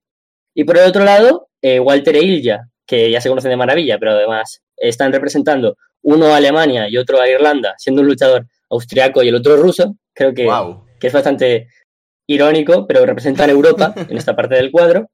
[0.55, 3.99] Y por el otro lado, eh, Walter e Ilja, que ya se conocen de maravilla,
[3.99, 9.23] pero además están representando uno a Alemania y otro a Irlanda, siendo un luchador austriaco
[9.23, 9.97] y el otro ruso.
[10.15, 10.87] Creo que, wow.
[10.99, 11.69] que es bastante
[12.27, 15.11] irónico, pero representan Europa en esta parte del cuadro.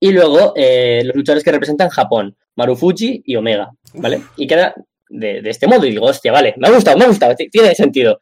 [0.00, 4.22] Y luego eh, los luchadores que representan Japón, Marufuji y Omega, ¿vale?
[4.36, 4.74] Y queda
[5.08, 7.74] de, de, este modo y digo, hostia, vale, me ha gustado, me ha gustado, tiene
[7.74, 8.20] sentido.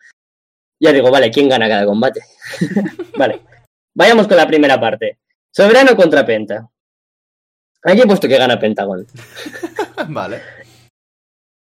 [0.81, 2.21] Ya digo, vale, ¿quién gana cada combate?
[3.17, 3.41] vale,
[3.95, 5.19] vayamos con la primera parte.
[5.51, 6.69] Soberano contra Penta.
[7.85, 9.07] Aquí he puesto que gana Pentagon.
[10.09, 10.41] vale.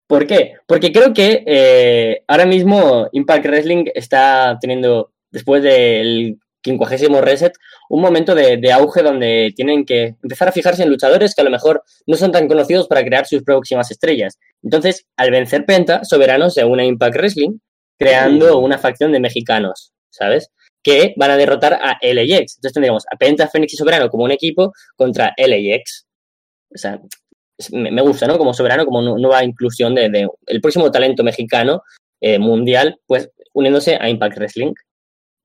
[0.06, 0.56] ¿Por qué?
[0.66, 7.52] Porque creo que eh, ahora mismo Impact Wrestling está teniendo, después del quincuagésimo reset,
[7.90, 11.44] un momento de, de auge donde tienen que empezar a fijarse en luchadores que a
[11.44, 14.38] lo mejor no son tan conocidos para crear sus próximas estrellas.
[14.62, 17.58] Entonces, al vencer Penta, Soberano se une a Impact Wrestling,
[17.98, 20.50] creando una facción de mexicanos, ¿sabes?
[20.82, 22.56] Que van a derrotar a LAX.
[22.56, 26.06] Entonces tendríamos a Penta, Fénix y Soberano como un equipo contra LAX.
[26.74, 27.00] O sea,
[27.70, 28.38] me, gusta, ¿no?
[28.38, 31.82] Como Soberano, como nu- nueva inclusión de, de el próximo talento mexicano
[32.20, 34.72] eh, mundial, pues uniéndose a Impact Wrestling.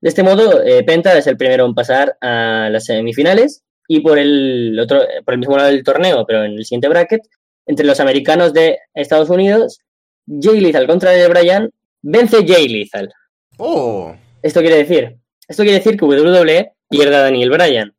[0.00, 4.18] De este modo, eh, Penta es el primero en pasar a las semifinales y por
[4.18, 7.22] el otro, por el mismo lado del torneo, pero en el siguiente bracket,
[7.66, 9.80] entre los americanos de Estados Unidos,
[10.26, 11.70] Jay Lethal contra Daniel Bryan,
[12.02, 13.10] vence Jay Lethal.
[13.56, 14.14] ¡Oh!
[14.42, 15.16] Esto quiere decir,
[15.48, 17.92] esto quiere decir que WWE pierde a Daniel Bryan.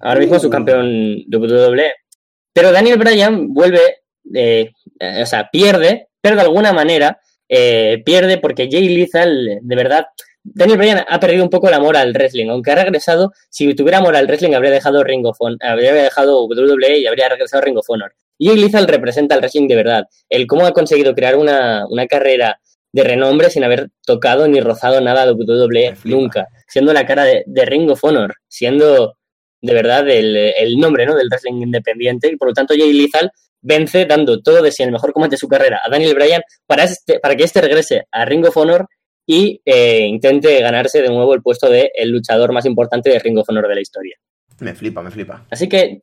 [0.00, 0.50] Ahora mismo es su Uh.
[0.50, 1.92] campeón de WWE.
[2.52, 3.80] Pero Daniel Bryan vuelve,
[4.34, 4.70] eh,
[5.00, 10.06] o sea, pierde, pero de alguna manera eh, pierde porque Jay Lethal, de verdad,
[10.44, 13.98] Daniel Bryan ha perdido un poco el amor al wrestling, aunque ha regresado, si tuviera
[13.98, 17.64] amor al wrestling habría dejado Ring of Honor, habría dejado WWE y habría regresado a
[17.64, 18.12] Ring of Honor.
[18.38, 20.04] Y Lethal representa al wrestling de verdad.
[20.28, 22.60] El cómo ha conseguido crear una, una carrera
[22.92, 27.44] de renombre sin haber tocado ni rozado nada de WWE nunca, siendo la cara de,
[27.46, 29.16] de Ring of Honor, siendo
[29.60, 31.14] de verdad el, el nombre ¿no?
[31.14, 34.88] del wrestling independiente y por lo tanto Jay Lethal vence dando todo de sí en
[34.88, 38.06] el mejor combate de su carrera a Daniel Bryan para, este, para que este regrese
[38.10, 38.88] a Ring of Honor
[39.26, 43.38] y eh, intente ganarse de nuevo el puesto de el luchador más importante de Ring
[43.38, 44.16] of Honor de la historia.
[44.60, 45.46] Me flipa, me flipa.
[45.50, 46.02] Así que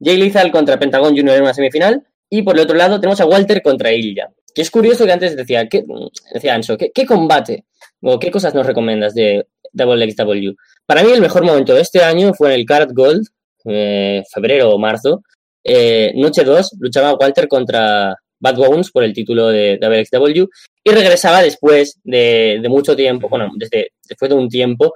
[0.00, 1.36] Jay Lethal contra Pentagon Jr.
[1.36, 2.06] en una semifinal.
[2.30, 4.30] Y por el otro lado tenemos a Walter contra Ilya.
[4.54, 5.84] Que es curioso que antes decía, ¿qué,
[6.32, 7.64] decía Anso, ¿qué, qué combate
[8.02, 10.52] o qué cosas nos recomiendas de WXW?
[10.84, 13.26] Para mí el mejor momento de este año fue en el Card Gold,
[13.64, 15.22] eh, febrero o marzo.
[15.64, 20.44] Eh, noche 2 luchaba Walter contra Bad Bones por el título de WXW
[20.84, 24.94] y regresaba después de, de mucho tiempo, bueno, desde después de un tiempo,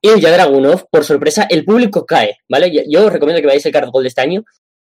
[0.00, 2.72] Ilya Dragunov, por sorpresa, el público cae, ¿vale?
[2.88, 4.44] Yo- os recomiendo que veáis el Card Gold de este año.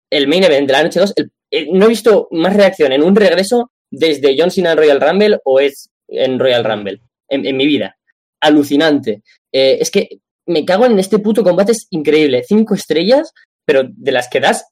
[0.09, 3.03] El main event de la noche 2, el- eh, no he visto más reacción en
[3.03, 7.57] un regreso desde John Cena en Royal Rumble o es en Royal Rumble, en, en
[7.57, 7.97] mi vida.
[8.41, 9.21] Alucinante.
[9.51, 10.09] Eh, es que
[10.45, 12.43] me cago en este puto combate, es increíble.
[12.47, 13.31] Cinco estrellas,
[13.65, 14.65] pero de las que das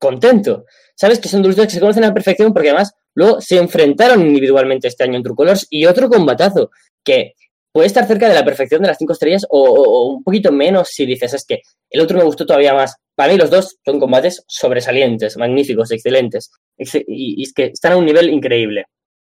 [0.00, 0.64] contento.
[0.96, 4.26] Sabes que son dos que se conocen a la perfección porque además luego se enfrentaron
[4.26, 6.70] individualmente este año en True Colors y otro combatazo
[7.04, 7.34] que
[7.72, 11.06] puede estar cerca de la perfección de las cinco estrellas o, un poquito menos si
[11.06, 12.96] dices es que el otro me gustó todavía más.
[13.14, 17.96] Para mí los dos son combates sobresalientes, magníficos, excelentes Ex- y, es que están a
[17.96, 18.86] un nivel increíble.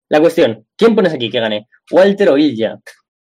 [0.09, 1.69] La cuestión, ¿quién pones aquí que gane?
[1.91, 2.79] ¿Walter o Ilya?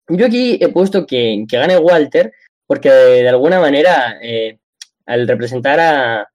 [0.08, 2.32] Yo aquí he puesto que, que gane Walter
[2.68, 4.60] porque de alguna manera eh,
[5.06, 6.28] al representar a,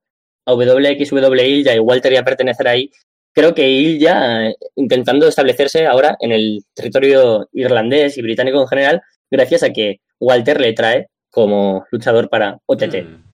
[0.50, 2.90] a WXW Ilya y Walter ya pertenecer ahí,
[3.32, 9.02] creo que Ilya, eh, intentando establecerse ahora en el territorio irlandés y británico en general,
[9.30, 13.02] gracias a que Walter le trae como luchador para OTT.
[13.02, 13.30] Mm.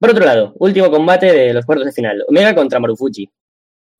[0.00, 3.28] Por otro lado, último combate de los cuartos de final, Omega contra Marufuji.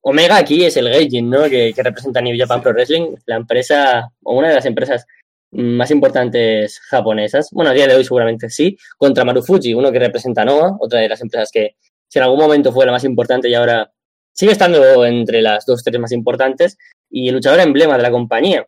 [0.01, 1.43] Omega aquí es el Gaijin, ¿no?
[1.45, 5.05] Que, que representa New Japan Pro Wrestling, la empresa, o una de las empresas
[5.53, 7.49] más importantes japonesas.
[7.53, 8.77] Bueno, a día de hoy seguramente sí.
[8.97, 11.77] Contra Marufuji, uno que representa a Noah, otra de las empresas que
[12.09, 13.91] si en algún momento fue la más importante y ahora
[14.33, 16.77] sigue estando entre las dos, tres más importantes.
[17.11, 18.67] Y el luchador emblema de la compañía.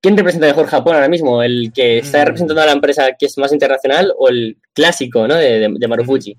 [0.00, 1.42] ¿Quién representa mejor Japón ahora mismo?
[1.42, 2.26] ¿El que está Mm.
[2.26, 5.34] representando a la empresa que es más internacional o el clásico, ¿no?
[5.34, 6.38] De, de, de Marufuji.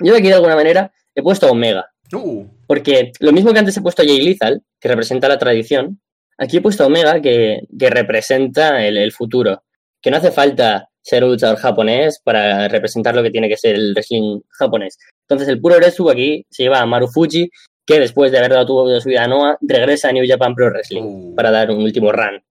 [0.00, 1.88] Yo aquí de alguna manera he puesto a Omega.
[2.12, 6.00] Uh, Porque lo mismo que antes he puesto a Jay Lethal, que representa la tradición,
[6.42, 9.62] aquí he puesto Omega, que, que representa el, el futuro.
[10.02, 13.76] Que no hace falta ser un luchador japonés para representar lo que tiene que ser
[13.76, 14.98] el wrestling japonés.
[15.28, 17.50] Entonces el puro Resu aquí se lleva a Marufuji,
[17.86, 20.70] que después de haber dado toda su vida a Noah, regresa a New Japan Pro
[20.70, 21.34] Wrestling uh.
[21.34, 22.42] para dar un último run.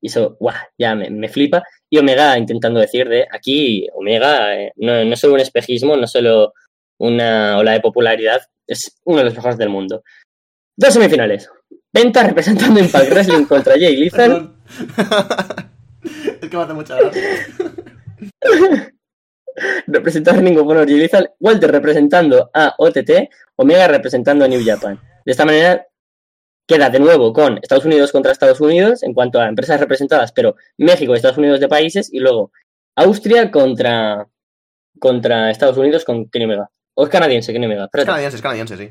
[0.00, 1.62] Y eso, guau, ya me, me flipa.
[1.90, 6.04] Y Omega intentando decir de aquí, Omega eh, no, no es solo un espejismo, no
[6.04, 6.52] es solo
[6.98, 10.02] una ola de popularidad, es uno de los mejores del mundo.
[10.76, 11.48] Dos semifinales.
[11.96, 14.54] Penta representando Impact Wrestling contra Jay Lethal.
[16.42, 17.22] Es que me hace mucha gracia.
[19.86, 21.30] representando a Ring of Honor Jay Lethal.
[21.40, 23.30] Walter representando a OTT.
[23.56, 25.00] Omega representando a New Japan.
[25.24, 25.86] De esta manera
[26.68, 30.56] queda de nuevo con Estados Unidos contra Estados Unidos en cuanto a empresas representadas, pero
[30.76, 32.52] México y Estados Unidos de países, y luego
[32.94, 34.28] Austria contra,
[34.98, 36.70] contra Estados Unidos con Kenny Omega.
[36.94, 37.88] O es canadiense, Kenny Omega.
[37.90, 38.90] Es canadiense, es canadiense, sí.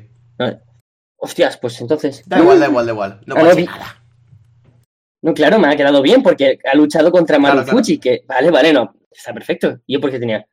[1.26, 2.22] Hostias, pues entonces.
[2.26, 3.20] Da igual, da igual, da igual.
[3.26, 4.02] No Ah, pasa nada.
[5.22, 8.72] No, claro, me ha quedado bien porque ha luchado contra Claro, Marufuji, que vale, vale,
[8.72, 9.78] no, está perfecto.
[9.86, 10.46] ¿Y yo por qué tenía?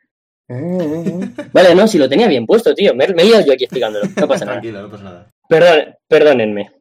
[1.54, 2.94] Vale, no, si lo tenía bien puesto, tío.
[2.94, 4.06] Me, me he liado yo aquí explicándolo.
[4.18, 4.60] No pasa nada.
[4.60, 5.28] Tranquilo, no pasa nada.
[5.48, 6.72] Perdón, perdónenme.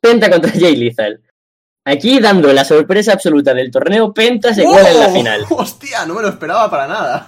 [0.00, 1.22] Penta contra Jay Lethal.
[1.86, 5.12] Aquí dando la sorpresa absoluta del torneo, Penta se cuela en la ¡Oh!
[5.12, 5.44] final.
[5.50, 7.26] Hostia, no me lo esperaba para nada.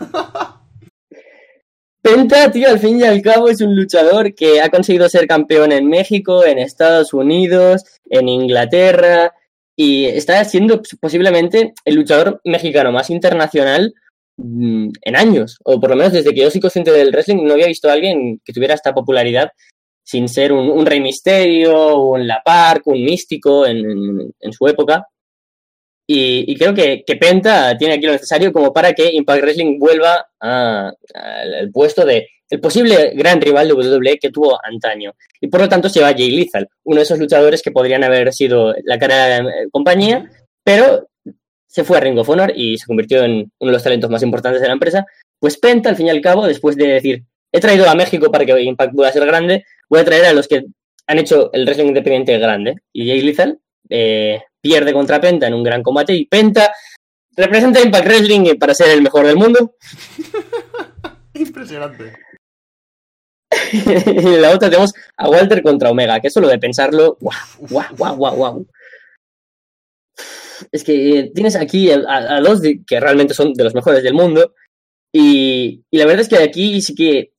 [2.07, 5.73] Penta, tío, al fin y al cabo es un luchador que ha conseguido ser campeón
[5.73, 9.35] en México, en Estados Unidos, en Inglaterra,
[9.75, 13.93] y está siendo posiblemente el luchador mexicano más internacional
[14.37, 17.55] mm, en años, o por lo menos desde que yo soy consciente del wrestling no
[17.55, 19.51] había visto a alguien que tuviera esta popularidad
[20.05, 25.09] sin ser un, Rey Misterio, un La Park, un místico en su época.
[26.07, 29.79] Y, y creo que, que Penta tiene aquí lo necesario como para que Impact Wrestling
[29.79, 35.15] vuelva al puesto de el posible gran rival de WWE que tuvo antaño.
[35.41, 38.33] Y por lo tanto se va Jay Lethal, uno de esos luchadores que podrían haber
[38.33, 40.31] sido la cara de la eh, compañía,
[40.63, 41.09] pero
[41.67, 44.23] se fue a Ring of Honor y se convirtió en uno de los talentos más
[44.23, 45.05] importantes de la empresa.
[45.39, 48.47] Pues Penta, al fin y al cabo, después de decir, he traído a México para
[48.47, 50.65] que Impact pueda ser grande, voy a traer a los que
[51.07, 52.77] han hecho el wrestling independiente grande.
[52.93, 53.59] Y Jay Lethal
[53.91, 56.73] eh, pierde contra Penta en un gran combate y Penta
[57.37, 59.77] representa Impact Wrestling para ser el mejor del mundo.
[61.35, 62.13] Impresionante.
[63.73, 63.79] y
[64.35, 67.97] en la otra tenemos a Walter contra Omega, que eso lo de pensarlo, guau, guau,
[67.97, 68.67] guau, guau, guau.
[70.73, 73.75] Es que eh, tienes aquí a, a- a dos de- que realmente son de los
[73.75, 74.55] mejores del mundo.
[75.13, 77.33] Y, y la verdad es que aquí sí que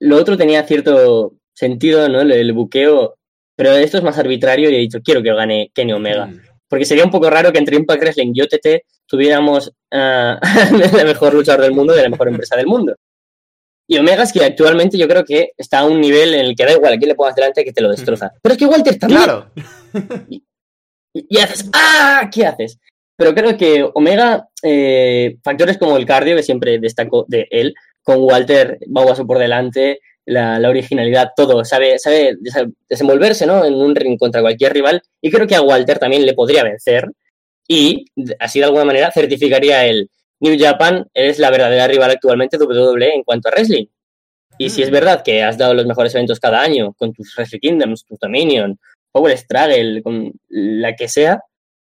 [0.00, 2.20] lo otro tenía cierto sentido, ¿no?
[2.22, 3.14] El, el buqueo.
[3.56, 6.26] Pero esto es más arbitrario y he dicho, quiero que gane Kenny Omega.
[6.26, 6.40] Mm.
[6.68, 10.38] Porque sería un poco raro que entre Impact Wrestling y OTT tuviéramos ah,
[10.92, 12.94] la mejor luchador del mundo de la mejor empresa del mundo.
[13.90, 16.64] Y Omega es que actualmente yo creo que está a un nivel en el que
[16.66, 18.30] da igual a quién le pongas delante que te lo destroza.
[18.42, 19.22] Pero es que Walter también.
[19.22, 19.50] Claro.
[20.28, 20.44] Y,
[21.14, 22.28] y haces, ¡ah!
[22.30, 22.78] ¿Qué haces?
[23.16, 28.18] Pero creo que Omega, eh, factores como el cardio, que siempre destaco de él, con
[28.20, 32.36] Walter Bauaso por delante, la, la originalidad, todo, sabe, sabe
[32.88, 33.64] desenvolverse ¿no?
[33.64, 37.10] en un ring contra cualquier rival, y creo que a Walter también le podría vencer,
[37.66, 38.06] y
[38.38, 40.10] así de alguna manera certificaría el
[40.40, 43.86] New Japan es la verdadera rival actualmente de WWE en cuanto a wrestling.
[44.56, 47.60] Y si es verdad que has dado los mejores eventos cada año, con tus Wrestle
[47.60, 48.78] Kingdoms, tu Dominion,
[49.12, 51.40] Power Struggle, con la que sea,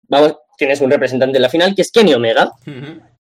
[0.09, 2.53] vamos, tienes un representante en la final que es Kenny Omega.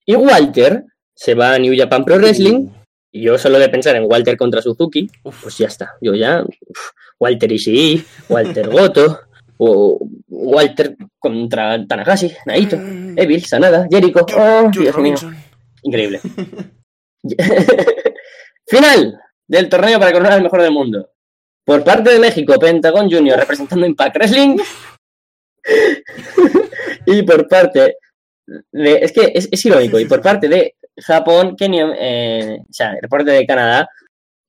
[0.06, 0.84] Y Walter
[1.16, 2.70] se va a New Japan Pro Wrestling.
[3.12, 5.96] Yo solo de pensar en Walter contra Suzuki, pues ya está.
[6.02, 9.20] Yo ya, uf, Walter Ishii, Walter Goto,
[9.58, 12.78] o Walter contra Tanahashi, Naito,
[13.16, 14.26] Evil, Sanada, Jericho.
[14.36, 15.16] Oh, Dios mío.
[15.84, 16.20] Increíble.
[18.68, 21.12] Final del torneo para coronar al mejor del mundo.
[21.64, 24.58] Por parte de México, Pentagon Junior representando Impact Wrestling.
[27.06, 27.98] y por parte
[28.72, 28.94] de.
[28.96, 30.00] Es que es, es irónico.
[30.00, 33.88] Y por parte de Japón, Kenny, eh, o sea, por parte de Canadá,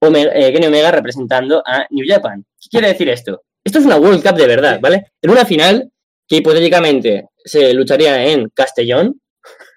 [0.01, 2.45] Omega- eh, Kenny Omega representando a New Japan.
[2.61, 3.43] ¿Qué quiere decir esto?
[3.65, 5.13] Esto es una World Cup de verdad, ¿vale?
[5.23, 5.91] En una final
[6.29, 9.21] que hipotéticamente se lucharía en Castellón,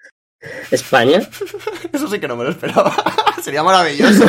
[0.70, 1.20] España.
[1.92, 2.94] Eso sí que no me lo esperaba.
[3.42, 4.24] Sería maravilloso.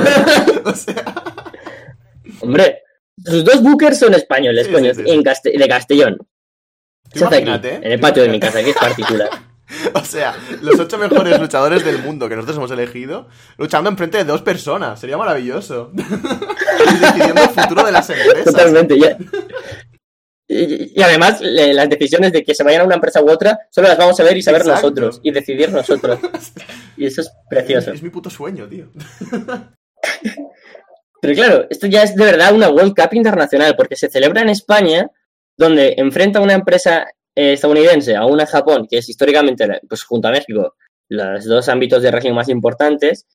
[0.65, 1.03] o sea,
[2.41, 2.83] Hombre,
[3.23, 5.11] sus dos bookers son españoles, Sí, coño, sí, sí, sí.
[5.11, 6.17] en de Castellón.
[7.09, 7.79] aquí, imagínate, ¿eh?
[7.81, 9.29] en el patio de mi casa, que es particular.
[9.93, 13.27] O sea, los ocho mejores luchadores del mundo que nosotros hemos elegido
[13.57, 14.99] luchando enfrente de dos personas.
[14.99, 15.91] Sería maravilloso.
[16.89, 18.45] Y decidiendo el futuro de las empresas.
[18.45, 18.97] Totalmente.
[18.99, 19.17] ya-
[20.47, 23.59] Y, y además, le- las decisiones de que se vayan a una empresa u otra,
[23.69, 24.81] solo las vamos a ver y saber Exacto.
[24.83, 26.19] nosotros, y decidir nosotros.
[26.95, 27.91] Y eso es precioso.
[27.91, 28.85] Es mi puto sueño, tío.
[31.21, 34.49] Pero claro, esto ya es de verdad una World Cup internacional, porque se celebra en
[34.49, 35.09] España,
[35.57, 37.07] donde enfrenta una empresa
[37.37, 40.75] eh, estadounidense a una Japón, que es históricamente, pues junto a México,
[41.09, 43.25] los dos ámbitos de región más importantes,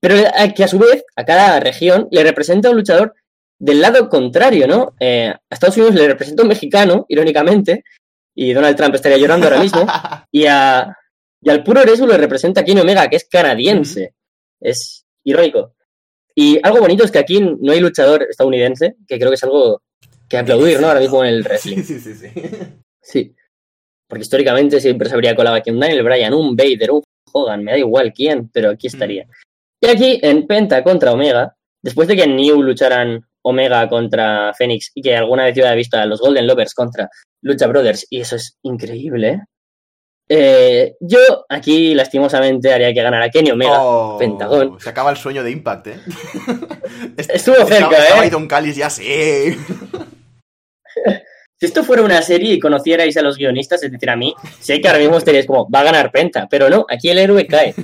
[0.00, 3.14] pero a- que a su vez a cada región le representa un luchador
[3.58, 4.94] del lado contrario, ¿no?
[5.00, 7.84] Eh, a Estados Unidos le representa un mexicano, irónicamente,
[8.34, 9.84] y Donald Trump estaría llorando ahora mismo,
[10.32, 10.96] y, a,
[11.42, 14.14] y al puro Resu le representa Kenny Omega, que es canadiense.
[14.60, 15.74] Es irónico.
[16.34, 19.82] Y algo bonito es que aquí no hay luchador estadounidense, que creo que es algo
[20.28, 20.86] que aplaudir, ¿no?
[20.88, 21.82] Ahora mismo en el wrestling.
[21.82, 22.42] Sí, sí, sí, sí.
[23.02, 23.34] Sí.
[24.10, 27.70] Porque históricamente siempre se habría colado aquí un Daniel Bryan, un Vader, un Hogan, me
[27.72, 29.24] da igual quién, pero aquí estaría.
[29.80, 34.90] Y aquí en Penta contra Omega, después de que en New lucharan Omega contra Phoenix
[34.94, 37.08] y que alguna vez yo había visto a los Golden Lovers contra
[37.42, 39.40] Lucha Brothers, y eso es increíble, ¿eh?
[40.32, 41.18] Eh, yo
[41.48, 43.78] aquí lastimosamente haría que ganara Kenny Omega.
[43.82, 44.78] Oh, Pentagón.
[44.78, 46.00] Se acaba el sueño de Impact, ¿eh?
[47.16, 48.24] Est- Estuvo cerca, estaba, Estaba ¿eh?
[48.24, 49.04] ahí Don Callis ya, sí.
[51.60, 54.80] Si esto fuera una serie y conocierais a los guionistas, es decir, a mí, sé
[54.80, 57.74] que ahora mismo estaríais como, va a ganar Penta, pero no, aquí el héroe cae.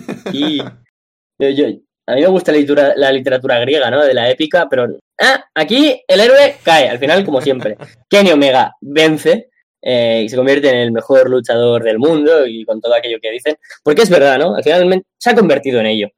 [2.08, 4.02] A mí me gusta la literatura, la literatura griega, ¿no?
[4.02, 4.86] De la épica, pero
[5.20, 7.76] ah, aquí el héroe cae, al final, como siempre.
[8.08, 9.50] Kenny Omega vence
[9.82, 13.30] eh, y se convierte en el mejor luchador del mundo y con todo aquello que
[13.30, 13.56] dicen.
[13.82, 14.54] Porque es verdad, ¿no?
[14.54, 16.08] Al final se ha convertido en ello.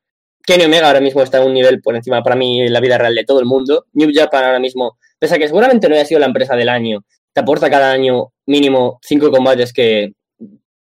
[0.47, 2.99] Kenny Omega ahora mismo está a un nivel por encima para mí en la vida
[2.99, 3.87] real de todo el mundo.
[3.95, 7.03] New Japan ahora mismo, pese a que seguramente no haya sido la empresa del año,
[7.39, 10.13] aporta cada año mínimo cinco combates que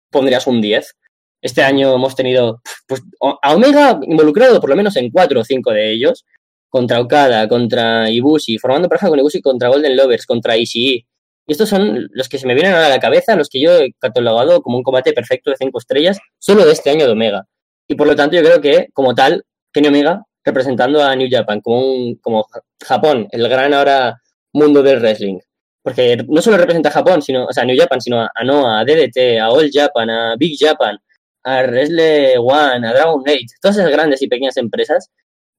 [0.09, 0.95] pondrías un 10.
[1.41, 3.01] Este año hemos tenido pues,
[3.41, 6.25] a Omega involucrado por lo menos en cuatro o cinco de ellos,
[6.69, 11.05] contra Okada, contra Ibushi, formando pareja con Ibushi contra Golden Lovers, contra Ishii.
[11.47, 13.93] Y estos son los que se me vienen a la cabeza, los que yo he
[13.99, 17.47] catalogado como un combate perfecto de cinco estrellas, solo de este año de Omega.
[17.87, 21.61] Y por lo tanto yo creo que, como tal, Kenny Omega representando a New Japan
[21.61, 22.47] como, un, como
[22.81, 24.21] Japón, el gran ahora
[24.53, 25.39] mundo del wrestling.
[25.83, 28.85] Porque no solo representa a Japón, sino, o sea, New Japan, sino a Noah, a
[28.85, 30.97] DDT, a All Japan, a Big Japan,
[31.43, 35.09] a Wrestle One, a Dragon Gate, todas esas grandes y pequeñas empresas,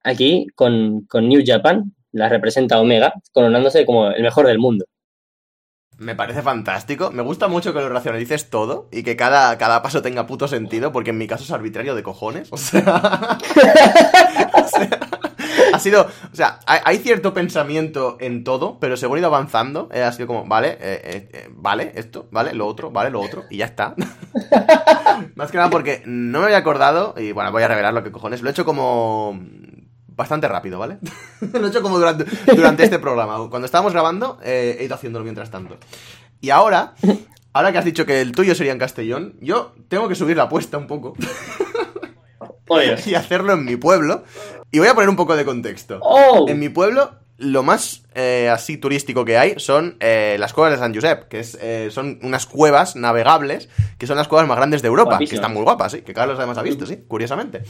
[0.04, 4.84] aquí con, con New Japan las representa Omega, coronándose como el mejor del mundo.
[5.98, 7.10] Me parece fantástico.
[7.10, 10.92] Me gusta mucho que lo racionalices todo y que cada, cada paso tenga puto sentido,
[10.92, 12.48] porque en mi caso es arbitrario de cojones.
[12.50, 12.82] O sea.
[14.54, 15.21] o sea
[15.72, 16.08] ha sido.
[16.32, 20.26] O sea, hay, cierto pensamiento en todo, pero según he ido avanzando, eh, ha sido
[20.26, 23.94] como, vale, eh, eh, vale, esto, vale, lo otro, vale, lo otro, y ya está.
[25.34, 28.12] Más que nada porque no me había acordado, y bueno, voy a revelar lo que
[28.12, 28.42] cojones.
[28.42, 29.38] Lo he hecho como
[30.14, 30.98] bastante rápido, ¿vale?
[31.52, 32.24] Lo he hecho como durante,
[32.54, 33.48] durante este programa.
[33.48, 35.76] Cuando estábamos grabando, eh, he ido haciéndolo mientras tanto.
[36.40, 36.94] Y ahora,
[37.52, 40.44] ahora que has dicho que el tuyo sería en Castellón, yo tengo que subir la
[40.44, 41.14] apuesta un poco.
[43.06, 44.24] y hacerlo en mi pueblo.
[44.72, 46.00] Y voy a poner un poco de contexto.
[46.02, 46.46] Oh.
[46.48, 50.78] En mi pueblo, lo más eh, así turístico que hay son eh, las cuevas de
[50.78, 51.58] San Josep, que es,
[51.92, 53.68] son unas cuevas navegables,
[53.98, 56.38] que son las cuevas más grandes de Europa, que están muy guapas, sí, que Carlos
[56.38, 57.62] además ha visto, sí, curiosamente.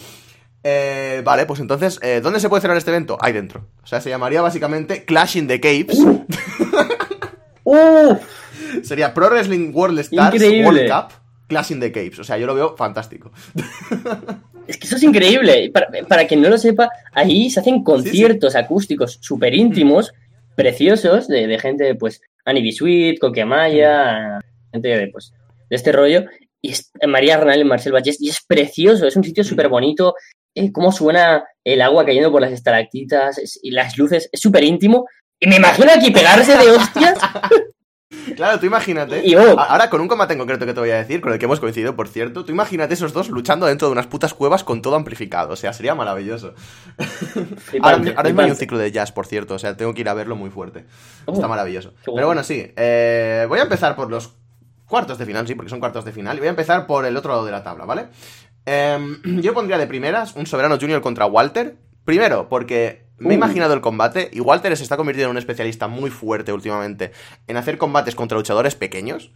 [0.65, 3.19] Eh, vale, pues entonces, eh, ¿dónde se puede cerrar este evento?
[3.21, 3.67] Ahí dentro.
[3.83, 5.99] O sea, se llamaría básicamente Clash in the Caves.
[7.65, 8.17] Uh.
[8.83, 11.13] Sería Pro Wrestling World Stars World Cup
[11.49, 12.19] Clash in the Caves.
[12.21, 13.33] O sea, yo lo veo fantástico.
[14.67, 15.71] Es que eso es increíble.
[15.73, 20.13] Para, para quien no lo sepa, ahí se hacen conciertos acústicos súper íntimos,
[20.55, 22.73] preciosos, de, gente, pues, Annie B.
[22.73, 24.41] Sweet, Coquemaya,
[24.73, 25.33] gente de, pues,
[25.69, 26.25] de este rollo.
[26.61, 30.15] Y es María Renal en Marcel Vallés, y es precioso, es un sitio súper bonito,
[30.55, 35.07] eh, cómo suena el agua cayendo por las estalactitas y las luces, es súper íntimo.
[35.41, 37.19] Y me imagino aquí pegarse de hostias.
[38.37, 39.23] Claro, tú imagínate.
[39.57, 41.61] Ahora con un combate en concreto que te voy a decir, con el que hemos
[41.61, 44.97] coincidido, por cierto, tú imagínate esos dos luchando dentro de unas putas cuevas con todo
[44.97, 45.53] amplificado.
[45.53, 46.55] O sea, sería maravilloso.
[47.81, 49.55] ahora, mismo hay un ciclo de jazz, por cierto.
[49.55, 50.85] O sea, tengo que ir a verlo muy fuerte.
[51.27, 51.95] Está maravilloso.
[52.05, 52.73] Pero bueno, sí.
[52.77, 54.35] Eh, voy a empezar por los
[54.87, 56.37] cuartos de final, sí, porque son cuartos de final.
[56.37, 58.09] Y voy a empezar por el otro lado de la tabla, ¿vale?
[58.67, 61.77] Em, yo pondría de primeras un Soberano Junior contra Walter.
[62.05, 65.89] Primero, porque me he imaginado el combate y Walter se está convirtiendo en un especialista
[65.89, 67.13] muy fuerte últimamente
[67.47, 69.33] en hacer combates contra luchadores pequeños.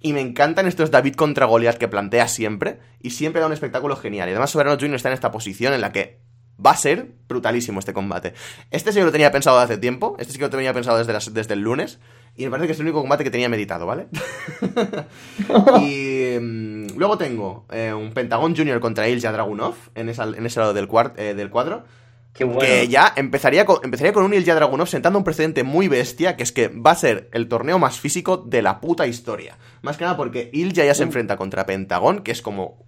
[0.00, 2.78] Y me encantan estos David contra Goliath que plantea siempre.
[3.00, 4.28] Y siempre da un espectáculo genial.
[4.28, 6.20] Y además Soberano Junior está en esta posición en la que
[6.64, 8.34] va a ser brutalísimo este combate.
[8.70, 10.16] Este sí que lo tenía pensado hace tiempo.
[10.18, 11.98] Este sí que lo tenía pensado desde, desde el lunes.
[12.36, 14.06] Y me parece que es el único combate que tenía meditado, ¿vale?
[15.80, 20.74] y mm, luego tengo eh, un Pentagon Junior contra Ilja Dragunov en, en ese lado
[20.74, 21.84] del, eh, del cuadro.
[22.32, 22.60] Qué bueno.
[22.60, 26.42] Que ya empezaría con, empezaría con un Ilja Dragunov sentando un precedente muy bestia, que
[26.42, 29.58] es que va a ser el torneo más físico de la puta historia.
[29.82, 32.86] Más que nada porque Ilja ya se enfrenta contra Pentagon, que es como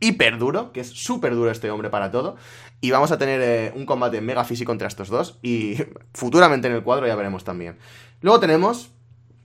[0.00, 2.36] hiper duro, que es súper duro este hombre para todo.
[2.80, 5.38] Y vamos a tener eh, un combate mega físico contra estos dos.
[5.42, 5.76] Y
[6.14, 7.78] futuramente en el cuadro ya veremos también.
[8.20, 8.90] Luego tenemos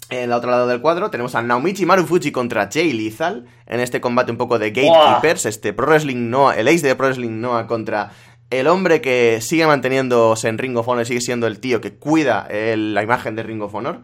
[0.10, 4.02] en el otro lado del cuadro tenemos a Naomichi Marufuji contra Jay Lethal en este
[4.02, 7.68] combate un poco de Gatekeepers, este Pro Wrestling Noah, el ace de Pro Wrestling Noah
[7.68, 8.12] contra
[8.60, 12.48] el hombre que sigue manteniéndose en Ring of Honor, sigue siendo el tío que cuida
[12.50, 14.02] la imagen de Ring of Honor.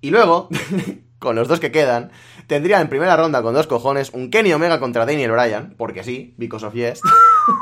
[0.00, 0.48] Y luego,
[1.18, 2.10] con los dos que quedan,
[2.46, 6.34] tendría en primera ronda con dos cojones un Kenny Omega contra Daniel Bryan, porque sí,
[6.36, 7.00] because of yes,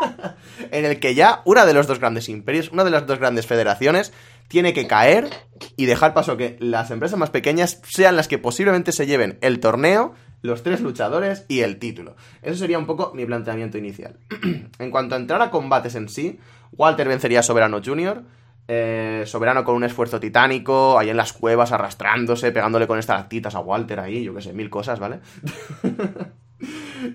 [0.71, 3.47] en el que ya una de los dos grandes imperios, una de las dos grandes
[3.47, 4.13] federaciones,
[4.49, 5.31] tiene que caer
[5.77, 9.39] y dejar paso a que las empresas más pequeñas sean las que posiblemente se lleven
[9.41, 10.15] el torneo,
[10.45, 12.17] los tres luchadores y el título.
[12.43, 14.19] Eso sería un poco mi planteamiento inicial.
[14.79, 16.39] en cuanto a entrar a combates en sí,
[16.73, 18.23] Walter vencería a Soberano Jr.,
[18.69, 23.55] eh, Soberano con un esfuerzo titánico, ahí en las cuevas arrastrándose, pegándole con estas lactitas
[23.55, 25.21] a Walter ahí, yo que sé, mil cosas, ¿vale?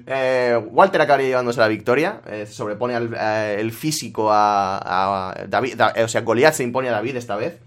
[0.06, 6.54] Eh, Walter acabaría llevándose la victoria, eh, sobrepone el físico a, David, o sea, Goliath
[6.54, 7.58] se impone a David esta vez.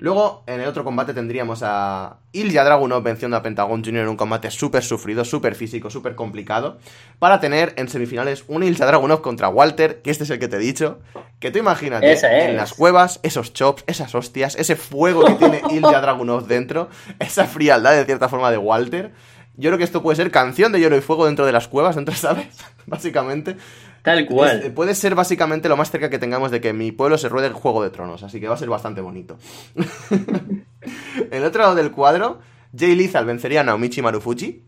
[0.00, 4.00] Luego, en el otro combate tendríamos a Ilya Dragunov venciendo a Pentagon Jr.
[4.00, 6.78] en un combate súper sufrido, súper físico, súper complicado.
[7.18, 10.56] Para tener en semifinales un Ilya Dragunov contra Walter, que este es el que te
[10.56, 11.00] he dicho.
[11.38, 12.22] Que tú imagínate, es.
[12.22, 17.44] en las cuevas, esos chops, esas hostias, ese fuego que tiene Ilya Dragunov dentro, esa
[17.44, 19.12] frialdad de cierta forma de Walter.
[19.56, 21.94] Yo creo que esto puede ser canción de hielo y fuego dentro de las cuevas,
[21.94, 22.46] dentro, ¿sabes?
[22.86, 23.58] Básicamente.
[24.02, 24.62] Tal cual.
[24.64, 27.46] Es- puede ser básicamente lo más cerca que tengamos de que mi pueblo se ruede
[27.48, 29.38] el Juego de Tronos, así que va a ser bastante bonito.
[29.76, 30.64] en
[31.30, 32.40] el otro lado del cuadro,
[32.76, 34.64] Jay Lethal vencería a Naomichi Marufuji.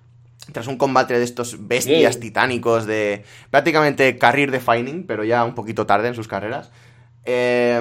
[0.52, 2.20] Tras un combate de estos bestias Bien.
[2.20, 6.72] titánicos de prácticamente career defining, pero ya un poquito tarde en sus carreras.
[7.24, 7.80] Eh,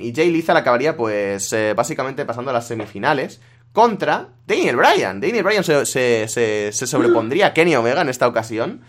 [0.00, 3.42] y Jay Lethal acabaría, pues, eh, básicamente pasando a las semifinales
[3.74, 5.20] contra Daniel Bryan.
[5.20, 8.80] Daniel Bryan se, se- se- se sobrepondría a Kenny Omega en esta ocasión.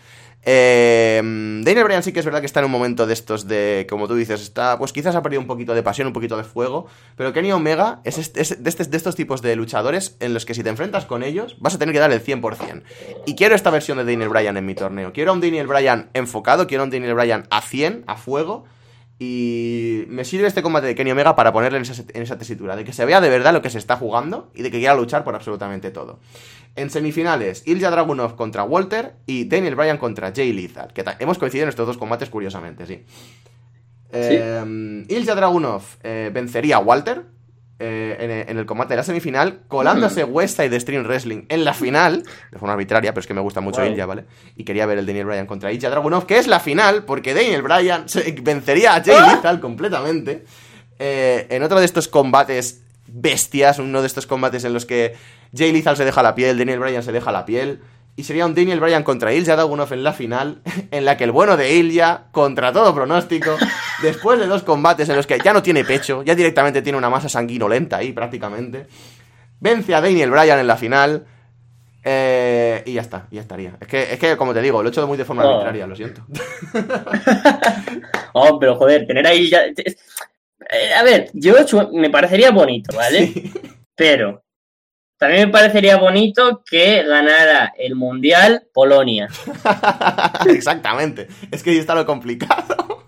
[0.44, 1.20] Eh,
[1.64, 4.08] Daniel Bryan sí que es verdad que está en un momento de estos de, como
[4.08, 6.88] tú dices, está, pues quizás ha perdido un poquito de pasión, un poquito de fuego,
[7.16, 10.54] pero Kenny Omega es, este- es de, de estos tipos de luchadores en los que
[10.54, 12.84] si te enfrentas con ellos vas a tener que dar el 100%.
[13.26, 15.12] Y quiero esta versión de Daniel Bryan en mi torneo.
[15.14, 18.66] Quiero a un Daniel Bryan enfocado, quiero a un Daniel Bryan a 100, a fuego.
[19.22, 22.78] Y me sirve este combate de Kenny Omega para ponerle en esa, en esa tesitura,
[22.78, 24.96] de que se vea de verdad lo que se está jugando y de que quiera
[24.96, 26.20] luchar por absolutamente todo.
[26.78, 31.64] En semifinales, Ilya Dragunov contra Walter y Daniel Bryan contra Jay Lethal, que hemos coincidido
[31.64, 33.04] en estos dos combates curiosamente, sí.
[34.12, 37.26] Eh, Ilya Dragunov eh, vencería a Walter
[37.80, 41.74] eh, en, en el combate de la semifinal, colándose Westside de Stream Wrestling en la
[41.74, 44.08] final, de forma arbitraria, pero es que me gusta mucho Wow.
[44.08, 44.26] ¿vale?
[44.58, 47.62] Y quería ver el Daniel Bryan contra Ilya Dragunov, que es la final, porque Daniel
[47.62, 50.44] Bryan se- vencería a Jay Lethal completamente.
[51.00, 55.16] Eh, en otro de estos combates bestias, uno de estos combates en los que
[55.56, 57.80] Jay Lethal se deja la piel, Daniel Bryan se deja la piel.
[58.20, 61.32] Y sería un Daniel Bryan contra Ilya Dragunov en la final, en la que el
[61.32, 63.56] bueno de Ilya, contra todo pronóstico,
[64.04, 67.10] después de dos combates en los que ya no tiene pecho, ya directamente tiene una
[67.10, 68.88] masa sanguinolenta ahí prácticamente,
[69.62, 71.26] vence a Daniel Bryan en la final.
[72.04, 73.78] eh, y ya está, ya estaría.
[73.80, 75.50] Es que, es que, como te digo, lo he hecho muy de forma Oh.
[75.52, 76.26] arbitraria, lo siento.
[78.34, 79.66] Oh, pero joder, tener ahí ya.
[79.66, 81.54] eh, a ver, yo
[81.94, 83.28] me parecería bonito, ¿vale?
[83.28, 83.52] Sí.
[83.96, 84.44] Pero
[85.20, 89.28] también me parecería bonito que ganara el Mundial Polonia.
[90.48, 91.28] Exactamente.
[91.52, 93.04] Es que ahí está lo complicado.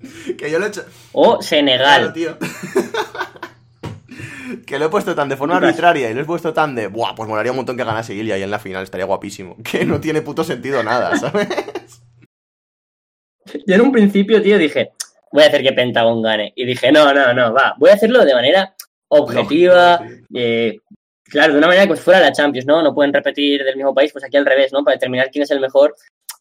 [0.38, 0.84] que yo lo he hecho.
[1.12, 2.12] O Claro, Senegal.
[2.12, 2.36] tío.
[4.66, 6.88] que lo he puesto tan de forma arbitraria y lo he puesto tan de.
[6.88, 9.56] Buah, pues molaría un montón que ganase Ilya y en la final estaría guapísimo.
[9.64, 11.48] Que no tiene puto sentido nada, ¿sabes?
[13.66, 14.90] Yo en un principio, tío, dije,
[15.32, 16.52] voy a hacer que Pentagon gane.
[16.54, 18.74] Y dije, no, no, no, va, voy a hacerlo de manera
[19.08, 20.02] objetiva.
[20.34, 20.80] Eh,
[21.30, 22.82] claro, de una manera que fuera la Champions, ¿no?
[22.82, 24.84] No pueden repetir del mismo país, pues aquí al revés, ¿no?
[24.84, 25.94] Para determinar quién es el mejor,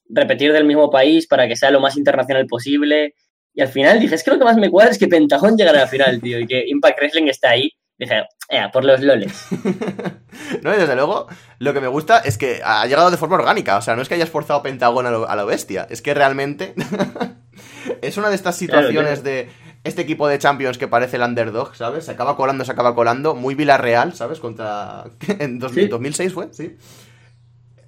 [0.09, 3.15] repetir del mismo país para que sea lo más internacional posible.
[3.53, 5.79] Y al final dije, es que lo que más me cuadra es que Pentagon llegara
[5.79, 7.71] a la final, tío, y que Impact Wrestling está ahí.
[7.97, 9.33] Dije, eh, por los loles.
[10.61, 11.27] No, y desde luego,
[11.59, 13.77] lo que me gusta es que ha llegado de forma orgánica.
[13.77, 15.87] O sea, no es que hayas forzado Pentagón a lo, a lo bestia.
[15.89, 16.73] Es que realmente
[18.01, 19.35] es una de estas Claro, situaciones claro.
[19.37, 19.49] de
[19.85, 22.05] este equipo de Champions que parece el underdog, ¿sabes?
[22.05, 23.35] Se acaba colando, se acaba colando.
[23.35, 24.39] Muy Villarreal, ¿sabes?
[24.39, 25.05] Contra.
[25.39, 25.89] En 2000 Sí.
[25.89, 26.75] 2006 fue, sí.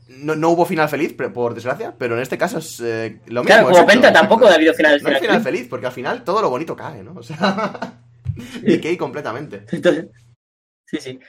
[0.07, 3.43] No, no hubo final feliz, por desgracia, pero en este caso es eh, lo mismo.
[3.43, 4.19] Claro, como exacto, Penta exacto.
[4.29, 5.21] tampoco ha habido final No final.
[5.21, 7.13] final feliz, porque al final todo lo bonito cae, ¿no?
[7.15, 7.99] O sea.
[8.61, 9.65] Decay completamente.
[9.71, 10.07] Entonces,
[10.85, 11.19] sí, sí.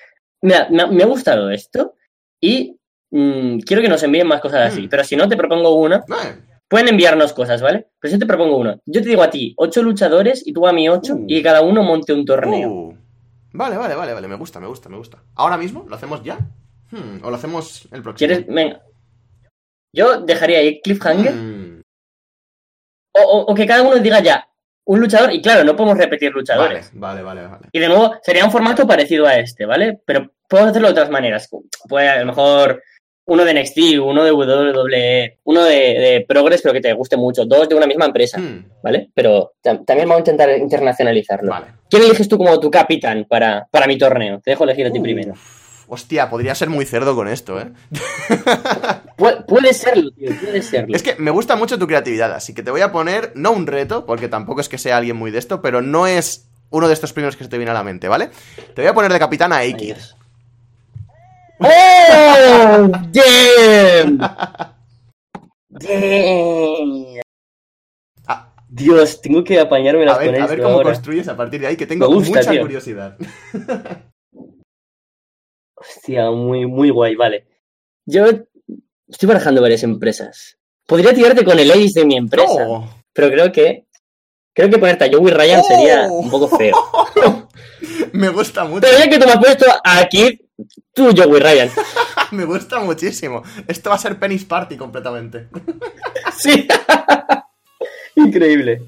[0.43, 1.95] Mira, me, me ha gustado esto
[2.41, 2.79] y
[3.11, 4.83] mm, quiero que nos envíen más cosas así.
[4.83, 4.89] Mm.
[4.89, 5.97] Pero si no, te propongo una.
[5.97, 7.89] Eh, Pueden enviarnos cosas, ¿vale?
[7.99, 8.79] Pero yo te propongo una.
[8.85, 11.25] Yo te digo a ti ocho luchadores y tú a mí ocho Uh.
[11.27, 12.71] y cada uno monte un torneo.
[12.71, 12.97] Uh,
[13.53, 14.29] vale, vale, vale, vale.
[14.29, 15.23] Me gusta, me gusta, me gusta.
[15.35, 15.87] ¿Ahora mismo?
[15.89, 16.39] ¿Lo hacemos ya?
[16.91, 18.17] Hmm, ¿O lo hacemos el próximo?
[18.29, 18.47] ¿Quieres?
[18.47, 18.83] Venga.
[19.95, 21.81] Yo dejaría ahí cliffhanger Hmm,
[23.15, 24.47] o, o- o que cada uno diga ya
[24.85, 26.91] un luchador y claro, no podemos repetir vale, luchadores.
[26.95, 27.69] vale, vale, vale.
[27.73, 30.01] Y de nuevo, sería un formato parecido a este, ¿vale?
[30.07, 31.49] Pero podemos hacerlo de otras maneras.
[31.89, 32.83] Pues a lo mejor
[33.29, 37.45] uno de NXT, uno de WWE, uno de, de Progress, pero que te guste mucho.
[37.45, 39.11] Dos de una misma empresa, Hmm, ¿vale?
[39.15, 41.51] Pero tam- también vamos a intentar internacionalizarlo.
[41.51, 41.67] vale.
[41.91, 44.41] ¿Quién eliges tú como tu capitán para, para mi torneo?
[44.43, 45.35] Te dejo elegir a ti Uh, primero.
[45.91, 47.67] Hostia, podría ser muy cerdo con esto, ¿eh?
[49.17, 50.95] Pu- puede serlo, tío, puede serlo.
[50.95, 53.67] Es que me gusta mucho tu creatividad, así que te voy a poner, no un
[53.67, 56.95] reto, porque tampoco es que sea alguien muy de esto, pero no es uno de
[56.95, 58.29] estos primeros que se te viene a la mente, ¿vale?
[58.75, 60.15] Te voy a poner de capitán a X.
[61.61, 62.89] ¡Oh!
[62.89, 64.19] ¡Damn!
[65.71, 67.21] ¡Damn!
[68.27, 68.53] Ah.
[68.69, 70.91] Dios, tengo que apañármelas A ver, con a ver cómo ahora.
[70.93, 72.61] construyes a partir de ahí, que tengo gusta, mucha tío.
[72.63, 73.17] curiosidad.
[75.75, 77.47] Hostia, muy, muy guay, vale.
[78.05, 78.27] Yo
[79.09, 80.59] estoy barajando varias empresas.
[80.87, 82.89] Podría tirarte con el ace de mi empresa, Oh.
[83.13, 83.87] pero creo que
[84.55, 86.75] creo que ponerte a Joey Ryan sería un poco feo.
[88.13, 88.81] Me gusta mucho.
[88.81, 90.41] Pero ya que tú me has puesto aquí,
[90.93, 91.71] tú, Joey Ryan.
[92.33, 93.43] Me gusta muchísimo.
[93.67, 95.49] Esto va a ser Penny's Party completamente.
[96.41, 96.69] Sí.
[98.15, 98.83] Increíble.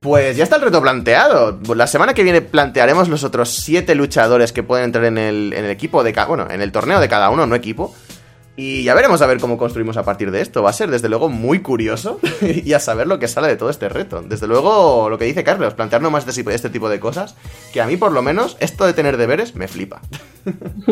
[0.00, 1.60] Pues ya está el reto planteado.
[1.74, 5.64] La semana que viene plantearemos los otros siete luchadores que pueden entrar en el, en
[5.64, 6.26] el equipo de cada.
[6.26, 7.94] Bueno, en el torneo de cada uno, no equipo.
[8.56, 10.62] Y ya veremos a ver cómo construimos a partir de esto.
[10.62, 13.68] Va a ser, desde luego, muy curioso y a saber lo que sale de todo
[13.70, 14.22] este reto.
[14.22, 17.34] Desde luego, lo que dice Carlos, plantearnos más de este tipo de cosas,
[17.72, 20.00] que a mí, por lo menos, esto de tener deberes me flipa.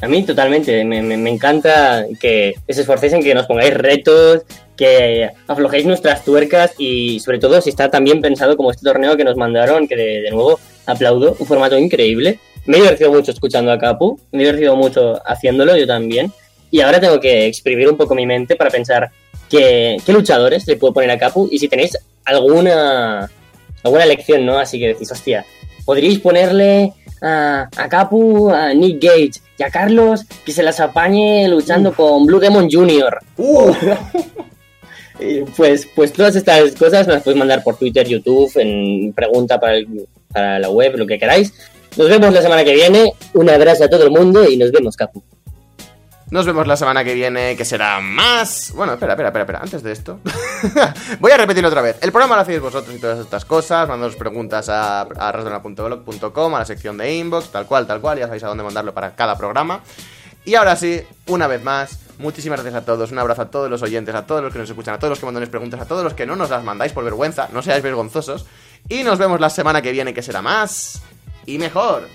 [0.00, 4.42] A mí totalmente, me, me- me encanta que os esforcéis en que nos pongáis retos,
[4.76, 9.16] que aflojéis nuestras tuercas y sobre todo si está tan bien pensado como este torneo
[9.16, 12.38] que nos mandaron, que de, de nuevo aplaudo, un formato increíble.
[12.66, 16.32] Me he divertido mucho escuchando a Capu, me he divertido mucho haciéndolo, yo también.
[16.70, 19.10] Y ahora tengo que exprimir un poco mi mente para pensar
[19.48, 23.30] qué, qué luchadores le puedo poner a Capu y si tenéis alguna,
[23.82, 24.58] alguna elección, ¿no?
[24.58, 25.44] Así que decís, hostia,
[25.84, 26.92] podríais ponerle
[27.22, 32.26] a, a Capu, a Nick Gage y a Carlos que se las apañe luchando con
[32.26, 33.18] Blue Demon Jr.
[33.36, 33.72] ¡Uh!
[35.56, 39.76] Pues, pues todas estas cosas me las podéis mandar por Twitter, YouTube, en pregunta para,
[39.76, 41.52] el- para la web, lo que queráis.
[41.96, 43.12] Nos vemos la semana que viene.
[43.34, 45.20] Un abrazo a todo el mundo y nos vemos, Capu.
[46.30, 48.72] Nos vemos la semana que viene, que será más.
[48.74, 49.60] Bueno, espera, espera, espera, espera.
[49.62, 50.20] Antes de esto,
[51.20, 51.96] voy a repetirlo otra vez.
[52.02, 53.88] El programa lo hacéis vosotros y todas estas cosas.
[53.88, 58.18] Mandándonos preguntas a, a rasdona.blog.com, a la sección de inbox, tal cual, tal cual.
[58.18, 59.80] Ya sabéis a dónde mandarlo para cada programa.
[60.44, 63.10] Y ahora sí, una vez más, muchísimas gracias a todos.
[63.10, 65.20] Un abrazo a todos los oyentes, a todos los que nos escuchan, a todos los
[65.20, 67.48] que mandáis preguntas, a todos los que no nos las mandáis por vergüenza.
[67.54, 68.44] No seáis vergonzosos.
[68.90, 71.00] Y nos vemos la semana que viene, que será más
[71.46, 72.06] y mejor.